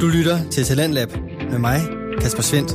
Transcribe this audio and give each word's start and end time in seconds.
Du 0.00 0.06
lytter 0.06 0.50
til 0.50 0.64
Talentlab 0.64 1.08
med 1.50 1.58
mig, 1.58 1.80
Kasper 2.20 2.42
Svendt. 2.42 2.72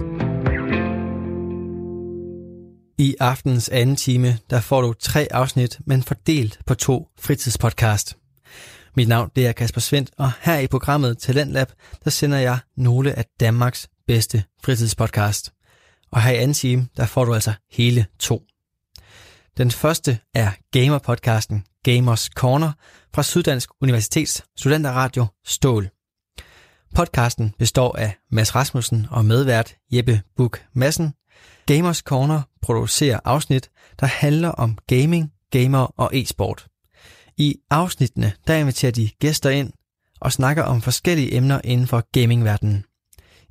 I 2.98 3.16
aftens 3.20 3.70
anden 3.70 3.96
time, 3.96 4.38
der 4.50 4.62
får 4.62 4.82
du 4.82 4.94
tre 4.94 5.28
afsnit, 5.32 5.80
men 5.86 6.04
fordelt 6.04 6.60
på 6.66 6.76
to 6.76 7.08
fritidspodcast. 7.20 8.18
Mit 8.96 9.08
navn 9.08 9.30
det 9.36 9.48
er 9.48 9.52
Kasper 9.52 9.82
Svendt, 9.82 10.12
og 10.18 10.32
her 10.42 10.60
i 10.60 10.68
programmet 10.68 11.18
Talentlab, 11.18 11.68
der 12.04 12.10
sender 12.10 12.38
jeg 12.38 12.60
nogle 12.78 13.14
af 13.14 13.26
Danmarks 13.40 13.90
bedste 14.08 14.44
fritidspodcast. 14.64 15.54
Og 16.12 16.22
her 16.22 16.32
i 16.32 16.38
anden 16.38 16.54
time, 16.54 16.88
der 16.98 17.06
får 17.06 17.26
du 17.26 17.34
altså 17.34 17.54
hele 17.72 18.06
to. 18.20 18.42
Den 19.58 19.72
første 19.72 20.20
er 20.34 20.52
gamerpodcasten 20.72 21.64
Gamers 21.84 22.26
Corner 22.26 22.72
fra 23.16 23.24
Syddansk 23.24 23.70
Universitets 23.82 24.44
studenterradio 24.58 25.26
Stål. 25.46 25.90
Podcasten 26.96 27.54
består 27.60 27.96
af 27.98 28.18
Mads 28.32 28.56
Rasmussen 28.56 29.08
og 29.12 29.26
medvært 29.26 29.76
Jeppe 29.92 30.22
Buk 30.38 30.62
Madsen. 30.74 31.14
Gamers 31.66 31.98
Corner 31.98 32.42
producerer 32.62 33.20
afsnit, 33.26 33.70
der 34.00 34.06
handler 34.06 34.50
om 34.50 34.78
gaming, 34.88 35.32
gamer 35.52 35.94
og 35.98 36.10
e-sport. 36.14 36.68
I 37.38 37.56
afsnittene 37.70 38.34
der 38.48 38.56
inviterer 38.56 38.92
de 38.92 39.10
gæster 39.20 39.50
ind 39.50 39.74
og 40.20 40.32
snakker 40.32 40.64
om 40.64 40.82
forskellige 40.82 41.36
emner 41.36 41.62
inden 41.64 41.88
for 41.88 42.04
gamingverdenen. 42.12 42.86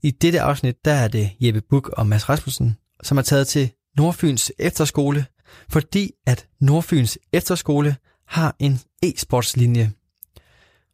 I 0.02 0.10
dette 0.10 0.40
afsnit 0.40 0.84
der 0.84 0.92
er 0.92 1.08
det 1.08 1.30
Jeppe 1.40 1.60
Buk 1.70 1.88
og 1.88 2.06
Mads 2.06 2.28
Rasmussen, 2.28 2.76
som 3.02 3.18
er 3.18 3.22
taget 3.22 3.48
til 3.48 3.70
Nordfyns 3.96 4.52
Efterskole, 4.58 5.26
fordi 5.68 6.10
at 6.26 6.46
Nordfyns 6.60 7.18
Efterskole 7.32 7.96
har 8.26 8.56
en 8.58 8.80
e-sportslinje, 9.04 9.90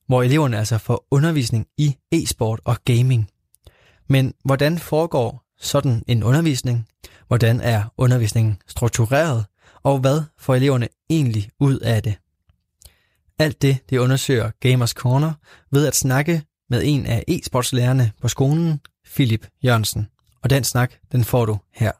hvor 0.06 0.23
eleverne 0.23 0.59
altså 0.59 0.78
får 0.78 1.06
undervisning 1.10 1.66
i 1.78 1.96
e-sport 2.12 2.60
og 2.64 2.77
gaming. 2.84 3.30
Men 4.09 4.34
hvordan 4.44 4.78
foregår 4.78 5.42
sådan 5.58 6.03
en 6.06 6.22
undervisning? 6.22 6.89
Hvordan 7.28 7.61
er 7.61 7.83
undervisningen 7.98 8.58
struktureret? 8.66 9.44
Og 9.83 9.98
hvad 9.98 10.22
får 10.39 10.55
eleverne 10.55 10.89
egentlig 11.11 11.50
ud 11.61 11.78
af 11.78 12.03
det? 12.03 12.14
Alt 13.39 13.62
det, 13.62 13.78
det 13.91 13.98
undersøger 13.98 14.50
Gamers 14.61 14.91
Corner 14.91 15.33
ved 15.70 15.86
at 15.86 15.94
snakke 15.94 16.42
med 16.70 16.83
en 16.84 17.06
af 17.06 17.25
e-sportslærerne 17.28 18.11
på 18.22 18.28
skolen, 18.28 18.81
Philip 19.14 19.47
Jørgensen. 19.64 20.09
Og 20.42 20.50
den 20.50 20.64
snak, 20.64 20.94
den 21.12 21.25
får 21.25 21.47
du 21.47 21.59
her. 21.75 21.92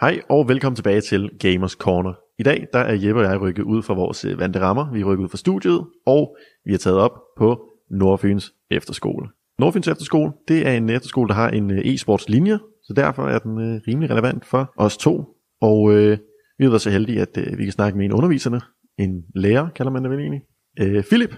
Hej 0.00 0.20
og 0.30 0.48
velkommen 0.48 0.76
tilbage 0.76 1.00
til 1.00 1.30
Gamers 1.40 1.72
Corner. 1.72 2.23
I 2.38 2.42
dag 2.42 2.66
der 2.72 2.78
er 2.78 2.94
Jeppe 3.06 3.20
og 3.20 3.24
jeg 3.32 3.40
rykket 3.40 3.62
ud 3.62 3.82
fra 3.82 3.94
vores 3.94 4.24
øh, 4.24 4.38
vante 4.38 4.60
rammer. 4.60 4.92
Vi 4.92 5.00
er 5.00 5.04
rykket 5.04 5.24
ud 5.24 5.28
fra 5.28 5.36
studiet, 5.36 5.80
og 6.06 6.36
vi 6.64 6.74
er 6.74 6.78
taget 6.78 6.98
op 6.98 7.12
på 7.38 7.68
Nordfyns 7.90 8.54
Efterskole. 8.70 9.28
Nordfyns 9.58 9.88
Efterskole, 9.88 10.32
det 10.48 10.66
er 10.68 10.72
en 10.72 10.90
efterskole, 10.90 11.28
der 11.28 11.34
har 11.34 11.50
en 11.50 11.70
øh, 11.70 11.78
e-sportslinje, 11.78 12.58
så 12.82 12.92
derfor 12.96 13.28
er 13.28 13.38
den 13.38 13.58
øh, 13.60 13.80
rimelig 13.88 14.10
relevant 14.10 14.44
for 14.44 14.72
os 14.76 14.96
to. 14.96 15.24
Og 15.60 15.94
øh, 15.94 16.18
vi 16.58 16.64
har 16.64 16.70
været 16.70 16.80
så 16.82 16.90
heldige, 16.90 17.20
at 17.20 17.38
øh, 17.38 17.58
vi 17.58 17.64
kan 17.64 17.72
snakke 17.72 17.98
med 17.98 18.04
en 18.06 18.12
underviserne, 18.12 18.60
en 18.98 19.22
lærer, 19.34 19.68
kalder 19.76 19.92
man 19.92 20.02
det 20.02 20.10
vel 20.10 20.20
egentlig. 20.20 20.42
Øh, 20.80 21.04
Philip, 21.04 21.34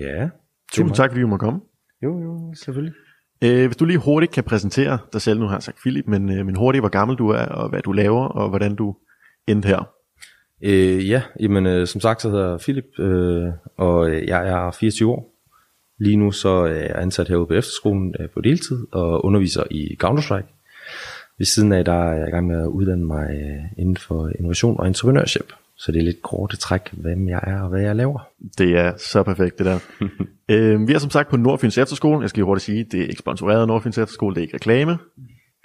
Ja. 0.00 0.28
tusind 0.72 0.94
tak, 0.96 1.10
fordi 1.10 1.20
du 1.22 1.26
må 1.26 1.36
komme. 1.36 1.60
Jo, 2.02 2.20
jo, 2.20 2.54
selvfølgelig. 2.54 2.94
Øh, 3.44 3.66
hvis 3.66 3.76
du 3.76 3.84
lige 3.84 3.98
hurtigt 3.98 4.32
kan 4.32 4.44
præsentere 4.44 4.98
dig 5.12 5.20
selv, 5.20 5.40
nu 5.40 5.46
har 5.46 5.54
jeg 5.54 5.62
sagt 5.62 5.78
Philip, 5.82 6.06
men, 6.06 6.38
øh, 6.38 6.46
men 6.46 6.56
hurtigt, 6.56 6.82
hvor 6.82 6.88
gammel 6.88 7.16
du 7.16 7.28
er, 7.28 7.46
og 7.46 7.68
hvad 7.70 7.82
du 7.82 7.92
laver, 7.92 8.24
og 8.24 8.48
hvordan 8.48 8.74
du 8.74 8.96
endte 9.48 9.66
her. 9.68 9.88
Øh, 10.62 11.08
ja, 11.08 11.22
jamen, 11.40 11.66
øh, 11.66 11.86
som 11.86 12.00
sagt, 12.00 12.22
så 12.22 12.30
hedder 12.30 12.50
jeg 12.50 12.60
Philip, 12.60 12.98
øh, 12.98 13.52
og 13.76 14.10
øh, 14.10 14.28
jeg 14.28 14.48
er 14.48 14.70
24 14.70 15.10
år. 15.10 15.34
Lige 15.98 16.16
nu 16.16 16.32
så 16.32 16.66
øh, 16.66 16.76
er 16.76 16.82
jeg 16.82 16.96
ansat 16.96 17.28
herude 17.28 17.46
på 17.46 17.54
efterskolen 17.54 18.14
øh, 18.20 18.28
på 18.28 18.40
deltid 18.40 18.86
og 18.92 19.24
underviser 19.24 19.62
i 19.70 19.96
Counter-Strike. 20.04 20.54
Ved 21.38 21.46
siden 21.46 21.72
af, 21.72 21.84
der 21.84 22.10
er 22.10 22.14
jeg 22.18 22.28
i 22.28 22.30
gang 22.30 22.46
med 22.46 22.62
at 22.62 22.66
uddanne 22.66 23.04
mig 23.04 23.30
øh, 23.30 23.64
inden 23.78 23.96
for 23.96 24.30
innovation 24.38 24.80
og 24.80 24.86
entreprenørship. 24.86 25.52
Så 25.76 25.92
det 25.92 25.98
er 25.98 26.04
lidt 26.04 26.22
korte 26.22 26.56
træk, 26.56 26.92
hvem 26.92 27.28
jeg 27.28 27.40
er 27.42 27.60
og 27.60 27.68
hvad 27.68 27.80
jeg 27.80 27.96
laver. 27.96 28.28
Det 28.58 28.76
er 28.78 28.96
så 28.96 29.22
perfekt, 29.22 29.58
det 29.58 29.66
der. 29.66 29.78
øh, 30.54 30.88
vi 30.88 30.92
er 30.92 30.98
som 30.98 31.10
sagt 31.10 31.30
på 31.30 31.36
Nordfyns 31.36 31.78
Efterskole. 31.78 32.20
Jeg 32.20 32.30
skal 32.30 32.38
lige 32.38 32.46
hurtigt 32.46 32.64
sige, 32.64 32.84
det 32.84 33.00
er 33.00 33.04
ikke 33.04 33.18
sponsoreret 33.18 33.60
af 33.60 33.66
Nordfyns 33.66 33.98
Efterskole, 33.98 34.34
det 34.34 34.40
er 34.40 34.42
ikke 34.42 34.54
reklame. 34.54 34.98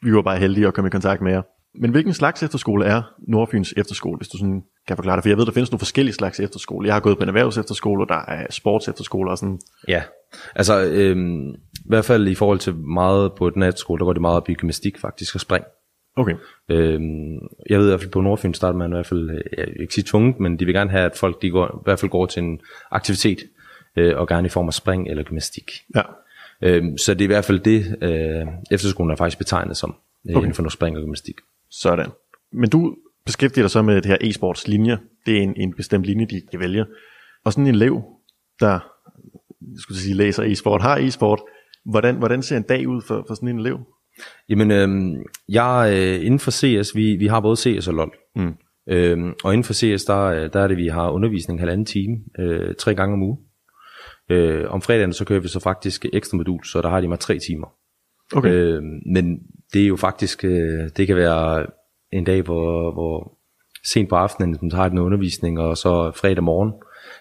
Vi 0.03 0.13
var 0.13 0.22
bare 0.22 0.38
heldige 0.38 0.68
at 0.68 0.73
komme 0.73 0.88
i 0.88 0.91
kontakt 0.91 1.22
med 1.22 1.31
jer. 1.31 1.41
Men 1.75 1.91
hvilken 1.91 2.13
slags 2.13 2.44
efterskole 2.44 2.85
er 2.85 3.01
Nordfyns 3.28 3.73
Efterskole, 3.78 4.17
hvis 4.17 4.28
du 4.28 4.38
sådan 4.38 4.63
kan 4.88 4.97
forklare 4.97 5.16
det? 5.16 5.23
For 5.23 5.29
jeg 5.29 5.38
ved, 5.38 5.45
der 5.45 5.51
findes 5.51 5.72
nogle 5.72 5.79
forskellige 5.79 6.13
slags 6.13 6.39
efterskole. 6.39 6.88
Jeg 6.88 6.95
har 6.95 7.00
gået 7.00 7.17
på 7.17 7.23
en 7.23 7.29
erhvervsefterskole, 7.29 8.03
og 8.03 8.09
der 8.09 8.25
er 8.28 8.47
sportsefterskole 8.50 9.31
og 9.31 9.38
sådan. 9.38 9.59
Ja, 9.88 10.03
altså 10.56 10.85
øh, 10.85 11.17
i 11.75 11.88
hvert 11.89 12.06
fald 12.06 12.28
i 12.28 12.35
forhold 12.35 12.59
til 12.59 12.75
meget 12.75 13.31
på 13.38 13.50
den 13.50 13.78
skole, 13.78 14.00
der 14.00 14.06
går 14.06 14.13
det 14.13 14.22
meget 14.22 14.38
op 14.38 14.50
i 14.50 14.53
gymnastik 14.53 15.00
faktisk 15.00 15.35
og 15.35 15.41
spring. 15.41 15.66
Okay. 16.16 16.33
Øhm, 16.69 17.33
jeg 17.69 17.79
ved 17.79 17.88
i 17.88 17.89
hvert 17.89 18.00
fald 18.00 18.12
på 18.12 18.22
Nordfyn 18.22 18.53
starter 18.53 18.78
man 18.78 18.91
i 18.91 18.95
hvert 18.95 19.06
fald, 19.06 19.29
øh, 19.29 19.41
jeg 19.57 19.67
vil 19.67 19.81
ikke 19.81 19.94
sige 19.94 20.06
tvunget, 20.07 20.39
men 20.39 20.59
de 20.59 20.66
vil 20.66 20.73
gerne 20.73 20.89
have, 20.89 21.06
at 21.06 21.17
folk 21.17 21.41
de 21.41 21.50
går, 21.50 21.67
i 21.67 21.83
hvert 21.83 22.00
fald 22.00 22.12
går 22.12 22.25
til 22.25 22.44
en 22.44 22.59
aktivitet, 22.91 23.39
øh, 23.97 24.17
og 24.17 24.28
gerne 24.28 24.45
i 24.45 24.50
form 24.50 24.67
af 24.67 24.73
spring 24.73 25.09
eller 25.09 25.23
gymnastik. 25.23 25.72
Ja. 25.95 26.01
Øhm, 26.62 26.97
så 26.97 27.13
det 27.13 27.22
er 27.22 27.25
i 27.25 27.28
hvert 27.28 27.45
fald 27.45 27.59
det, 27.59 27.97
øh, 28.01 28.47
efterskolen 28.72 29.12
er 29.12 29.16
faktisk 29.16 29.38
betegnet 29.38 29.78
som, 29.78 29.95
øh, 30.29 30.35
okay. 30.35 30.44
inden 30.44 30.53
for 30.53 30.62
noget 30.62 30.73
spring 30.73 30.97
og 30.97 31.03
gymnastik. 31.03 31.35
Sådan. 31.81 32.09
Men 32.51 32.69
du 32.69 32.95
beskæftiger 33.25 33.63
dig 33.63 33.72
så 33.72 33.81
med 33.81 33.95
det 33.95 34.06
her 34.06 34.17
e-sports 34.23 34.67
linje. 34.67 34.97
Det 35.25 35.38
er 35.38 35.41
en, 35.41 35.53
en 35.57 35.73
bestemt 35.73 36.06
linje, 36.06 36.25
de 36.25 36.41
kan 36.51 36.59
vælge. 36.59 36.85
Og 37.45 37.53
sådan 37.53 37.67
en 37.67 37.75
elev, 37.75 38.03
der 38.59 38.79
jeg 39.61 39.79
skulle 39.79 39.97
sige, 39.97 40.16
læser 40.16 40.44
e-sport, 40.44 40.81
har 40.81 40.97
e-sport, 40.97 41.41
hvordan, 41.85 42.16
hvordan 42.16 42.44
ser 42.44 42.57
en 42.57 42.63
dag 42.63 42.88
ud 42.88 43.01
for, 43.01 43.25
for 43.28 43.35
sådan 43.35 43.50
en 43.50 43.59
elev? 43.59 43.79
Jamen, 44.50 44.72
øhm, 44.72 45.16
jeg 45.50 45.94
øh, 45.95 46.25
inden 46.25 46.39
for 46.39 46.51
CS, 46.51 46.95
vi, 46.95 47.16
vi 47.16 47.28
har 47.28 47.39
både 47.39 47.57
CS 47.57 47.88
og 47.88 47.94
LoL. 47.94 48.12
Mm. 48.35 48.53
Øhm, 48.89 49.33
og 49.44 49.53
inden 49.53 49.63
for 49.63 49.73
CS, 49.73 50.06
der, 50.06 50.19
øh, 50.19 50.50
der 50.53 50.59
er 50.59 50.67
det, 50.67 50.78
vi 50.78 50.88
har 50.88 51.09
undervisning 51.09 51.59
halvanden 51.59 51.85
time, 51.85 52.17
øh, 52.39 52.75
tre 52.75 52.95
gange 52.95 53.13
om 53.13 53.22
ugen. 53.22 53.39
Øh, 54.29 54.69
om 54.69 54.81
fredagen, 54.81 55.13
så 55.13 55.25
kører 55.25 55.39
vi 55.39 55.47
så 55.47 55.59
faktisk 55.59 56.06
ekstra 56.13 56.38
modul, 56.38 56.63
så 56.63 56.81
der 56.81 56.89
har 56.89 57.01
de 57.01 57.07
mig 57.07 57.19
tre 57.19 57.39
timer. 57.39 57.67
Okay. 58.35 58.50
Øh, 58.50 58.83
men 59.13 59.39
det 59.73 59.84
er 59.84 59.88
jo 59.88 59.95
faktisk, 59.95 60.44
øh, 60.44 60.89
det 60.97 61.07
kan 61.07 61.16
være 61.16 61.66
en 62.11 62.23
dag, 62.23 62.41
hvor, 62.41 62.94
hvor 62.94 63.38
sent 63.85 64.09
på 64.09 64.16
aftenen, 64.16 64.72
så 64.72 64.78
har 64.78 64.89
de 64.89 64.94
en 64.94 65.00
undervisning, 65.00 65.59
og 65.59 65.78
så 65.78 66.11
fredag 66.16 66.44
morgen 66.44 66.73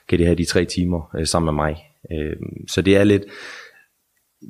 kan 0.08 0.18
de 0.18 0.24
have 0.24 0.36
de 0.36 0.44
tre 0.44 0.64
timer 0.64 1.10
øh, 1.18 1.26
sammen 1.26 1.54
med 1.54 1.64
mig. 1.64 1.76
Øh, 2.12 2.36
så 2.68 2.82
det 2.82 2.96
er 2.96 3.04
lidt, 3.04 3.22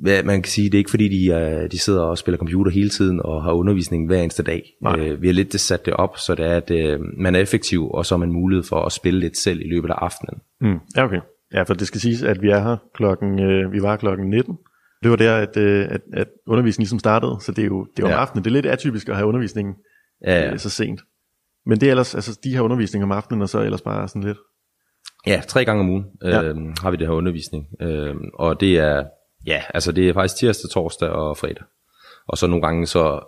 hvad 0.01 0.23
man 0.23 0.41
kan 0.41 0.49
sige, 0.49 0.65
det 0.65 0.73
er 0.73 0.79
ikke 0.79 0.89
fordi, 0.89 1.07
de, 1.07 1.31
er, 1.31 1.67
de 1.67 1.79
sidder 1.79 2.01
og 2.01 2.17
spiller 2.17 2.37
computer 2.37 2.71
hele 2.71 2.89
tiden 2.89 3.21
og 3.25 3.43
har 3.43 3.51
undervisning 3.51 4.07
hver 4.07 4.21
eneste 4.21 4.43
dag. 4.43 4.63
Nej. 4.81 4.99
Øh, 4.99 5.21
vi 5.21 5.27
har 5.27 5.33
lidt 5.33 5.61
sat 5.61 5.85
det 5.85 5.93
op, 5.93 6.17
så 6.17 6.35
det 6.35 6.45
er, 6.45 6.57
at 6.57 6.71
øh, 6.71 6.99
man 7.17 7.35
er 7.35 7.39
effektiv, 7.39 7.89
og 7.91 8.05
så 8.05 8.15
har 8.15 8.19
man 8.19 8.31
mulighed 8.31 8.63
for 8.63 8.85
at 8.85 8.91
spille 8.91 9.19
lidt 9.19 9.37
selv 9.37 9.61
i 9.61 9.69
løbet 9.69 9.89
af 9.89 9.95
aftenen. 9.97 10.41
Mm. 10.61 10.79
Ja, 10.95 11.03
okay. 11.03 11.19
Ja, 11.53 11.63
for 11.63 11.73
det 11.73 11.87
skal 11.87 12.01
siges, 12.01 12.23
at 12.23 12.41
vi 12.41 12.49
er 12.49 12.59
her 12.59 12.77
klokken, 12.95 13.39
øh, 13.39 13.71
vi 13.71 13.81
var 13.81 13.97
klokken 13.97 14.29
19. 14.29 14.57
Det 15.03 15.11
var 15.11 15.17
der, 15.17 15.35
at, 15.37 15.57
øh, 15.57 15.87
at, 15.89 16.01
at 16.13 16.27
undervisningen 16.47 16.83
ligesom 16.83 16.99
startede, 16.99 17.37
så 17.41 17.51
det 17.51 17.61
er 17.61 17.65
jo, 17.65 17.87
det 17.97 18.03
er 18.03 18.07
om 18.07 18.11
Ja. 18.11 18.17
aftenen. 18.17 18.43
Det 18.43 18.49
er 18.49 18.53
lidt 18.53 18.65
atypisk 18.65 19.09
at 19.09 19.15
have 19.15 19.27
undervisningen 19.27 19.75
Ja, 20.27 20.51
øh, 20.51 20.59
så 20.59 20.69
sent. 20.69 21.01
Men 21.65 21.79
det 21.79 21.87
er 21.87 21.91
ellers, 21.91 22.15
altså 22.15 22.39
de 22.43 22.53
her 22.53 22.61
undervisninger 22.61 23.05
om 23.05 23.11
aftenen, 23.11 23.41
og 23.41 23.49
så 23.49 23.61
ellers 23.61 23.81
bare 23.81 24.07
sådan 24.07 24.23
lidt. 24.23 24.37
Ja, 25.27 25.41
tre 25.47 25.65
gange 25.65 25.79
om 25.79 25.89
ugen 25.89 26.05
Ja. 26.23 26.43
øh, 26.43 26.55
har 26.81 26.91
vi 26.91 26.97
det 26.97 27.07
her 27.07 27.13
undervisning. 27.13 27.65
Øh, 27.81 28.15
og 28.33 28.59
det 28.59 28.77
er, 28.79 29.03
ja, 29.47 29.61
altså 29.73 29.91
det 29.91 30.09
er 30.09 30.13
faktisk 30.13 30.35
tirsdag, 30.39 30.69
torsdag 30.69 31.09
og 31.09 31.37
fredag. 31.37 31.63
Og 32.27 32.37
så 32.37 32.47
nogle 32.47 32.61
gange, 32.61 32.87
så 32.87 33.19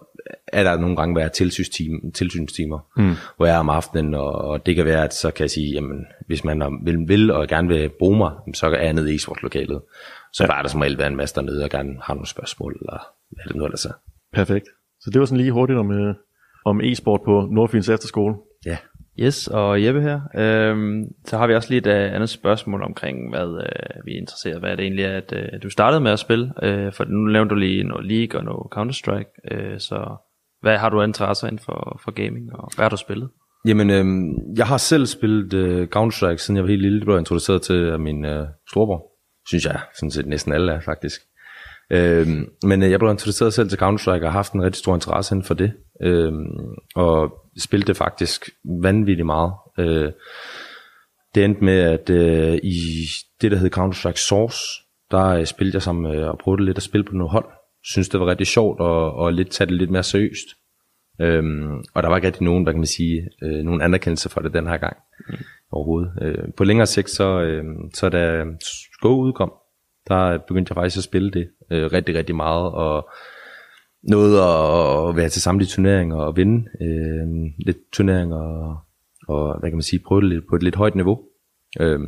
er 0.48 0.64
der 0.64 0.78
nogle 0.80 0.96
gange 0.96 1.16
være 1.16 1.30
tilsynstimer, 1.30 2.12
tilsynstimer 2.14 2.80
mm. 2.98 3.14
hvor 3.38 3.46
jeg 3.46 3.56
er 3.56 3.60
om 3.60 3.70
aftenen, 3.70 4.14
og, 4.14 4.32
og 4.32 4.66
det 4.66 4.76
kan 4.76 4.86
være, 4.86 5.04
at 5.04 5.14
så 5.14 5.32
kan 5.32 5.44
jeg 5.44 5.50
sige, 5.52 5.72
jamen, 5.74 6.06
hvis 6.28 6.44
man 6.44 6.62
er- 6.62 6.84
vil, 6.86 6.98
vil 7.08 7.32
og 7.32 7.48
gerne 7.48 7.68
vil 7.68 7.90
bruge 8.00 8.18
mig, 8.18 8.32
så 8.54 8.68
er 8.68 8.84
jeg 8.84 8.94
nede 8.94 9.14
i 9.14 9.16
e-sportslokalet. 9.16 9.82
Så 10.36 10.44
ja. 10.44 10.48
bare 10.48 10.58
er 10.58 10.62
der 10.62 10.70
som 10.70 10.82
regel 10.82 10.98
være 10.98 11.08
en 11.08 11.16
masse 11.16 11.36
dernede, 11.36 11.64
og 11.64 11.70
gerne 11.70 11.94
har 12.02 12.14
nogle 12.14 12.28
spørgsmål, 12.28 12.76
eller 12.82 13.00
hvad 13.30 13.44
det 13.48 13.56
nu 13.56 13.66
ellers 13.66 13.86
er. 13.86 13.96
Perfekt. 14.34 14.68
Så 15.02 15.10
det 15.10 15.20
var 15.20 15.26
sådan 15.26 15.42
lige 15.42 15.52
hurtigt 15.52 15.80
om, 15.80 15.92
øh, 15.92 16.16
om 16.66 16.82
e-sport 16.82 17.22
på 17.26 17.48
Nordfyns 17.52 17.90
Efterskole. 17.90 18.36
Ja. 18.66 18.78
Yes, 19.20 19.48
og 19.48 19.84
Jeppe 19.84 20.02
her. 20.02 20.20
Øhm, 20.38 21.04
så 21.26 21.38
har 21.38 21.48
vi 21.48 21.56
også 21.56 21.70
lige 21.70 21.80
et 21.80 21.88
uh, 21.88 22.16
andet 22.16 22.30
spørgsmål 22.30 22.84
omkring, 22.84 23.30
hvad 23.30 23.48
uh, 23.48 24.06
vi 24.06 24.12
er 24.12 24.18
interesseret 24.18 24.60
Hvad 24.60 24.72
er 24.72 24.76
det 24.76 24.84
egentlig 24.84 25.06
at 25.06 25.34
uh, 25.34 25.64
du 25.64 25.70
startede 25.70 26.02
med 26.02 26.12
at 26.12 26.20
spille? 26.20 26.46
Uh, 26.46 26.94
for 26.94 27.04
nu 27.06 27.32
nævnte 27.32 27.56
du 27.56 27.60
lige 27.60 27.84
noget 27.84 28.06
League 28.06 28.40
og 28.40 28.46
noget 28.46 28.66
Counter-Strike. 28.76 29.32
Uh, 29.52 29.78
så 29.78 30.16
hvad 30.62 30.78
har 30.78 30.90
du 30.90 31.02
interesser 31.02 31.48
inden 31.48 31.64
for, 31.66 32.02
for 32.04 32.12
gaming, 32.12 32.54
og 32.54 32.72
hvad 32.76 32.84
har 32.84 32.90
du 32.90 32.98
spillet? 32.98 33.30
Jamen, 33.68 33.90
øhm, 33.90 34.34
jeg 34.58 34.68
har 34.68 34.78
selv 34.78 35.06
spillet 35.06 35.54
øh, 35.54 35.88
Counter-Strike, 35.96 36.38
siden 36.38 36.56
jeg 36.56 36.64
var 36.64 36.70
helt 36.70 36.82
lille. 36.82 36.98
Det 36.98 37.06
blev 37.06 37.16
jeg 37.16 37.20
introduceret 37.20 37.62
til 37.62 37.90
af 37.90 38.00
min 38.00 38.26
øh, 38.26 38.48
storebror. 38.70 39.15
Synes 39.48 39.66
jeg, 39.66 39.80
sådan 39.96 40.12
set 40.12 40.26
næsten 40.26 40.54
alle 40.54 40.72
er, 40.72 40.80
faktisk. 40.80 41.22
Øhm, 41.90 42.50
men 42.64 42.84
øh, 42.84 42.92
jeg 42.92 43.00
blev 43.00 43.12
introduceret 43.12 43.54
selv 43.54 43.70
til 43.70 43.78
Counter-Strike 43.78 44.12
og 44.12 44.22
har 44.22 44.30
haft 44.30 44.54
en 44.54 44.64
rigtig 44.64 44.80
stor 44.80 44.96
interesse 44.96 45.36
inden 45.36 45.48
for 45.48 45.54
det. 45.54 45.74
Øhm, 46.02 46.76
og 46.96 47.34
spillede 47.60 47.88
det 47.88 47.98
faktisk 47.98 48.50
vanvittigt 48.82 49.26
meget. 49.26 49.54
Øh, 49.80 50.12
det 51.36 51.46
endte 51.46 51.64
med, 51.64 51.80
at 51.80 52.10
øh, 52.10 52.60
i 52.64 52.78
det, 53.42 53.52
der 53.52 53.58
hed 53.58 53.78
Counter-Strike 53.78 54.28
Source, 54.28 54.60
der 55.12 55.26
øh, 55.26 55.46
spillede 55.46 55.76
jeg 55.76 55.82
sammen 55.82 56.12
med, 56.12 56.22
øh, 56.22 56.28
og 56.28 56.38
prøvede 56.38 56.66
lidt 56.66 56.78
at 56.78 56.84
spille 56.84 57.04
på 57.04 57.14
noget 57.14 57.32
hold. 57.32 57.46
synes 57.84 58.10
det 58.10 58.20
var 58.20 58.26
rigtig 58.26 58.48
sjovt 58.48 58.80
og, 58.80 59.14
og 59.14 59.34
lidt 59.34 59.50
tage 59.50 59.68
det 59.68 59.76
lidt 59.76 59.90
mere 59.90 60.04
seriøst. 60.04 60.48
Øhm, 61.22 61.84
og 61.94 62.04
der 62.04 62.10
var 62.10 62.16
ikke 62.16 62.28
rigtig 62.28 62.44
nogen, 62.44 62.66
der 62.66 62.72
kan 62.72 62.80
man 62.80 62.88
sige, 62.88 63.30
øh, 63.44 63.64
nogen 63.64 63.82
anerkendelse 63.82 64.30
for 64.30 64.42
det 64.42 64.54
den 64.54 64.68
her 64.68 64.78
gang 64.78 64.98
mm 65.30 65.36
overhovedet. 65.76 66.12
Øh, 66.22 66.54
på 66.58 66.64
længere 66.64 66.86
sigt, 66.86 67.10
så, 67.10 67.42
øh, 67.42 67.64
så 67.94 68.10
da 68.10 68.44
Sko 69.00 69.20
udkom, 69.20 69.54
der 70.08 70.38
begyndte 70.38 70.72
jeg 70.72 70.76
faktisk 70.76 70.98
at 70.98 71.04
spille 71.04 71.32
det 71.32 71.48
øh, 71.72 71.92
rigtig, 71.94 72.16
rigtig 72.16 72.36
meget, 72.36 72.72
og 72.72 73.10
nåede 74.04 74.44
at, 74.44 75.10
at 75.10 75.16
være 75.16 75.30
til 75.30 75.42
samtlige 75.42 75.70
turneringer 75.70 76.16
og 76.16 76.38
vinde 76.38 76.70
øh, 76.82 77.28
lidt 77.66 77.78
turneringer, 77.94 78.38
og, 78.38 78.78
og 79.28 79.60
hvad 79.60 79.70
kan 79.70 79.78
man 79.78 79.84
sige, 79.84 80.04
prøve 80.08 80.22
det 80.22 80.30
lidt 80.30 80.48
på 80.50 80.56
et 80.56 80.64
lidt 80.64 80.76
højt 80.76 80.96
niveau. 80.96 81.20
Øh, 81.80 82.00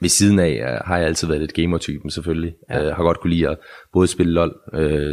ved 0.00 0.08
siden 0.08 0.38
af 0.38 0.80
har 0.84 0.98
jeg 0.98 1.06
altid 1.06 1.28
været 1.28 1.40
lidt 1.40 1.54
gamer-typen 1.54 2.10
selvfølgelig. 2.10 2.54
Ja. 2.70 2.90
Uh, 2.90 2.96
har 2.96 3.02
godt 3.02 3.20
kunne 3.20 3.30
lide 3.30 3.48
at 3.48 3.58
både 3.92 4.06
spille 4.06 4.32
LoL, 4.32 4.54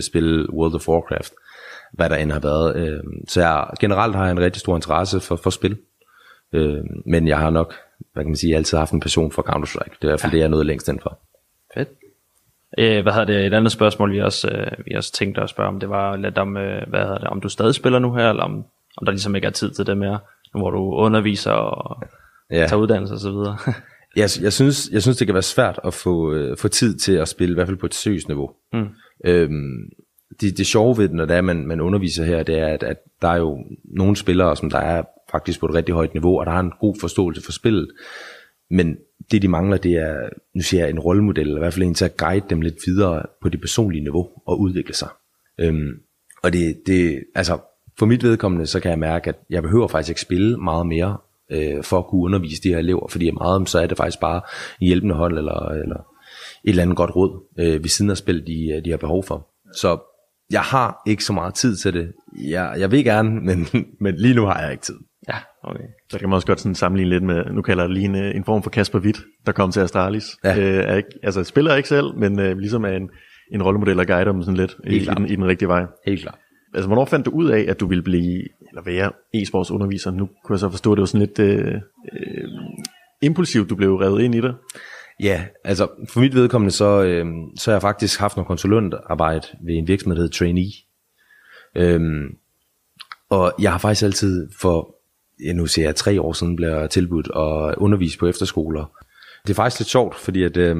spille 0.01 0.53
World 0.53 0.75
of 0.75 0.87
Warcraft, 0.87 1.33
hvad 1.93 2.09
der 2.09 2.15
end 2.15 2.31
har 2.31 2.39
været. 2.39 3.01
Så 3.27 3.41
jeg, 3.41 3.67
generelt 3.79 4.15
har 4.15 4.23
jeg 4.23 4.31
en 4.31 4.39
rigtig 4.39 4.59
stor 4.59 4.75
interesse 4.75 5.19
for, 5.19 5.35
for 5.35 5.49
spil. 5.49 5.77
Uh, 6.55 6.85
men 7.05 7.27
jeg 7.27 7.37
har 7.37 7.49
nok, 7.49 7.73
hvad 8.13 8.23
kan 8.23 8.29
man 8.29 8.35
sige, 8.35 8.55
altid 8.55 8.77
haft 8.77 8.91
en 8.91 8.99
passion 8.99 9.31
for 9.31 9.41
Counter-Strike. 9.41 9.95
Det 10.01 10.03
er 10.03 10.07
i 10.07 10.11
hvert 10.11 10.21
fald 10.21 10.31
ja. 10.31 10.35
det, 10.35 10.41
jeg 10.41 10.49
nåede 10.49 10.65
længst 10.65 10.87
ind 10.87 10.99
for. 10.99 11.19
Fedt. 11.73 11.89
Øh, 12.77 13.03
hvad 13.03 13.13
hedder 13.13 13.25
det, 13.25 13.45
et 13.45 13.53
andet 13.53 13.71
spørgsmål, 13.71 14.11
vi 14.11 14.21
også, 14.21 14.49
øh, 14.49 14.85
vi 14.85 14.93
også 14.95 15.13
tænkte 15.13 15.41
at 15.41 15.49
spørge 15.49 15.69
om, 15.69 15.79
det 15.79 15.89
var 15.89 16.15
lidt 16.15 16.37
om, 16.37 16.57
øh, 16.57 16.89
hvad 16.89 16.99
hedder 16.99 17.17
det, 17.17 17.27
om 17.27 17.41
du 17.41 17.49
stadig 17.49 17.75
spiller 17.75 17.99
nu 17.99 18.13
her, 18.13 18.29
eller 18.29 18.43
om, 18.43 18.55
om 18.97 19.05
der 19.05 19.11
ligesom 19.11 19.35
ikke 19.35 19.47
er 19.47 19.51
tid 19.51 19.71
til 19.71 19.87
det 19.87 19.97
mere, 19.97 20.19
nu 20.53 20.59
hvor 20.59 20.69
du 20.69 20.93
underviser 20.93 21.51
og 21.51 22.03
ja. 22.51 22.67
tager 22.67 22.81
uddannelse 22.81 23.13
og 23.13 23.19
så 23.19 23.31
videre. 23.31 23.57
jeg, 24.21 24.29
jeg, 24.41 24.53
synes, 24.53 24.89
jeg 24.91 25.01
synes, 25.01 25.17
det 25.17 25.27
kan 25.27 25.33
være 25.33 25.43
svært 25.43 25.79
at 25.83 25.93
få, 25.93 26.33
øh, 26.33 26.57
få 26.57 26.67
tid 26.67 26.97
til 26.97 27.13
at 27.13 27.27
spille, 27.27 27.53
i 27.53 27.55
hvert 27.55 27.67
fald 27.67 27.77
på 27.77 27.85
et 27.85 27.93
seriøst 27.93 28.27
niveau. 28.27 28.51
Mm. 28.73 28.87
Øhm, 29.25 29.89
det, 30.41 30.57
det 30.57 30.67
sjove 30.67 30.97
ved 30.97 31.07
det, 31.07 31.15
når 31.15 31.25
det 31.25 31.35
er, 31.35 31.41
man, 31.41 31.67
man 31.67 31.81
underviser 31.81 32.23
her, 32.23 32.43
det 32.43 32.59
er, 32.59 32.67
at, 32.67 32.83
at 32.83 32.97
der 33.21 33.27
er 33.27 33.37
jo 33.37 33.65
nogle 33.83 34.15
spillere, 34.15 34.55
som 34.55 34.69
der 34.69 34.79
er 34.79 35.03
faktisk 35.35 35.59
på 35.59 35.65
et 35.65 35.73
rigtig 35.73 35.95
højt 35.95 36.13
niveau, 36.13 36.39
og 36.39 36.45
der 36.45 36.51
har 36.51 36.59
en 36.59 36.73
god 36.79 36.95
forståelse 36.99 37.41
for 37.41 37.51
spillet. 37.51 37.87
Men 38.69 38.97
det, 39.31 39.41
de 39.41 39.47
mangler, 39.47 39.77
det 39.77 39.91
er, 39.91 40.29
nu 40.55 40.61
siger 40.61 40.81
jeg, 40.81 40.89
en 40.89 40.99
rollemodel, 40.99 41.41
eller 41.41 41.55
i 41.55 41.59
hvert 41.59 41.73
fald 41.73 41.85
en 41.85 41.93
til 41.93 42.05
at 42.05 42.17
guide 42.17 42.45
dem 42.49 42.61
lidt 42.61 42.75
videre 42.85 43.23
på 43.41 43.49
det 43.49 43.61
personlige 43.61 44.03
niveau 44.03 44.27
og 44.47 44.59
udvikle 44.59 44.93
sig. 44.93 45.09
Øhm, 45.59 45.91
og 46.43 46.53
det, 46.53 46.81
det, 46.85 47.23
altså, 47.35 47.57
for 47.99 48.05
mit 48.05 48.23
vedkommende, 48.23 48.65
så 48.65 48.79
kan 48.79 48.91
jeg 48.91 48.99
mærke, 48.99 49.29
at 49.29 49.35
jeg 49.49 49.63
behøver 49.63 49.87
faktisk 49.87 50.09
ikke 50.09 50.21
spille 50.21 50.57
meget 50.57 50.87
mere, 50.87 51.17
øh, 51.51 51.83
for 51.83 51.97
at 51.97 52.05
kunne 52.05 52.23
undervise 52.23 52.63
de 52.63 52.69
her 52.69 52.77
elever, 52.77 53.07
fordi 53.07 53.31
meget 53.31 53.55
om, 53.55 53.65
så 53.65 53.79
er 53.79 53.87
det 53.87 53.97
faktisk 53.97 54.19
bare 54.19 54.41
en 54.81 54.87
hjælpende 54.87 55.15
hånd, 55.15 55.37
eller, 55.37 55.67
eller 55.69 55.97
et 56.63 56.69
eller 56.69 56.83
andet 56.83 56.97
godt 56.97 57.15
råd, 57.15 57.43
øh, 57.59 57.83
ved 57.83 57.89
siden 57.89 58.11
af 58.11 58.17
spil, 58.17 58.47
de, 58.47 58.73
øh, 58.75 58.85
de 58.85 58.89
har 58.89 58.97
behov 58.97 59.23
for. 59.23 59.47
Så 59.73 59.97
jeg 60.51 60.61
har 60.61 61.01
ikke 61.07 61.23
så 61.23 61.33
meget 61.33 61.53
tid 61.53 61.75
til 61.75 61.93
det. 61.93 62.13
Jeg, 62.49 62.75
jeg 62.77 62.91
vil 62.91 63.03
gerne, 63.03 63.29
men, 63.47 63.67
men 63.99 64.15
lige 64.15 64.33
nu 64.33 64.45
har 64.45 64.61
jeg 64.61 64.71
ikke 64.71 64.83
tid. 64.83 64.95
Ja, 65.29 65.37
okay. 65.63 65.83
Så 66.09 66.19
kan 66.19 66.29
man 66.29 66.35
også 66.35 66.47
godt 66.47 66.59
sådan 66.59 66.75
sammenligne 66.75 67.09
lidt 67.09 67.23
med, 67.23 67.45
nu 67.53 67.61
kalder 67.61 67.83
jeg 67.83 67.89
det 67.89 67.97
lige 67.97 68.05
en, 68.05 68.15
en 68.15 68.43
form 68.45 68.63
for 68.63 68.69
Kasper 68.69 68.99
Witt, 68.99 69.19
der 69.45 69.51
kom 69.51 69.71
til 69.71 69.79
Astralis. 69.79 70.37
Ja. 70.43 70.59
Øh, 70.59 70.83
er 70.89 70.95
ikke, 70.95 71.09
altså 71.23 71.43
spiller 71.43 71.75
ikke 71.75 71.89
selv, 71.89 72.15
men 72.17 72.39
øh, 72.39 72.57
ligesom 72.57 72.85
er 72.85 72.89
en, 72.89 73.09
en 73.51 73.63
rollemodel 73.63 73.99
og 73.99 74.07
guider 74.07 74.31
dem 74.31 74.41
sådan 74.41 74.57
lidt 74.57 74.75
i, 74.87 74.95
i, 74.95 75.05
den, 75.05 75.25
i 75.25 75.35
den 75.35 75.45
rigtige 75.45 75.67
vej. 75.67 75.85
Helt 76.05 76.21
klart. 76.21 76.37
Altså 76.73 76.87
hvornår 76.87 77.05
fandt 77.05 77.25
du 77.25 77.31
ud 77.31 77.49
af, 77.49 77.65
at 77.67 77.79
du 77.79 77.87
ville 77.87 78.03
blive, 78.03 78.43
eller 78.69 78.81
være 78.85 79.11
e-sports 79.35 79.73
underviser? 79.73 80.11
Nu 80.11 80.29
kunne 80.45 80.53
jeg 80.53 80.59
så 80.59 80.69
forstå, 80.69 80.91
at 80.91 80.95
det 80.95 81.01
var 81.01 81.05
sådan 81.05 81.27
lidt 81.27 81.39
øh, 81.39 81.73
øh, 82.13 82.49
impulsivt, 83.21 83.69
du 83.69 83.75
blev 83.75 83.95
revet 83.95 84.21
ind 84.21 84.35
i 84.35 84.41
det. 84.41 84.55
Ja, 85.19 85.45
altså 85.63 85.87
for 86.09 86.19
mit 86.19 86.35
vedkommende, 86.35 86.71
så, 86.71 87.03
øh, 87.03 87.25
så 87.57 87.71
har 87.71 87.75
jeg 87.75 87.81
faktisk 87.81 88.19
haft 88.19 88.35
noget 88.35 88.47
konsulentarbejde 88.47 89.47
ved 89.65 89.75
en 89.75 89.87
virksomhed, 89.87 90.15
der 90.15 90.21
hedder 90.21 90.37
Trainee. 90.37 90.71
Øhm, 91.75 92.37
og 93.29 93.53
jeg 93.59 93.71
har 93.71 93.77
faktisk 93.77 94.03
altid 94.03 94.49
for 94.61 94.95
ja, 95.45 95.53
nu 95.53 95.67
ser 95.67 95.83
jeg 95.83 95.95
tre 95.95 96.21
år 96.21 96.33
siden, 96.33 96.55
bliver 96.55 96.87
tilbudt 96.87 97.27
at 97.27 97.75
undervise 97.77 98.17
på 98.17 98.27
efterskoler. 98.27 98.91
Det 99.43 99.49
er 99.49 99.55
faktisk 99.55 99.79
lidt 99.79 99.89
sjovt, 99.89 100.15
fordi 100.15 100.43
at, 100.43 100.57
øh, 100.57 100.75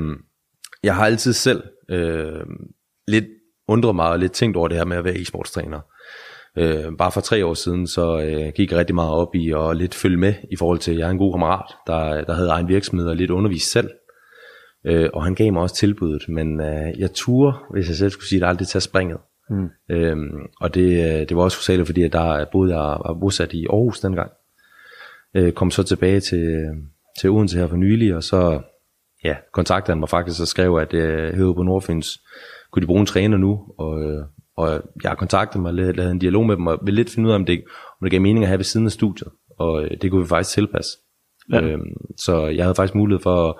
jeg 0.84 0.96
har 0.96 1.06
altid 1.06 1.34
selv 1.34 1.64
øh, 1.90 2.46
lidt 3.08 3.26
undret 3.68 3.96
mig 3.96 4.10
og 4.10 4.20
lidt 4.20 4.32
tænkt 4.32 4.58
over 4.58 4.68
det 4.68 4.78
her 4.78 4.86
med 4.86 4.98
at 4.98 5.04
være 5.04 5.16
e-sportstræner. 5.16 5.80
Øh, 6.58 6.98
bare 6.98 7.12
for 7.12 7.22
tre 7.22 7.46
år 7.46 7.54
siden, 7.54 7.88
så 7.88 8.20
øh, 8.20 8.52
gik 8.56 8.72
jeg 8.72 8.80
rigtig 8.80 8.96
meget 8.96 9.12
op 9.12 9.36
i 9.36 9.52
at 9.52 9.78
lidt 9.78 9.96
følge 9.96 10.18
med 10.18 10.34
i 10.52 10.56
forhold 10.56 10.80
til, 10.80 10.92
at 10.92 10.98
jeg 10.98 11.08
er 11.08 11.12
en 11.12 11.18
god 11.18 11.34
kammerat, 11.34 11.76
der, 11.88 12.24
der 12.24 12.34
havde 12.34 12.50
egen 12.50 12.68
virksomhed 12.68 13.08
og 13.08 13.16
lidt 13.16 13.32
undervist 13.32 13.72
selv. 13.72 13.90
Øh, 14.88 15.10
og 15.14 15.24
han 15.24 15.36
gav 15.36 15.54
mig 15.54 15.62
også 15.62 15.76
tilbuddet, 15.76 16.30
men 16.30 16.62
øh, 16.62 17.00
jeg 17.00 17.12
turde, 17.14 17.58
hvis 17.72 17.88
jeg 17.88 17.96
selv 17.96 18.12
skulle 18.12 18.28
sige 18.30 18.40
det, 18.40 18.48
aldrig 18.48 18.68
tage 18.68 18.82
springet. 18.82 19.18
Mm. 19.50 19.70
Øhm, 19.90 20.40
og 20.62 20.76
det, 20.76 20.82
øh, 20.82 21.30
det 21.30 21.38
var 21.38 21.44
også 21.44 21.58
hovedsageligt, 21.58 21.88
fordi 21.88 22.04
at 22.04 22.14
der 22.14 22.46
boede 22.52 22.76
jeg 22.76 22.82
var 22.82 23.18
bosat 23.20 23.54
i 23.54 23.66
Aarhus 23.66 24.00
dengang. 24.00 24.32
Øh, 25.36 25.54
kom 25.54 25.72
så 25.72 25.84
tilbage 25.84 26.20
til, 26.20 26.66
til 27.20 27.30
Odense 27.30 27.60
her 27.60 27.68
for 27.68 27.76
nylig, 27.76 28.16
og 28.16 28.24
så 28.24 28.62
ja, 29.24 29.36
kontaktede 29.54 29.92
han 29.92 30.00
mig 30.00 30.10
faktisk 30.10 30.42
og 30.42 30.48
skrev, 30.48 30.76
at 30.76 30.94
øh, 30.94 31.34
herude 31.34 31.56
på 31.56 31.64
Nordfyns 31.64 32.22
kunne 32.72 32.82
de 32.82 32.88
bruge 32.88 33.00
en 33.00 33.06
træner 33.06 33.38
nu, 33.38 33.60
og, 33.78 34.04
øh, 34.04 34.24
og 34.58 34.82
jeg 35.04 35.18
kontaktede 35.18 35.62
mig, 35.62 35.74
lavede 35.74 36.12
en 36.12 36.20
dialog 36.20 36.46
med 36.46 36.56
dem, 36.56 36.68
og 36.68 36.80
ville 36.84 36.96
lidt 36.96 37.10
finde 37.10 37.28
ud 37.28 37.32
af, 37.32 37.36
om 37.36 37.46
det, 37.46 37.64
om 38.02 38.06
det 38.06 38.12
gav 38.12 38.22
mening 38.22 38.44
at 38.44 38.48
have 38.48 38.58
ved 38.58 38.66
siden 38.66 38.86
af 38.86 38.92
studiet, 38.92 39.28
og 39.58 39.84
øh, 39.84 39.92
det 40.02 40.12
kunne 40.12 40.22
vi 40.22 40.28
faktisk 40.28 40.54
tilpasse. 40.54 40.92
Ja. 41.52 41.62
Øhm, 41.62 41.94
så 42.18 42.48
jeg 42.48 42.66
havde 42.66 42.76
faktisk 42.76 42.96
mulighed 42.96 43.22
for 43.22 43.50
at, 43.50 43.56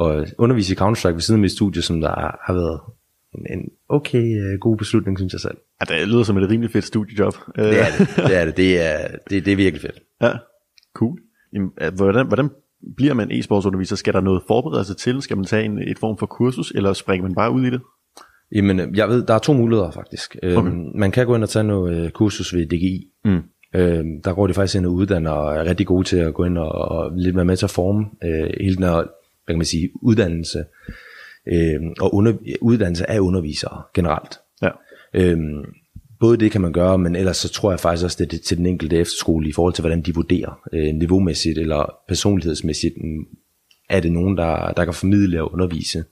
at 0.00 0.34
undervise 0.38 0.72
i 0.72 0.76
Counter-Strike 0.76 1.14
ved 1.14 1.20
siden 1.20 1.38
af 1.38 1.42
mit 1.42 1.52
studie, 1.52 1.82
som 1.82 2.00
der 2.00 2.10
har 2.46 2.52
været 2.52 2.80
en, 3.34 3.58
en 3.58 3.70
okay 3.88 4.52
uh, 4.54 4.60
god 4.60 4.76
beslutning, 4.76 5.18
synes 5.18 5.32
jeg 5.32 5.40
selv. 5.40 5.56
Ja, 5.80 5.94
det 5.94 6.08
lyder 6.08 6.22
som 6.22 6.38
et 6.38 6.50
rimelig 6.50 6.70
fedt 6.70 6.84
studiejob. 6.84 7.34
Det 7.56 7.80
er 7.80 7.86
det, 7.98 8.08
det 8.28 8.36
er 8.36 8.44
det. 8.44 8.56
Det 8.56 8.80
er, 8.80 9.08
det, 9.30 9.44
det 9.44 9.52
er 9.52 9.56
virkelig 9.56 9.80
fedt. 9.80 9.98
Ja. 10.22 10.32
Cool. 10.94 11.18
Jamen, 11.52 11.70
hvordan, 11.96 12.26
hvordan 12.26 12.50
bliver 12.96 13.14
man 13.14 13.30
e-sportsunderviser? 13.30 13.96
Skal 13.96 14.12
der 14.12 14.20
noget 14.20 14.42
forberedelse 14.46 14.94
til? 14.94 15.22
Skal 15.22 15.36
man 15.36 15.46
tage 15.46 15.64
en, 15.64 15.78
et 15.78 15.98
form 15.98 16.18
for 16.18 16.26
kursus, 16.26 16.72
eller 16.74 16.92
springer 16.92 17.22
man 17.22 17.34
bare 17.34 17.50
ud 17.50 17.66
i 17.66 17.70
det? 17.70 17.80
Jamen, 18.54 18.96
jeg 18.96 19.08
ved, 19.08 19.26
der 19.26 19.34
er 19.34 19.38
to 19.38 19.52
muligheder 19.52 19.90
faktisk. 19.90 20.36
Øhm, 20.42 20.56
okay. 20.56 20.70
Øhm, 20.70 20.90
man 20.94 21.10
kan 21.10 21.26
gå 21.26 21.34
ind 21.34 21.42
og 21.42 21.48
tage 21.48 21.64
noget 21.64 22.04
øh, 22.04 22.10
kursus 22.10 22.54
ved 22.54 22.66
DGI. 22.66 23.06
Mm. 23.24 23.42
Øhm, 23.74 24.22
der 24.24 24.34
går 24.34 24.46
de 24.46 24.54
faktisk 24.54 24.76
ind 24.76 24.86
og 24.86 24.92
uddanner, 24.92 25.30
og 25.30 25.56
er 25.56 25.64
rigtig 25.64 25.86
gode 25.86 26.04
til 26.04 26.16
at 26.16 26.34
gå 26.34 26.44
ind 26.44 26.58
og, 26.58 26.72
og 26.72 27.12
lidt 27.16 27.36
være 27.36 27.44
med 27.44 27.56
til 27.56 27.66
at 27.66 27.70
forme 27.70 28.06
øh, 28.24 28.50
hele 28.60 28.76
den 28.76 28.84
her, 28.84 29.04
hvad 29.46 29.54
kan 29.54 29.58
man 29.58 29.66
sige, 29.66 29.90
uddannelse. 30.02 30.64
Øh, 31.48 31.80
og 32.00 32.14
under, 32.14 32.32
uddannelse 32.60 33.10
af 33.10 33.18
undervisere 33.18 33.82
generelt. 33.94 34.38
Ja. 34.62 34.70
Øhm, 35.14 35.64
både 36.20 36.36
det 36.36 36.52
kan 36.52 36.60
man 36.60 36.72
gøre, 36.72 36.98
men 36.98 37.16
ellers 37.16 37.36
så 37.36 37.48
tror 37.48 37.70
jeg 37.70 37.80
faktisk 37.80 38.04
også, 38.04 38.24
det 38.24 38.32
er 38.32 38.38
til 38.38 38.56
den 38.56 38.66
enkelte 38.66 38.96
efterskole 38.96 39.48
i 39.48 39.52
forhold 39.52 39.74
til, 39.74 39.82
hvordan 39.82 40.02
de 40.02 40.14
vurderer 40.14 40.60
øh, 40.72 40.94
niveaumæssigt 40.94 41.58
eller 41.58 41.94
personlighedsmæssigt. 42.08 42.94
Mm, 42.96 43.24
er 43.90 44.00
det 44.00 44.12
nogen, 44.12 44.36
der, 44.36 44.72
der 44.72 44.84
kan 44.84 44.94
formidle 44.94 45.42
og 45.42 45.52
undervise 45.52 46.04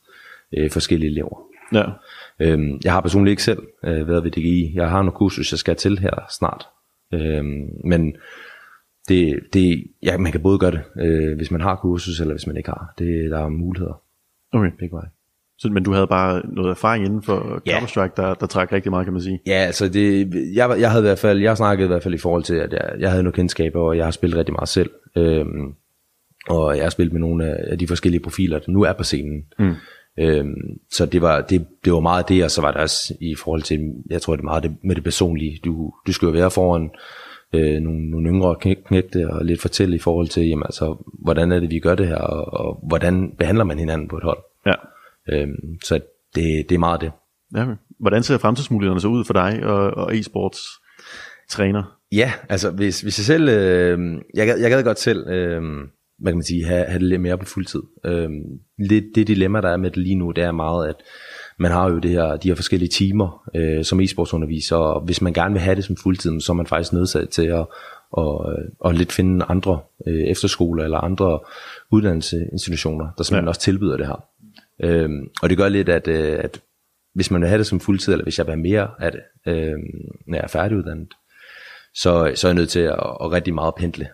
øh, 0.57 0.71
forskellige 0.71 1.11
elever. 1.11 1.39
Ja. 1.73 1.85
Øhm, 2.41 2.81
jeg 2.85 2.93
har 2.93 3.01
personligt 3.01 3.33
ikke 3.33 3.43
selv 3.43 3.63
øh, 3.85 4.09
været 4.09 4.25
ved 4.25 4.31
DGI. 4.31 4.73
Jeg 4.75 4.91
har 4.91 4.99
nogle 4.99 5.13
kursus, 5.13 5.53
jeg 5.53 5.59
skal 5.59 5.77
til 5.77 5.99
her 5.99 6.27
snart. 6.39 6.67
Øhm, 7.15 7.69
men 7.85 8.17
det, 9.09 9.41
det, 9.53 9.85
ja, 10.03 10.19
man 10.19 10.33
kan 10.33 10.43
både 10.43 10.59
gøre 10.59 10.71
det, 10.71 10.83
øh, 11.01 11.37
hvis 11.37 11.51
man 11.51 11.61
har 11.61 11.77
kursus, 11.77 12.21
eller 12.21 12.35
hvis 12.35 12.47
man 12.47 12.57
ikke 12.57 12.69
har. 12.69 12.95
Det, 12.99 13.31
der 13.31 13.39
er 13.39 13.49
muligheder. 13.49 14.03
Okay. 14.53 14.71
Begge 14.79 14.95
veje. 14.95 15.09
Så, 15.59 15.69
men 15.69 15.83
du 15.83 15.93
havde 15.93 16.07
bare 16.07 16.43
noget 16.47 16.71
erfaring 16.71 17.05
inden 17.05 17.23
for 17.23 17.63
ja. 17.67 17.79
Counter-Strike, 17.79 18.13
der, 18.17 18.35
der 18.35 18.47
trak 18.47 18.73
rigtig 18.73 18.91
meget, 18.91 19.07
kan 19.07 19.13
man 19.13 19.23
sige. 19.23 19.41
Ja, 19.47 19.53
altså 19.53 19.89
det, 19.89 20.35
jeg, 20.55 20.81
jeg 20.81 20.91
havde 20.91 21.03
i 21.03 21.09
hvert 21.09 21.19
fald, 21.19 21.41
jeg 21.41 21.57
snakkede 21.57 21.87
i 21.87 21.89
hvert 21.89 22.03
fald 22.03 22.15
i 22.15 22.19
forhold 22.19 22.43
til, 22.43 22.55
at 22.55 22.73
jeg, 22.73 22.95
jeg 22.99 23.11
havde 23.11 23.23
noget 23.23 23.35
kendskab, 23.35 23.77
og 23.77 23.97
jeg 23.97 24.07
har 24.07 24.11
spillet 24.11 24.39
rigtig 24.39 24.53
meget 24.53 24.69
selv. 24.69 24.91
Øhm, 25.17 25.75
og 26.49 26.77
jeg 26.77 26.85
har 26.85 26.91
spillet 26.91 27.13
med 27.13 27.21
nogle 27.21 27.71
af 27.71 27.79
de 27.79 27.87
forskellige 27.87 28.23
profiler, 28.23 28.59
der 28.59 28.73
nu 28.73 28.83
er 28.83 28.93
på 28.93 29.03
scenen. 29.03 29.45
Mm. 29.59 29.75
Øhm, 30.19 30.55
så 30.91 31.07
det 31.07 31.23
var, 31.23 31.41
det, 31.41 31.67
det 31.85 31.93
var 31.93 32.01
meget 32.01 32.29
det, 32.29 32.45
og 32.45 32.51
så 32.51 32.61
var 32.61 32.73
der 32.73 32.81
også 32.81 33.15
i 33.21 33.35
forhold 33.35 33.63
til, 33.63 33.81
jeg 34.11 34.23
tror 34.23 34.37
det 34.37 34.43
er 34.43 34.45
meget 34.45 34.63
det, 34.63 34.77
med 34.85 34.95
det 34.95 35.05
personlige. 35.05 35.61
Du, 35.65 35.93
du 36.07 36.13
skal 36.13 36.27
jo 36.27 36.33
være 36.33 36.51
foran 36.51 36.91
øh, 37.55 37.81
nogle, 37.81 38.11
nogle 38.11 38.29
yngre 38.29 38.57
knægte 38.87 39.31
og 39.31 39.45
lidt 39.45 39.61
fortælle 39.61 39.97
i 39.97 39.99
forhold 39.99 40.29
til, 40.29 40.49
jamen, 40.49 40.63
altså, 40.63 40.97
hvordan 41.23 41.53
er 41.53 41.61
det, 41.61 41.71
vi 41.71 41.79
gør 41.79 41.95
det 41.95 42.07
her, 42.07 42.17
og, 42.17 42.61
og 42.61 42.81
hvordan 42.89 43.35
behandler 43.39 43.65
man 43.65 43.79
hinanden 43.79 44.09
på 44.09 44.17
et 44.17 44.23
hold. 44.23 44.39
Ja. 44.67 44.75
Øhm, 45.33 45.81
så 45.85 45.95
det, 46.35 46.69
det 46.69 46.75
er 46.75 46.79
meget 46.79 47.01
det. 47.01 47.13
Ja, 47.57 47.67
hvordan 48.01 48.23
ser 48.23 48.39
fremtidsmulighederne 48.39 49.01
så 49.01 49.09
ud 49.09 49.25
for 49.25 49.33
dig 49.33 49.65
og, 49.65 49.91
og 49.91 50.15
e-sports 50.15 50.81
træner? 51.49 51.99
Ja, 52.13 52.33
altså 52.49 52.71
hvis, 52.71 53.01
hvis 53.01 53.19
jeg 53.19 53.25
selv, 53.25 53.49
øh, 53.49 53.99
jeg, 54.35 54.49
jeg 54.61 54.71
gad 54.71 54.85
godt 54.85 54.99
selv, 54.99 55.29
øh, 55.29 55.63
hvad 56.19 56.33
kan 56.33 56.37
man 56.37 56.45
sige, 56.45 56.65
have, 56.65 56.85
have 56.85 56.99
det 56.99 57.09
lidt 57.09 57.21
mere 57.21 57.39
på 57.39 57.45
fuldtid. 57.45 57.83
Øh, 58.05 58.29
det, 58.91 59.11
det 59.15 59.27
dilemma, 59.27 59.61
der 59.61 59.69
er 59.69 59.77
med 59.77 59.91
det 59.91 59.97
lige 59.99 60.15
nu, 60.15 60.31
det 60.31 60.45
er 60.45 60.53
meget, 60.53 60.89
at 60.89 60.97
man 61.59 61.71
har 61.71 61.91
jo 61.91 61.99
det 61.99 62.11
her, 62.11 62.37
de 62.37 62.49
her 62.49 62.55
forskellige 62.55 62.89
timer 62.89 63.51
øh, 63.55 63.85
som 63.85 64.01
e-sportsunderviser, 64.01 64.77
og 64.77 65.01
hvis 65.01 65.23
man 65.23 65.33
gerne 65.33 65.53
vil 65.53 65.63
have 65.63 65.77
det 65.77 65.85
som 65.85 65.97
fuldtid, 65.97 66.41
så 66.41 66.53
er 66.53 66.57
man 66.57 66.67
faktisk 66.67 66.93
nødsat 66.93 67.29
til 67.29 67.47
at 67.47 67.67
og, 68.17 68.53
og 68.81 68.95
lidt 68.95 69.13
finde 69.13 69.45
andre 69.49 69.81
øh, 70.07 70.25
efterskoler 70.25 70.85
eller 70.85 70.99
andre 70.99 71.41
uddannelsesinstitutioner, 71.91 73.09
der 73.19 73.25
simpelthen 73.25 73.45
ja. 73.45 73.49
også 73.49 73.61
tilbyder 73.61 73.97
det 73.97 74.07
her. 74.07 74.25
Øhm, 74.83 75.29
og 75.43 75.51
det 75.51 75.59
gør 75.59 75.69
lidt, 75.69 75.89
at, 75.89 76.09
øh, 76.09 76.39
at 76.39 76.61
hvis 77.15 77.31
man 77.31 77.41
vil 77.41 77.49
have 77.49 77.59
det 77.59 77.67
som 77.67 77.81
fuldtid, 77.81 78.13
eller 78.13 78.23
hvis 78.23 78.39
jeg 78.39 78.47
vil 78.47 78.55
have 78.55 78.63
mere 78.63 78.89
af 79.01 79.13
det, 79.13 79.21
øh, 79.47 79.79
når 80.27 80.37
jeg 80.37 80.45
er 80.45 80.49
færdiguddannet, 80.49 81.09
så, 81.95 82.33
så 82.35 82.47
er 82.47 82.51
jeg 82.51 82.55
nødt 82.55 82.71
til 82.71 82.81
at, 82.81 83.17
at 83.21 83.33
rigtig 83.33 83.55
meget 83.55 83.75
pendle. 83.75 84.09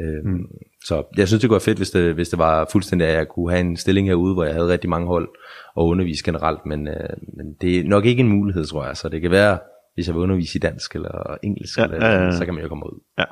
Øh, 0.00 0.24
mm. 0.24 0.46
Så 0.84 1.02
jeg 1.16 1.28
synes, 1.28 1.40
det 1.40 1.48
kunne 1.48 1.54
være 1.54 1.60
fedt, 1.60 1.78
hvis 1.78 1.90
det, 1.90 2.14
hvis 2.14 2.28
det 2.28 2.38
var 2.38 2.68
fuldstændig, 2.72 3.08
at 3.08 3.14
jeg 3.14 3.28
kunne 3.28 3.50
have 3.50 3.60
en 3.60 3.76
stilling 3.76 4.06
herude, 4.06 4.34
hvor 4.34 4.44
jeg 4.44 4.54
havde 4.54 4.68
rigtig 4.68 4.90
mange 4.90 5.06
hold 5.06 5.28
og 5.76 5.86
undervise 5.86 6.24
generelt, 6.24 6.66
men, 6.66 6.88
øh, 6.88 7.16
men 7.36 7.54
det 7.60 7.78
er 7.78 7.84
nok 7.84 8.04
ikke 8.04 8.20
en 8.20 8.28
mulighed, 8.28 8.64
tror 8.64 8.86
jeg. 8.86 8.96
Så 8.96 9.08
det 9.08 9.20
kan 9.20 9.30
være, 9.30 9.58
hvis 9.94 10.06
jeg 10.06 10.14
vil 10.14 10.22
undervise 10.22 10.58
i 10.58 10.60
dansk 10.60 10.94
eller 10.94 11.36
engelsk, 11.42 11.78
ja, 11.78 11.84
eller, 11.84 12.06
ja, 12.06 12.24
ja. 12.24 12.30
så 12.30 12.44
kan 12.44 12.54
man 12.54 12.62
jo 12.62 12.68
komme 12.68 12.86
ud. 12.86 13.00
Ja, 13.18 13.24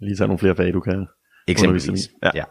lige 0.00 0.16
tage 0.16 0.28
nogle 0.28 0.38
flere 0.38 0.56
fag, 0.56 0.72
du 0.72 0.80
kan 0.80 1.06
Eksempelvis, 1.48 2.10
ja. 2.22 2.30
ja. 2.34 2.44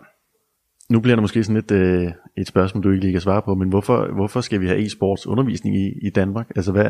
Nu 0.89 1.00
bliver 1.00 1.16
der 1.16 1.22
måske 1.22 1.44
sådan 1.44 1.56
lidt 1.56 1.72
øh, 1.72 2.12
et 2.38 2.48
spørgsmål, 2.48 2.84
du 2.84 2.92
ikke 2.92 3.01
lige 3.01 3.12
kan 3.12 3.22
svare 3.22 3.42
på, 3.42 3.56
men 3.56 3.70
hvorfor, 3.70 4.13
hvorfor 4.16 4.42
skal 4.42 4.62
vi 4.62 4.68
have 4.68 4.80
e-sports 4.86 5.27
undervisning 5.27 5.75
i, 5.75 6.08
i 6.08 6.10
Danmark? 6.10 6.48
Altså 6.56 6.72
hvad, 6.72 6.89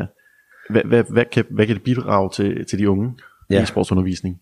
hvad, 0.70 0.82
hvad, 0.82 1.04
hvad, 1.08 1.24
kan, 1.24 1.44
hvad 1.50 1.66
kan 1.66 1.76
det 1.76 1.84
bidrage 1.84 2.30
til, 2.30 2.66
til 2.66 2.78
de 2.78 2.90
unge 2.90 3.14
ja. 3.50 3.62
e-sports 3.62 3.92
undervisning? 3.92 4.40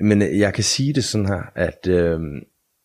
Men 0.00 0.22
øh, 0.22 0.38
jeg 0.38 0.54
kan 0.54 0.64
sige 0.64 0.92
det 0.92 1.04
sådan 1.04 1.26
her, 1.26 1.42
at 1.54 1.88
øh, 1.88 2.20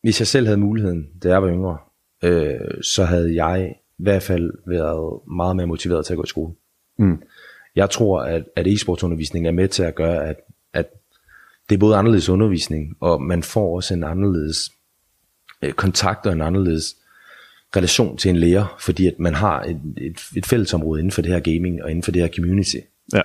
hvis 0.03 0.21
jeg 0.21 0.27
selv 0.27 0.45
havde 0.45 0.59
muligheden, 0.59 1.07
da 1.23 1.29
jeg 1.29 1.43
var 1.43 1.49
yngre, 1.49 1.77
øh, 2.23 2.81
så 2.81 3.05
havde 3.05 3.45
jeg 3.45 3.75
i 3.99 4.03
hvert 4.03 4.23
fald 4.23 4.51
været 4.67 5.19
meget 5.31 5.55
mere 5.55 5.67
motiveret 5.67 6.05
til 6.05 6.13
at 6.13 6.17
gå 6.17 6.23
i 6.23 6.27
skole. 6.27 6.53
Mm. 6.97 7.21
Jeg 7.75 7.89
tror, 7.89 8.21
at, 8.21 8.43
at 8.55 8.67
e-sportsundervisning 8.67 9.47
er 9.47 9.51
med 9.51 9.67
til 9.67 9.83
at 9.83 9.95
gøre, 9.95 10.29
at, 10.29 10.35
at 10.73 10.89
det 11.69 11.75
er 11.75 11.79
både 11.79 11.95
anderledes 11.95 12.29
undervisning, 12.29 12.97
og 12.99 13.21
man 13.21 13.43
får 13.43 13.75
også 13.75 13.93
en 13.93 14.03
anderledes 14.03 14.71
øh, 15.61 15.73
kontakt 15.73 16.25
og 16.25 16.33
en 16.33 16.41
anderledes 16.41 16.95
relation 17.75 18.17
til 18.17 18.29
en 18.29 18.37
lærer, 18.37 18.75
fordi 18.79 19.07
at 19.07 19.19
man 19.19 19.33
har 19.33 19.61
et, 19.61 19.81
et, 19.97 20.19
et 20.35 20.45
fællesområde 20.45 20.99
inden 20.99 21.11
for 21.11 21.21
det 21.21 21.31
her 21.31 21.39
gaming 21.39 21.83
og 21.83 21.89
inden 21.89 22.03
for 22.03 22.11
det 22.11 22.21
her 22.21 22.29
community. 22.35 22.77
Ja. 23.13 23.21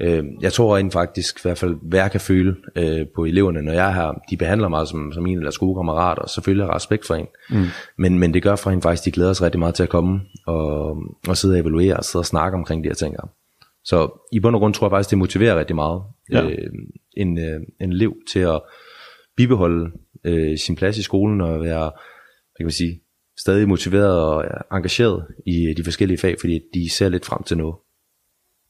Øh, 0.00 0.24
jeg 0.40 0.52
tror 0.52 0.76
rent 0.76 0.92
faktisk, 0.92 1.38
i 1.38 1.42
hvert 1.42 1.58
fald, 1.58 1.76
hvad 1.82 2.00
jeg 2.00 2.10
kan 2.10 2.20
føle 2.20 2.56
øh, 2.76 3.06
på 3.14 3.24
eleverne, 3.24 3.62
når 3.62 3.72
jeg 3.72 3.88
er 3.88 3.94
her, 3.94 4.12
de 4.30 4.36
behandler 4.36 4.68
mig 4.68 4.86
som, 4.86 5.12
som 5.12 5.26
en 5.26 5.38
af 5.38 5.42
deres 5.42 5.58
gode 5.58 5.78
kammerater, 5.78 6.22
og 6.22 6.30
selvfølgelig 6.30 6.66
har 6.66 6.74
respekt 6.74 7.06
for 7.06 7.14
en. 7.14 7.26
Mm. 7.50 7.64
Men, 7.98 8.18
men 8.18 8.34
det 8.34 8.42
gør 8.42 8.56
for 8.56 8.70
en 8.70 8.82
faktisk, 8.82 9.04
de 9.04 9.10
glæder 9.10 9.32
sig 9.32 9.44
rigtig 9.44 9.58
meget 9.58 9.74
til 9.74 9.82
at 9.82 9.88
komme 9.88 10.20
og, 10.46 10.96
og 11.28 11.36
sidde 11.36 11.54
og 11.54 11.60
evaluere 11.60 11.96
og 11.96 12.04
sidde 12.04 12.20
og 12.20 12.26
snakke 12.26 12.58
omkring 12.58 12.84
de 12.84 12.88
her 12.88 12.94
ting. 12.94 13.16
Så 13.84 14.26
i 14.32 14.40
bund 14.40 14.56
og 14.56 14.60
grund 14.60 14.74
tror 14.74 14.86
jeg 14.86 14.92
faktisk, 14.92 15.10
det 15.10 15.18
motiverer 15.18 15.58
rigtig 15.58 15.76
meget 15.76 16.02
ja. 16.32 16.44
øh, 16.44 16.68
en, 17.16 17.38
øh, 17.38 17.60
en 17.80 17.92
elev 17.92 18.14
til 18.32 18.40
at 18.40 18.60
bibeholde 19.36 19.90
øh, 20.24 20.58
sin 20.58 20.76
plads 20.76 20.98
i 20.98 21.02
skolen 21.02 21.40
og 21.40 21.60
være, 21.60 21.80
hvad 21.80 22.58
kan 22.58 22.66
man 22.66 22.70
sige, 22.70 23.00
stadig 23.38 23.68
motiveret 23.68 24.20
og 24.20 24.44
engageret 24.72 25.26
i 25.46 25.74
de 25.76 25.84
forskellige 25.84 26.18
fag, 26.18 26.36
fordi 26.40 26.60
de 26.74 26.90
ser 26.90 27.08
lidt 27.08 27.26
frem 27.26 27.42
til 27.42 27.56
noget. 27.56 27.74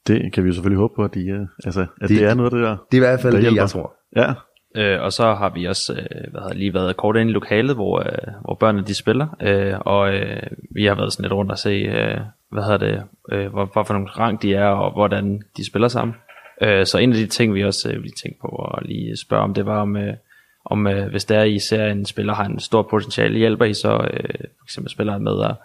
Det 0.07 0.33
kan 0.33 0.45
vi 0.45 0.49
jo 0.49 0.55
selvfølgelig 0.55 0.79
håbe 0.79 0.95
på, 0.97 1.05
at, 1.05 1.15
de, 1.15 1.35
uh, 1.35 1.47
altså, 1.65 1.81
at 1.81 2.09
det, 2.09 2.19
det 2.19 2.25
er 2.25 2.35
noget 2.35 2.53
af 2.53 2.59
det 2.59 2.67
der. 2.67 2.77
Det 2.91 2.99
er 2.99 3.03
i 3.03 3.07
hvert 3.09 3.21
fald 3.21 3.37
det, 3.37 3.55
jeg 3.55 3.69
tror. 3.69 3.93
Ja. 4.17 4.35
Øh, 4.77 5.03
og 5.03 5.13
så 5.13 5.35
har 5.35 5.51
vi 5.55 5.65
også 5.65 5.93
øh, 5.93 6.33
hvad 6.33 6.41
har 6.41 6.55
lige 6.55 6.75
været 6.75 6.97
kort 6.97 7.17
ind 7.17 7.31
i 7.31 7.33
lokalet, 7.33 7.77
hvor, 7.77 7.99
øh, 8.01 8.35
hvor 8.45 8.57
børnene 8.61 8.87
de 8.87 8.95
spiller, 8.95 9.27
øh, 9.43 9.75
og 9.81 10.15
øh, 10.15 10.43
vi 10.75 10.85
har 10.85 10.95
været 10.95 11.13
sådan 11.13 11.23
lidt 11.23 11.33
rundt 11.33 11.53
og 11.53 11.59
se, 11.59 11.71
øh, 11.71 12.21
hvad 12.53 12.63
hedder 12.63 12.79
det, 12.79 13.03
øh, 13.33 13.53
hvor, 13.53 13.71
hvor 13.73 13.83
for 13.83 13.95
nogle 13.95 14.09
rang 14.09 14.43
de 14.43 14.55
er, 14.55 14.67
og 14.67 14.93
hvordan 14.93 15.43
de 15.57 15.67
spiller 15.67 15.89
sammen. 15.89 16.17
Øh, 16.63 16.87
så 16.87 16.99
en 16.99 17.13
af 17.13 17.17
de 17.17 17.27
ting, 17.27 17.55
vi 17.55 17.65
også 17.65 17.89
øh, 17.89 18.01
lige 18.03 18.15
tænkte 18.23 18.41
på 18.41 18.49
at 18.49 18.87
lige 18.87 19.17
spørge 19.17 19.43
om, 19.43 19.55
det 19.55 19.67
var 19.67 19.81
om, 19.81 19.97
øh, 19.97 20.15
om 20.65 20.87
øh, 20.87 21.11
hvis 21.11 21.25
der 21.25 21.43
I 21.43 21.59
ser 21.59 21.87
en 21.87 22.05
spiller 22.05 22.35
har 22.35 22.45
en 22.45 22.61
stor 22.61 22.83
potentiale, 22.91 23.39
hjælper 23.39 23.65
I 23.65 23.75
så 23.75 23.93
øh, 23.93 24.35
for 24.59 24.65
eksempel 24.65 24.91
spilleren 24.91 25.25
med 25.25 25.45
at 25.45 25.57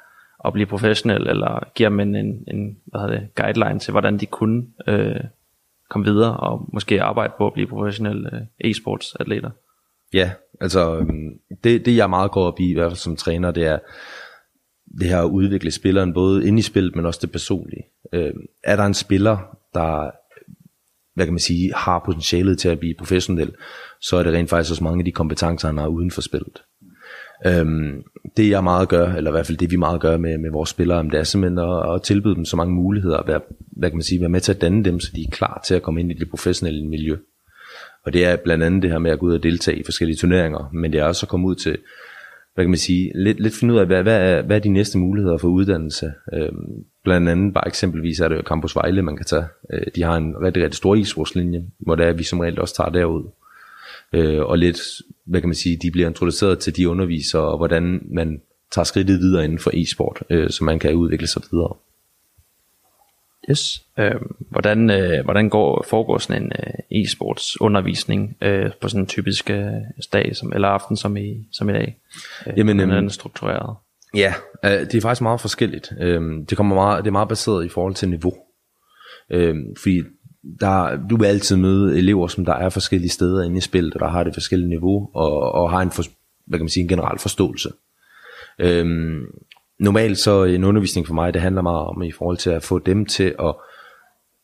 at 0.46 0.54
blive 0.54 0.66
professionel, 0.66 1.28
eller 1.28 1.72
giver 1.76 1.90
dem 1.90 2.00
en, 2.00 2.16
en, 2.16 2.44
en 2.48 2.78
hvad 2.86 3.08
det, 3.08 3.28
guideline 3.36 3.80
til, 3.80 3.92
hvordan 3.92 4.18
de 4.18 4.26
kunne 4.26 4.66
øh, 4.88 5.16
komme 5.90 6.06
videre, 6.06 6.38
og 6.38 6.70
måske 6.74 7.02
arbejde 7.02 7.34
på 7.38 7.48
at 7.48 7.54
blive 7.54 7.68
professionelle 7.68 8.30
øh, 8.36 8.72
e-sports 8.72 9.16
atleter. 9.20 9.50
Ja, 10.14 10.32
altså 10.62 10.98
øhm, 10.98 11.40
det, 11.64 11.86
det 11.86 11.96
jeg 11.96 12.10
meget 12.10 12.32
går 12.32 12.46
op 12.46 12.60
i, 12.60 12.70
i 12.70 12.74
hvert 12.74 12.92
fald 12.92 12.98
som 12.98 13.16
træner, 13.16 13.52
det 13.52 13.66
er 13.66 13.80
det 15.00 15.08
her 15.08 15.22
at 15.22 15.30
udvikle 15.30 15.72
spilleren, 15.72 16.14
både 16.14 16.48
ind 16.48 16.60
i 16.60 16.62
spillet, 16.62 16.96
men 16.96 17.06
også 17.06 17.20
det 17.22 17.32
personlige. 17.32 17.84
Øh, 18.14 18.34
er 18.64 18.76
der 18.76 18.86
en 18.86 18.94
spiller, 18.94 19.58
der 19.74 20.12
hvad 21.14 21.26
kan 21.26 21.34
man 21.34 21.40
sige, 21.40 21.74
har 21.76 22.02
potentialet 22.06 22.60
til 22.60 22.70
at 22.70 22.80
blive 22.80 22.96
professionel, 22.98 23.52
så 24.02 24.18
er 24.18 24.24
det 24.24 24.34
rent 24.34 24.50
faktisk 24.50 24.72
også 24.72 24.84
mange 24.84 25.00
af 25.00 25.06
de 25.06 25.12
kompetencer, 25.12 25.68
han 25.68 25.78
har 25.78 25.88
uden 25.88 26.12
for 26.12 26.22
spillet. 26.22 26.62
Øhm, 27.46 28.04
det 28.38 28.50
jeg 28.50 28.64
meget 28.64 28.90
gør, 28.90 29.14
eller 29.14 29.32
i 29.32 29.34
hvert 29.34 29.46
fald 29.46 29.58
det 29.58 29.72
vi 29.72 29.76
meget 29.76 30.02
gør 30.02 30.18
med, 30.18 30.38
med 30.38 30.52
vores 30.52 30.70
spillere, 30.70 31.04
det 31.04 31.14
er 31.14 31.24
simpelthen 31.24 31.60
at, 31.60 31.96
at 31.96 32.02
tilbyde 32.02 32.36
dem 32.36 32.46
så 32.46 32.56
mange 32.58 32.74
muligheder, 32.74 33.18
at 33.18 33.28
være, 33.28 33.40
hvad 33.72 33.90
kan 33.90 33.98
man 33.98 34.04
sige, 34.04 34.20
være 34.20 34.30
med 34.30 34.42
til 34.42 34.54
at 34.54 34.62
danne 34.62 34.84
dem, 34.84 35.00
så 35.00 35.12
de 35.16 35.22
er 35.22 35.32
klar 35.32 35.62
til 35.66 35.76
at 35.76 35.82
komme 35.82 36.00
ind 36.00 36.12
i 36.12 36.14
det 36.14 36.30
professionelle 36.30 36.86
miljø. 36.86 37.18
Og 38.04 38.14
det 38.14 38.26
er 38.26 38.36
blandt 38.36 38.64
andet 38.64 38.82
det 38.84 38.92
her 38.92 39.00
med 39.00 39.12
at 39.12 39.20
gå 39.20 39.26
ud 39.26 39.34
og 39.34 39.44
deltage 39.44 39.78
i 39.78 39.84
forskellige 39.84 40.18
turneringer, 40.18 40.70
men 40.74 40.92
det 40.94 41.00
er 41.00 41.04
også 41.04 41.26
at 41.26 41.30
komme 41.30 41.48
ud 41.48 41.56
til, 41.56 41.78
hvad 42.54 42.66
kan 42.66 42.70
man 42.70 42.78
sige, 42.78 43.12
lidt, 43.16 43.40
lidt 43.40 43.56
finde 43.56 43.74
ud 43.74 43.80
af, 43.80 43.86
hvad, 43.86 44.04
hvad, 44.04 44.22
er, 44.22 44.42
hvad 44.42 44.56
er 44.56 44.60
de 44.60 44.70
næste 44.70 44.98
muligheder 44.98 45.38
for 45.38 45.48
uddannelse. 45.48 46.14
Øhm, 46.34 46.86
blandt 47.04 47.30
andet 47.30 47.54
bare 47.54 47.68
eksempelvis 47.68 48.20
er 48.20 48.28
det 48.28 48.36
jo 48.36 48.42
Campus 48.42 48.76
Vejle, 48.76 49.02
man 49.02 49.18
kan 49.18 49.26
tage. 49.26 49.46
Øh, 49.74 49.86
de 49.96 50.04
har 50.04 50.18
en 50.18 50.36
rigtig, 50.42 50.64
rigtig 50.64 50.78
stor 50.78 50.96
isvorslinje, 50.96 51.66
hvor 51.80 51.96
det 51.96 52.06
er, 52.06 52.14
vi 52.14 52.24
som 52.24 52.40
regel 52.40 52.60
også 52.60 52.76
tager 52.76 52.90
derud 52.90 53.24
øh, 54.14 54.42
og 54.42 54.58
lidt, 54.58 54.82
hvad 55.26 55.42
kan 55.42 55.50
man 55.50 55.56
sige, 55.56 55.78
de 55.82 55.92
bliver 55.92 56.08
introduceret 56.08 56.60
til 56.60 56.76
de 56.76 56.90
undervisere, 56.90 57.42
og 57.42 57.58
hvordan 57.58 58.08
man 58.12 58.42
tager 58.72 58.84
skridtet 58.84 59.20
videre 59.20 59.44
inden 59.44 59.60
for 59.60 59.72
e-sport, 59.74 60.24
øh, 60.30 60.50
så 60.50 60.64
man 60.64 60.80
kan 60.80 60.94
udvikle 60.94 61.28
sig 61.28 61.42
videre. 61.52 61.74
Yes. 63.50 63.86
Øh, 64.00 64.16
hvordan, 64.40 64.90
øh, 64.90 65.24
hvordan 65.24 65.50
går, 65.50 65.86
foregår 65.90 66.18
sådan 66.18 66.44
en 66.44 66.52
øh, 66.52 67.02
e-sports 67.02 67.56
undervisning 67.60 68.38
øh, 68.42 68.72
på 68.82 68.90
sådan 68.90 69.02
en 69.02 69.08
typisk 69.08 69.50
øh, 69.50 69.72
dag 70.14 70.36
som, 70.36 70.54
eller 70.54 70.68
aften 70.68 70.98
som 70.98 71.18
i, 71.18 71.48
som 71.52 71.70
i 71.70 71.74
dag? 71.74 71.98
Øh, 72.48 72.54
Jamen, 72.58 72.78
hvordan 72.78 72.96
er 72.96 73.02
den 73.02 73.10
struktureret? 73.10 73.76
Ja, 74.16 74.34
øh, 74.66 74.72
det 74.72 74.96
er 74.96 75.02
faktisk 75.02 75.22
meget 75.22 75.42
forskelligt. 75.42 75.94
Øh, 76.00 76.22
det, 76.50 76.58
kommer 76.58 76.76
meget, 76.76 77.04
det 77.04 77.08
er 77.08 77.12
meget 77.12 77.30
baseret 77.30 77.66
i 77.66 77.70
forhold 77.70 77.96
til 77.96 78.10
niveau. 78.10 78.34
Øh, 79.30 79.56
fordi 79.78 80.02
der, 80.60 81.08
du 81.10 81.18
vil 81.18 81.26
altid 81.26 81.56
møde 81.56 81.98
elever, 81.98 82.28
som 82.28 82.46
der 82.46 82.54
er 82.54 82.70
forskellige 82.70 83.12
steder 83.12 83.44
inde 83.44 83.58
i 83.58 83.62
spillet, 83.62 83.94
og 83.94 84.00
der 84.00 84.08
har 84.08 84.24
det 84.24 84.34
forskellige 84.34 84.70
niveau, 84.70 85.10
og, 85.14 85.52
og 85.52 85.72
har 85.72 85.82
en, 85.82 85.92
for, 85.92 86.04
hvad 86.46 86.60
kan 86.60 86.64
man 86.64 86.70
sige, 86.70 86.84
en 86.84 86.90
generel 86.90 87.20
forståelse. 87.20 87.72
Øhm, 88.60 89.26
normalt 89.80 90.18
så 90.18 90.44
en 90.44 90.64
undervisning 90.64 91.08
for 91.08 91.14
mig, 91.14 91.34
det 91.34 91.42
handler 91.42 91.62
meget 91.62 91.88
om 91.88 92.02
i 92.02 92.12
forhold 92.12 92.38
til 92.38 92.50
at 92.50 92.64
få 92.64 92.80
dem 92.80 93.06
til 93.06 93.36
at, 93.40 93.56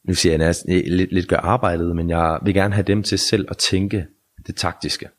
nu 0.08 0.14
siger 0.14 0.34
jeg 0.34 0.38
næsten, 0.38 0.72
eh, 0.72 0.84
lidt, 0.86 1.14
lidt 1.14 1.28
gøre 1.28 1.46
arbejdet, 1.46 1.96
men 1.96 2.10
jeg 2.10 2.40
vil 2.44 2.54
gerne 2.54 2.74
have 2.74 2.84
dem 2.84 3.04
til 3.04 3.20
selv 3.20 3.46
at 3.50 3.58
tænke 3.58 4.06
det 4.48 4.56
taktiske. 4.56 5.10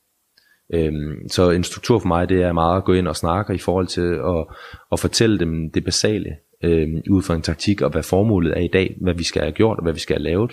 Øhm, 0.75 1.29
så 1.29 1.51
en 1.51 1.65
struktur 1.65 1.99
for 1.99 2.09
mig, 2.09 2.29
det 2.29 2.43
er 2.43 2.53
meget 2.53 2.77
at 2.77 2.85
gå 2.85 2.93
ind 2.93 3.09
og 3.09 3.17
snakke 3.17 3.55
i 3.55 3.59
forhold 3.59 3.87
til 3.87 4.15
at, 4.15 4.57
at 4.93 5.01
fortælle 5.01 5.39
dem 5.39 5.71
det 5.71 5.85
basale, 5.85 6.37
øhm, 6.65 7.03
ud 7.11 7.23
fra 7.23 7.35
en 7.35 7.43
taktik, 7.43 7.83
og 7.83 7.91
hvad 7.91 8.03
formålet 8.03 8.57
er 8.57 8.61
i 8.61 8.69
dag, 8.73 8.97
hvad 9.01 9.15
vi 9.15 9.25
skal 9.25 9.43
have 9.43 9.53
gjort, 9.53 9.77
og 9.77 9.83
hvad 9.83 9.93
vi 9.93 10.01
skal 10.01 10.17
have 10.17 10.23
lavet 10.23 10.53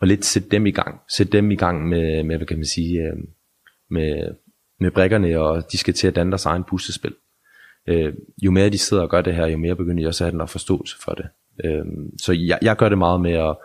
og 0.00 0.06
lidt 0.06 0.24
sætte 0.24 0.48
dem 0.48 0.66
i 0.66 0.70
gang. 0.70 1.00
Sætte 1.16 1.32
dem 1.32 1.50
i 1.50 1.56
gang 1.56 1.88
med, 1.88 2.22
med 2.22 2.36
hvad 2.36 2.46
kan 2.46 2.56
man 2.56 2.66
sige, 2.66 3.02
øh, 3.02 3.16
med, 3.90 4.34
med 4.80 4.90
brækkerne, 4.90 5.40
og 5.40 5.72
de 5.72 5.78
skal 5.78 5.94
til 5.94 6.06
at 6.06 6.16
danne 6.16 6.32
deres 6.32 6.46
egen 6.46 6.64
puslespil. 6.64 7.14
Øh, 7.88 8.14
jo 8.42 8.50
mere 8.50 8.70
de 8.70 8.78
sidder 8.78 9.02
og 9.02 9.10
gør 9.10 9.20
det 9.20 9.34
her, 9.34 9.46
jo 9.46 9.58
mere 9.58 9.76
begynder 9.76 10.02
de 10.02 10.08
også 10.08 10.24
at 10.24 10.30
have 10.30 10.40
den 10.40 10.48
forståelse 10.48 10.96
for 11.04 11.12
det. 11.12 11.26
Øh, 11.64 11.84
så 12.22 12.32
jeg, 12.32 12.58
jeg 12.62 12.76
gør 12.76 12.88
det 12.88 12.98
meget 12.98 13.20
med 13.20 13.32
at, 13.32 13.56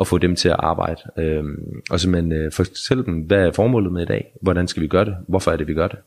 at 0.00 0.06
få 0.06 0.18
dem 0.18 0.36
til 0.36 0.48
at 0.48 0.56
arbejde. 0.58 1.00
Øh, 1.18 1.44
og 1.90 2.00
simpelthen 2.00 2.32
øh, 2.32 2.52
fortælle 2.52 3.04
dem, 3.04 3.14
hvad 3.14 3.46
er 3.46 3.52
formålet 3.52 3.92
med 3.92 4.02
i 4.02 4.06
dag? 4.06 4.32
Hvordan 4.42 4.68
skal 4.68 4.82
vi 4.82 4.88
gøre 4.88 5.04
det? 5.04 5.16
Hvorfor 5.28 5.50
er 5.50 5.56
det, 5.56 5.66
vi 5.66 5.74
gør 5.74 5.88
det? 5.88 5.98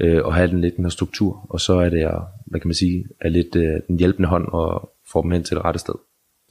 Øh, 0.00 0.24
og 0.24 0.34
have 0.34 0.48
den 0.48 0.60
lidt 0.60 0.76
den 0.76 0.84
her 0.84 0.90
struktur. 0.90 1.46
Og 1.50 1.60
så 1.60 1.72
er 1.72 1.88
det, 1.88 2.10
hvad 2.46 2.60
kan 2.60 2.68
man 2.68 2.74
sige, 2.74 3.04
er 3.20 3.28
lidt 3.28 3.56
øh, 3.56 3.80
den 3.88 3.98
hjælpende 3.98 4.28
hånd 4.28 4.48
og 4.48 4.92
få 5.12 5.22
dem 5.22 5.30
hen 5.30 5.44
til 5.44 5.56
det 5.56 5.64
rette 5.64 5.80
sted 5.80 5.94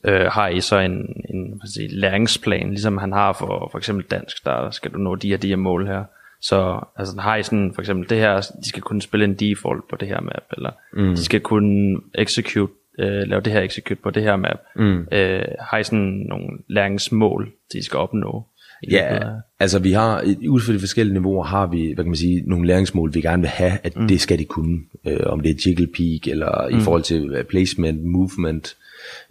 øh, 0.05 0.25
har 0.25 0.47
I 0.47 0.61
så 0.61 0.79
en, 0.79 1.23
en 1.29 1.61
sige, 1.65 1.99
læringsplan, 1.99 2.69
ligesom 2.69 2.97
han 2.97 3.11
har 3.11 3.33
for 3.33 3.69
for 3.71 3.77
eksempel 3.77 4.05
dansk, 4.11 4.45
der 4.45 4.71
skal 4.71 4.91
du 4.91 4.97
nå 4.97 5.15
de 5.15 5.29
her, 5.29 5.37
de 5.37 5.47
her 5.47 5.55
mål 5.55 5.87
her. 5.87 6.03
Så 6.41 6.85
altså, 6.97 7.19
har 7.19 7.35
I 7.35 7.43
sådan, 7.43 7.71
for 7.75 7.81
eksempel 7.81 8.09
det 8.09 8.17
her, 8.17 8.35
de 8.63 8.69
skal 8.69 8.81
kunne 8.81 9.01
spille 9.01 9.25
en 9.25 9.33
default 9.33 9.89
på 9.89 9.95
det 9.95 10.07
her 10.07 10.21
map, 10.21 10.43
eller 10.57 10.71
mm. 10.93 11.15
de 11.15 11.23
skal 11.23 11.39
kunne 11.41 11.97
execute, 12.15 12.73
øh, 12.99 13.27
lave 13.27 13.41
det 13.41 13.53
her 13.53 13.61
execute 13.61 14.01
på 14.01 14.09
det 14.09 14.23
her 14.23 14.35
map. 14.35 14.59
Mm. 14.75 15.07
Øh, 15.11 15.45
har 15.59 15.77
I 15.77 15.83
sådan 15.83 16.25
nogle 16.29 16.47
læringsmål, 16.67 17.51
de 17.73 17.83
skal 17.83 17.99
opnå? 17.99 18.45
Ja, 18.91 19.19
altså 19.59 19.79
vi 19.79 19.91
har, 19.91 20.23
ud 20.49 20.61
fra 20.61 20.73
de 20.73 20.79
forskellige 20.79 21.13
niveauer, 21.13 21.43
har 21.43 21.67
vi, 21.67 21.85
hvad 21.85 22.03
kan 22.03 22.09
man 22.09 22.15
sige, 22.15 22.43
nogle 22.45 22.67
læringsmål, 22.67 23.13
vi 23.13 23.21
gerne 23.21 23.41
vil 23.41 23.49
have, 23.49 23.77
at 23.83 23.97
mm. 23.97 24.07
det 24.07 24.21
skal 24.21 24.39
de 24.39 24.45
kunne. 24.45 24.79
Øh, 25.07 25.19
om 25.25 25.39
det 25.39 25.49
er 25.49 25.63
jiggle 25.65 25.87
peak, 25.87 26.27
eller 26.27 26.69
mm. 26.69 26.77
i 26.77 26.81
forhold 26.81 27.03
til 27.03 27.43
placement, 27.49 28.03
movement, 28.03 28.75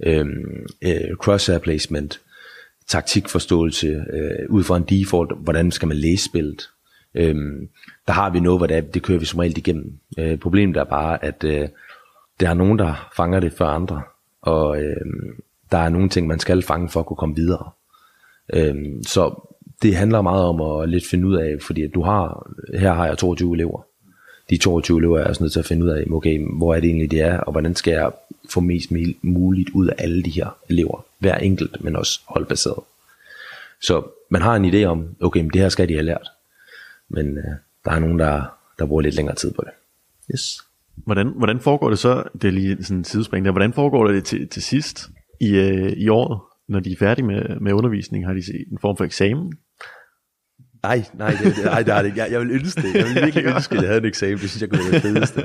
Øhm, 0.07 0.67
øh, 0.83 0.95
øh, 0.95 1.17
crosshair 1.17 1.59
placement, 1.59 2.21
taktikforståelse, 2.87 3.87
øh, 3.87 4.51
ud 4.51 4.63
fra 4.63 4.77
en 4.77 4.83
default, 4.83 5.33
hvordan 5.39 5.71
skal 5.71 5.89
man 5.89 5.97
læse 5.97 6.25
spillet. 6.25 6.69
Øh, 7.15 7.35
der 8.07 8.13
har 8.13 8.31
vi 8.31 8.41
noget, 8.41 8.59
hvor 8.59 8.67
det, 8.67 8.77
er, 8.77 8.81
det 8.81 9.03
kører 9.03 9.19
vi 9.19 9.25
som 9.25 9.39
regel 9.39 9.59
igennem. 9.59 9.99
Øh, 10.19 10.39
problemet 10.39 10.77
er 10.77 10.85
bare, 10.85 11.25
at 11.25 11.45
øh, 11.45 11.69
der 12.41 12.51
er 12.51 12.55
nogen, 12.55 12.79
der 12.79 13.11
fanger 13.17 13.41
det 13.41 13.53
før 13.53 13.67
andre. 13.67 14.03
Og, 14.43 14.83
øh, 14.83 14.97
der 15.73 15.79
er 15.79 15.89
nogle 15.89 16.09
ting, 16.09 16.27
man 16.27 16.39
skal 16.39 16.63
fange 16.63 16.89
for 16.89 17.01
at 17.01 17.07
kunne 17.07 17.17
komme 17.17 17.35
videre. 17.35 17.71
Øh, 18.55 18.75
så 19.07 19.49
det 19.83 19.97
handler 19.97 20.23
meget 20.23 20.45
om 20.45 20.61
at 20.61 20.89
lidt 20.89 21.07
finde 21.07 21.27
ud 21.27 21.37
af, 21.37 21.57
fordi 21.63 21.83
at 21.83 21.91
du 21.95 22.03
har, 22.03 22.51
her 22.79 22.93
har 22.93 23.07
jeg 23.07 23.19
22 23.19 23.55
elever. 23.55 23.83
De 24.51 24.57
22 24.57 24.99
elever 24.99 25.17
er 25.17 25.21
jeg 25.21 25.29
også 25.29 25.43
nødt 25.43 25.53
til 25.53 25.59
at 25.59 25.67
finde 25.67 25.85
ud 25.85 25.91
af, 25.91 26.05
okay, 26.11 26.47
hvor 26.57 26.75
er 26.75 26.81
det 26.81 26.89
egentlig, 26.89 27.11
det 27.11 27.21
er, 27.21 27.39
og 27.39 27.53
hvordan 27.53 27.75
skal 27.75 27.93
jeg 27.93 28.11
få 28.51 28.61
mest 28.61 28.91
muligt 29.23 29.71
ud 29.71 29.87
af 29.87 29.95
alle 29.99 30.23
de 30.23 30.31
her 30.31 30.57
elever. 30.69 31.05
Hver 31.19 31.35
enkelt, 31.35 31.85
men 31.85 31.97
også 31.97 32.21
holdbaseret. 32.27 32.85
Så 33.83 34.03
man 34.31 34.43
har 34.43 34.57
en 34.57 34.75
idé 34.75 34.85
om, 34.85 35.17
okay, 35.21 35.41
men 35.41 35.51
det 35.51 35.61
her 35.61 35.69
skal 35.69 35.89
de 35.89 35.93
have 35.93 36.05
lært. 36.05 36.29
Men 37.09 37.39
øh, 37.39 37.45
der 37.85 37.91
er 37.91 37.99
nogen, 37.99 38.19
der, 38.19 38.43
der 38.79 38.87
bruger 38.87 39.03
lidt 39.03 39.15
længere 39.15 39.37
tid 39.37 39.53
på 39.53 39.63
det. 39.67 39.73
Yes. 40.35 40.59
Hvordan, 40.95 41.27
hvordan 41.37 41.61
foregår 41.61 41.89
det 41.91 41.99
så, 41.99 42.23
det 42.33 42.45
er 42.45 42.53
lige 42.53 42.85
sådan 42.85 42.99
en 42.99 43.05
sidespring 43.05 43.45
der, 43.45 43.51
hvordan 43.51 43.73
foregår 43.73 44.07
det 44.07 44.25
til, 44.25 44.49
til 44.49 44.63
sidst 44.63 45.11
i, 45.41 45.51
øh, 45.51 45.93
i 45.93 46.09
året, 46.09 46.41
når 46.69 46.81
de 46.81 46.93
er 46.93 46.97
færdige 46.99 47.27
med, 47.27 47.61
med 47.61 47.73
undervisning? 47.73 48.27
Har 48.27 48.35
de 48.35 48.43
en 48.73 48.79
form 48.81 48.97
for 48.97 49.05
eksamen? 49.05 49.53
Nej, 50.83 51.05
nej, 51.15 51.31
det, 51.31 51.57
det, 51.57 51.65
nej, 51.65 51.83
det 51.83 51.95
er 51.95 52.03
det 52.03 52.17
Jeg, 52.17 52.29
jeg 52.31 52.41
vil 52.41 52.51
ønske 52.51 52.83
det. 52.83 52.95
Jeg 52.95 53.05
vil 53.05 53.25
virkelig 53.25 53.45
ønske, 53.45 53.75
at 53.75 53.83
jeg 53.83 53.89
havde 53.89 54.01
en 54.01 54.05
eksamen. 54.05 54.39
Det 54.39 54.51
synes 54.51 54.63
jeg 54.63 54.71
kunne 54.71 54.81
være 54.85 54.93
det 54.93 55.03
fedeste. 55.03 55.43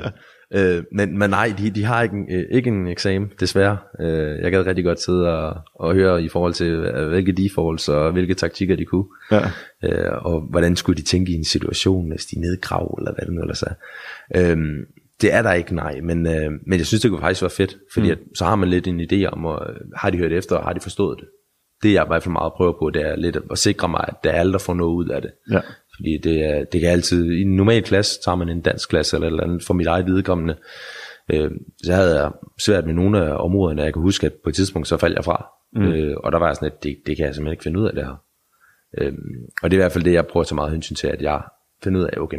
øh, 0.54 0.84
men, 0.92 1.18
men 1.18 1.30
nej, 1.30 1.54
de, 1.58 1.70
de 1.70 1.84
har 1.84 2.02
ikke 2.02 2.16
en, 2.16 2.26
øh, 2.30 2.44
ikke 2.50 2.68
en 2.68 2.86
eksamen, 2.86 3.30
desværre. 3.40 3.78
Øh, 4.00 4.42
jeg 4.42 4.50
gad 4.50 4.66
rigtig 4.66 4.84
godt 4.84 5.00
sidde 5.00 5.38
og, 5.38 5.56
og 5.74 5.94
høre 5.94 6.22
i 6.22 6.28
forhold 6.28 6.54
til, 6.54 6.66
øh, 6.66 7.08
hvilke 7.08 7.32
defaults 7.32 7.88
og 7.88 8.12
hvilke 8.12 8.34
taktikker 8.34 8.76
de 8.76 8.84
kunne. 8.84 9.04
Ja. 9.32 9.40
Øh, 9.84 10.26
og 10.26 10.40
hvordan 10.40 10.76
skulle 10.76 10.96
de 10.96 11.02
tænke 11.02 11.32
i 11.32 11.34
en 11.34 11.44
situation, 11.44 12.10
hvis 12.10 12.26
de 12.26 12.40
nedgrav, 12.40 12.94
eller 12.98 13.12
hvad 13.14 13.26
det 13.26 13.34
nu 13.34 13.40
ellers 13.40 13.62
er. 13.62 13.74
Øh, 14.36 14.56
det 15.20 15.34
er 15.34 15.42
der 15.42 15.52
ikke, 15.52 15.74
nej, 15.74 16.00
men, 16.00 16.26
øh, 16.26 16.50
men 16.66 16.78
jeg 16.78 16.86
synes, 16.86 17.02
det 17.02 17.10
kunne 17.10 17.20
faktisk 17.20 17.42
være 17.42 17.50
fedt, 17.50 17.76
fordi 17.92 18.06
mm. 18.06 18.12
at, 18.12 18.18
så 18.34 18.44
har 18.44 18.56
man 18.56 18.68
lidt 18.68 18.86
en 18.86 19.00
idé 19.00 19.24
om, 19.24 19.44
og, 19.44 19.66
har 19.96 20.10
de 20.10 20.18
hørt 20.18 20.32
efter, 20.32 20.56
og 20.56 20.64
har 20.64 20.72
de 20.72 20.80
forstået 20.80 21.18
det 21.20 21.28
det 21.82 21.92
jeg 21.92 22.04
i 22.04 22.08
hvert 22.08 22.22
fald 22.22 22.32
meget 22.32 22.52
prøver 22.52 22.72
på, 22.78 22.90
det 22.90 23.02
er 23.02 23.16
lidt 23.16 23.38
at 23.50 23.58
sikre 23.58 23.88
mig, 23.88 24.04
at 24.08 24.14
det 24.24 24.30
er 24.30 24.34
alle, 24.34 24.52
der 24.52 24.58
får 24.58 24.74
noget 24.74 24.94
ud 24.94 25.08
af 25.08 25.22
det. 25.22 25.30
Ja. 25.50 25.60
Fordi 25.96 26.18
det, 26.18 26.44
er, 26.44 26.64
det 26.64 26.80
kan 26.80 26.90
altid, 26.90 27.30
i 27.30 27.42
en 27.42 27.56
normal 27.56 27.82
klasse, 27.82 28.20
tager 28.24 28.36
man 28.36 28.48
en 28.48 28.60
dansk 28.60 28.88
klasse 28.88 29.16
eller 29.16 29.26
eller 29.26 29.42
andet, 29.42 29.64
for 29.64 29.74
mit 29.74 29.86
eget 29.86 30.06
vedkommende, 30.06 30.56
øh, 31.32 31.50
så 31.84 31.92
havde 31.92 32.22
jeg 32.22 32.32
svært 32.58 32.86
med 32.86 32.94
nogle 32.94 33.24
af 33.24 33.44
områderne, 33.44 33.82
jeg 33.82 33.92
kan 33.92 34.02
huske, 34.02 34.26
at 34.26 34.32
på 34.44 34.48
et 34.48 34.54
tidspunkt, 34.54 34.88
så 34.88 34.96
faldt 34.96 35.16
jeg 35.16 35.24
fra. 35.24 35.46
Mm. 35.72 35.82
Øh, 35.82 36.16
og 36.16 36.32
der 36.32 36.38
var 36.38 36.46
jeg 36.46 36.56
sådan, 36.56 36.72
at 36.72 36.82
det, 36.82 36.98
det 37.06 37.16
kan 37.16 37.26
jeg 37.26 37.34
simpelthen 37.34 37.52
ikke 37.52 37.62
finde 37.62 37.80
ud 37.80 37.86
af 37.86 37.94
det 37.94 38.04
her. 38.04 38.22
Øh, 38.98 39.12
og 39.62 39.70
det 39.70 39.76
er 39.76 39.80
i 39.80 39.82
hvert 39.82 39.92
fald 39.92 40.04
det, 40.04 40.12
jeg 40.12 40.26
prøver 40.26 40.44
tage 40.44 40.54
meget 40.54 40.72
hensyn 40.72 40.94
til, 40.94 41.06
at 41.06 41.22
jeg 41.22 41.42
finder 41.84 42.00
ud 42.00 42.04
af, 42.04 42.20
okay, 42.20 42.38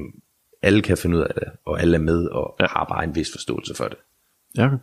alle 0.62 0.82
kan 0.82 0.98
finde 0.98 1.18
ud 1.18 1.22
af 1.22 1.34
det, 1.34 1.44
og 1.66 1.82
alle 1.82 1.98
er 1.98 2.02
med, 2.02 2.28
og 2.28 2.56
ja. 2.60 2.66
har 2.70 2.86
bare 2.86 3.04
en 3.04 3.16
vis 3.16 3.32
forståelse 3.32 3.76
for 3.76 3.88
det. 3.88 3.98
Ja, 4.58 4.66
okay. 4.66 4.78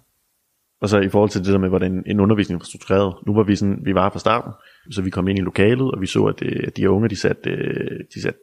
Og 0.80 0.88
så 0.88 0.98
i 0.98 1.08
forhold 1.08 1.30
til 1.30 1.44
det 1.44 1.52
der 1.52 1.58
med, 1.58 1.68
hvordan 1.68 2.02
en 2.06 2.20
undervisning 2.20 2.60
var 2.60 2.64
struktureret. 2.64 3.14
Nu 3.26 3.34
var 3.34 3.42
vi 3.42 3.56
sådan, 3.56 3.78
vi 3.84 3.94
var 3.94 4.10
fra 4.10 4.18
starten, 4.18 4.52
så 4.90 5.02
vi 5.02 5.10
kom 5.10 5.28
ind 5.28 5.38
i 5.38 5.42
lokalet, 5.42 5.90
og 5.90 6.00
vi 6.00 6.06
så, 6.06 6.24
at, 6.24 6.42
øh, 6.42 6.60
at 6.66 6.76
de 6.76 6.82
her 6.82 6.88
unge, 6.88 7.08
de 7.08 7.16
satte, 7.16 7.50
øh, 7.50 8.00
de 8.14 8.22
satte 8.22 8.40